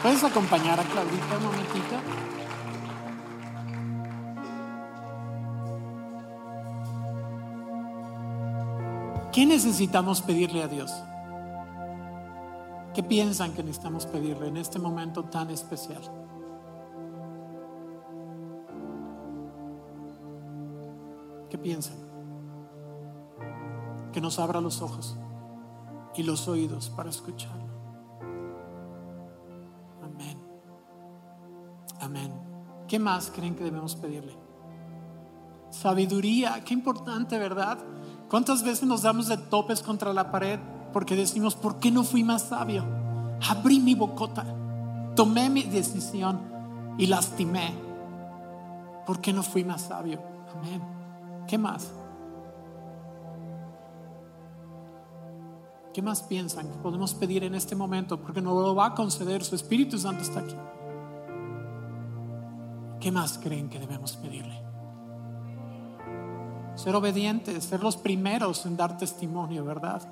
¿Puedes 0.00 0.24
acompañar 0.24 0.80
a 0.80 0.84
Claudita 0.84 1.36
un 1.36 1.44
momentito? 1.44 1.96
¿Qué 9.36 9.44
necesitamos 9.44 10.22
pedirle 10.22 10.62
a 10.62 10.66
Dios? 10.66 10.90
¿Qué 12.94 13.02
piensan 13.02 13.52
que 13.52 13.62
necesitamos 13.62 14.06
pedirle 14.06 14.48
en 14.48 14.56
este 14.56 14.78
momento 14.78 15.24
tan 15.24 15.50
especial? 15.50 16.00
¿Qué 21.50 21.58
piensan? 21.58 21.98
Que 24.10 24.22
nos 24.22 24.38
abra 24.38 24.62
los 24.62 24.80
ojos 24.80 25.18
y 26.14 26.22
los 26.22 26.48
oídos 26.48 26.88
para 26.88 27.10
escucharlo. 27.10 27.74
Amén. 30.02 30.38
Amén. 32.00 32.32
¿Qué 32.88 32.98
más 32.98 33.30
creen 33.30 33.54
que 33.54 33.64
debemos 33.64 33.96
pedirle? 33.96 34.34
Sabiduría, 35.68 36.64
qué 36.64 36.72
importante, 36.72 37.38
¿verdad? 37.38 37.76
¿Cuántas 38.36 38.62
veces 38.62 38.86
nos 38.86 39.00
damos 39.00 39.28
de 39.28 39.38
topes 39.38 39.82
contra 39.82 40.12
la 40.12 40.30
pared 40.30 40.60
porque 40.92 41.16
decimos, 41.16 41.54
¿por 41.54 41.78
qué 41.78 41.90
no 41.90 42.04
fui 42.04 42.22
más 42.22 42.42
sabio? 42.42 42.84
Abrí 43.48 43.80
mi 43.80 43.94
bocota, 43.94 44.44
tomé 45.16 45.48
mi 45.48 45.62
decisión 45.62 46.42
y 46.98 47.06
lastimé. 47.06 47.72
¿Por 49.06 49.22
qué 49.22 49.32
no 49.32 49.42
fui 49.42 49.64
más 49.64 49.80
sabio? 49.80 50.20
Amén. 50.54 50.82
¿Qué 51.48 51.56
más? 51.56 51.90
¿Qué 55.94 56.02
más 56.02 56.20
piensan 56.20 56.70
que 56.70 56.76
podemos 56.80 57.14
pedir 57.14 57.42
en 57.42 57.54
este 57.54 57.74
momento? 57.74 58.20
Porque 58.20 58.42
no 58.42 58.52
lo 58.52 58.74
va 58.74 58.88
a 58.88 58.94
conceder, 58.94 59.44
su 59.44 59.54
Espíritu 59.54 59.96
Santo 59.96 60.22
está 60.22 60.40
aquí. 60.40 60.56
¿Qué 63.00 63.10
más 63.10 63.38
creen 63.38 63.70
que 63.70 63.78
debemos 63.78 64.14
pedirle? 64.18 64.65
Ser 66.76 66.94
obedientes, 66.94 67.64
ser 67.64 67.82
los 67.82 67.96
primeros 67.96 68.64
en 68.66 68.76
dar 68.76 68.96
testimonio, 68.96 69.64
¿verdad? 69.64 70.02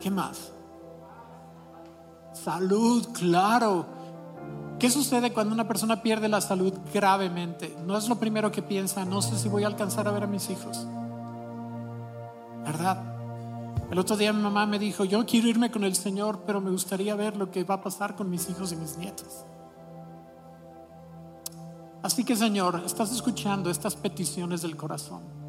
¿Qué 0.00 0.10
más? 0.10 0.52
Salud, 2.32 3.08
claro. 3.12 3.86
¿Qué 4.78 4.90
sucede 4.90 5.32
cuando 5.32 5.54
una 5.54 5.66
persona 5.66 6.02
pierde 6.02 6.28
la 6.28 6.42
salud 6.42 6.74
gravemente? 6.92 7.74
No 7.86 7.96
es 7.96 8.08
lo 8.08 8.16
primero 8.16 8.52
que 8.52 8.62
piensa, 8.62 9.04
no 9.06 9.22
sé 9.22 9.38
si 9.38 9.48
voy 9.48 9.64
a 9.64 9.68
alcanzar 9.68 10.06
a 10.06 10.10
ver 10.10 10.24
a 10.24 10.26
mis 10.26 10.50
hijos. 10.50 10.86
¿Verdad? 12.62 13.02
El 13.90 13.98
otro 13.98 14.16
día 14.16 14.32
mi 14.32 14.42
mamá 14.42 14.66
me 14.66 14.78
dijo, 14.78 15.04
yo 15.04 15.24
quiero 15.24 15.48
irme 15.48 15.70
con 15.70 15.84
el 15.84 15.94
Señor, 15.94 16.40
pero 16.44 16.60
me 16.60 16.70
gustaría 16.70 17.14
ver 17.14 17.36
lo 17.36 17.50
que 17.50 17.64
va 17.64 17.76
a 17.76 17.80
pasar 17.80 18.16
con 18.16 18.28
mis 18.28 18.50
hijos 18.50 18.72
y 18.72 18.76
mis 18.76 18.98
nietos. 18.98 19.44
Así 22.02 22.24
que 22.24 22.36
Señor, 22.36 22.82
estás 22.84 23.12
escuchando 23.12 23.70
estas 23.70 23.96
peticiones 23.96 24.62
del 24.62 24.76
corazón. 24.76 25.45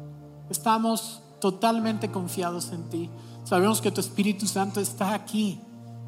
Estamos 0.50 1.20
totalmente 1.40 2.10
confiados 2.10 2.72
en 2.72 2.88
ti. 2.88 3.10
Sabemos 3.44 3.80
que 3.80 3.90
tu 3.90 4.00
Espíritu 4.00 4.46
Santo 4.46 4.80
está 4.80 5.14
aquí 5.14 5.60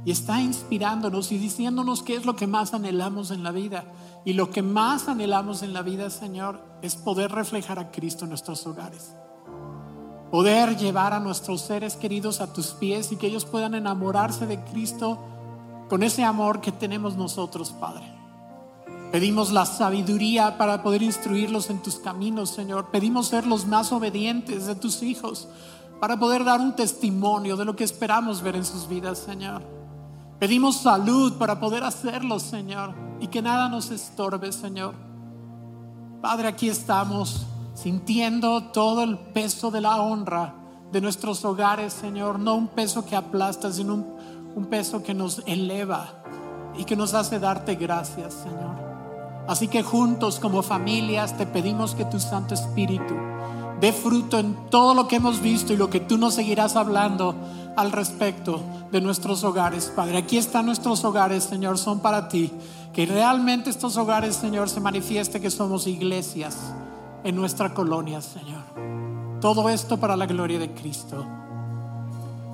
y 0.05 0.11
está 0.11 0.41
inspirándonos 0.41 1.33
y 1.33 1.39
diciéndonos 1.39 2.03
qué 2.03 2.17
es 2.17 2.25
lo 2.25 2.37
que 2.37 2.47
más 2.47 2.75
anhelamos 2.75 3.31
en 3.31 3.43
la 3.43 3.51
vida. 3.51 3.85
Y 4.25 4.35
lo 4.35 4.51
que 4.51 4.63
más 4.63 5.09
anhelamos 5.09 5.63
en 5.63 5.73
la 5.73 5.83
vida, 5.83 6.11
Señor, 6.11 6.61
es 6.83 6.97
poder 6.97 7.33
reflejar 7.33 7.79
a 7.79 7.91
Cristo 7.91 8.25
en 8.25 8.31
nuestros 8.31 8.67
hogares. 8.67 9.15
Poder 10.31 10.77
llevar 10.77 11.13
a 11.13 11.21
nuestros 11.21 11.63
seres 11.63 11.97
queridos 11.97 12.41
a 12.41 12.53
tus 12.53 12.69
pies 12.69 13.11
y 13.13 13.17
que 13.17 13.27
ellos 13.27 13.45
puedan 13.45 13.75
enamorarse 13.75 14.47
de 14.47 14.63
Cristo 14.65 15.19
con 15.89 16.03
ese 16.03 16.23
amor 16.23 16.61
que 16.61 16.71
tenemos 16.71 17.17
nosotros, 17.17 17.73
Padre. 17.73 18.20
Pedimos 19.13 19.51
la 19.51 19.67
sabiduría 19.67 20.57
para 20.57 20.83
poder 20.83 21.03
instruirlos 21.03 21.69
en 21.69 21.83
tus 21.83 21.97
caminos, 21.97 22.51
Señor. 22.51 22.91
Pedimos 22.91 23.27
ser 23.27 23.47
los 23.47 23.67
más 23.67 23.91
obedientes 23.91 24.67
de 24.67 24.77
tus 24.77 25.03
hijos 25.03 25.49
para 26.01 26.19
poder 26.19 26.45
dar 26.45 26.61
un 26.61 26.77
testimonio 26.77 27.57
de 27.57 27.65
lo 27.65 27.75
que 27.75 27.85
esperamos 27.85 28.41
ver 28.41 28.57
en 28.57 28.65
sus 28.65 28.89
vidas, 28.89 29.19
Señor. 29.19 29.63
Pedimos 30.39 30.77
salud 30.77 31.35
para 31.35 31.59
poder 31.59 31.83
hacerlo, 31.83 32.39
Señor, 32.39 32.95
y 33.21 33.27
que 33.27 33.43
nada 33.43 33.69
nos 33.69 33.91
estorbe, 33.91 34.53
Señor. 34.53 34.95
Padre, 36.23 36.49
aquí 36.49 36.69
estamos 36.69 37.47
sintiendo 37.75 38.65
todo 38.73 39.03
el 39.03 39.19
peso 39.19 39.71
de 39.71 39.81
la 39.81 40.01
honra 40.01 40.55
de 40.93 41.01
nuestros 41.01 41.45
hogares, 41.45 41.93
Señor. 41.93 42.39
No 42.39 42.55
un 42.55 42.69
peso 42.69 43.05
que 43.05 43.17
aplasta, 43.17 43.73
sino 43.73 44.07
un, 44.55 44.67
peso 44.67 45.03
que 45.03 45.15
nos 45.15 45.43
eleva 45.47 46.23
y 46.77 46.85
que 46.85 46.97
nos 46.97 47.15
hace 47.15 47.39
darte 47.39 47.75
gracias, 47.75 48.35
Señor. 48.35 48.90
Así 49.51 49.67
que 49.67 49.83
juntos 49.83 50.39
como 50.39 50.63
familias 50.63 51.37
te 51.37 51.45
pedimos 51.45 51.97
que 51.97 52.05
tu 52.05 52.21
Santo 52.21 52.55
Espíritu 52.55 53.17
dé 53.81 53.93
fruto 53.93 54.39
en 54.39 54.55
todo 54.71 54.95
lo 54.95 55.09
que 55.09 55.17
hemos 55.17 55.41
visto 55.41 55.73
y 55.73 55.77
lo 55.77 55.91
que 55.91 55.99
tú 55.99 56.19
nos 56.19 56.35
seguirás 56.35 56.77
hablando 56.77 57.35
al 57.77 57.91
respecto 57.91 58.63
de 58.93 59.01
nuestros 59.01 59.43
hogares. 59.43 59.93
Padre, 59.97 60.19
aquí 60.19 60.39
están 60.39 60.67
nuestros 60.67 61.03
hogares, 61.03 61.43
Señor, 61.43 61.79
son 61.79 61.99
para 61.99 62.29
ti. 62.29 62.53
Que 62.93 63.07
realmente 63.07 63.71
estos 63.71 63.97
hogares, 63.97 64.37
Señor, 64.37 64.69
se 64.69 64.79
manifieste 64.79 65.41
que 65.41 65.51
somos 65.51 65.89
iglesias 65.89 66.57
en 67.25 67.35
nuestra 67.35 67.75
colonia, 67.75 68.23
Señor. 68.23 68.63
Todo 69.41 69.69
esto 69.69 69.97
para 69.97 70.17
la 70.17 70.27
gloria 70.27 70.61
de 70.61 70.71
Cristo. 70.75 71.27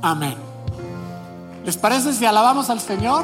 Amén. 0.01 0.37
¿Les 1.63 1.77
parece 1.77 2.15
si 2.15 2.25
alabamos 2.25 2.71
al 2.71 2.81
Señor? 2.81 3.23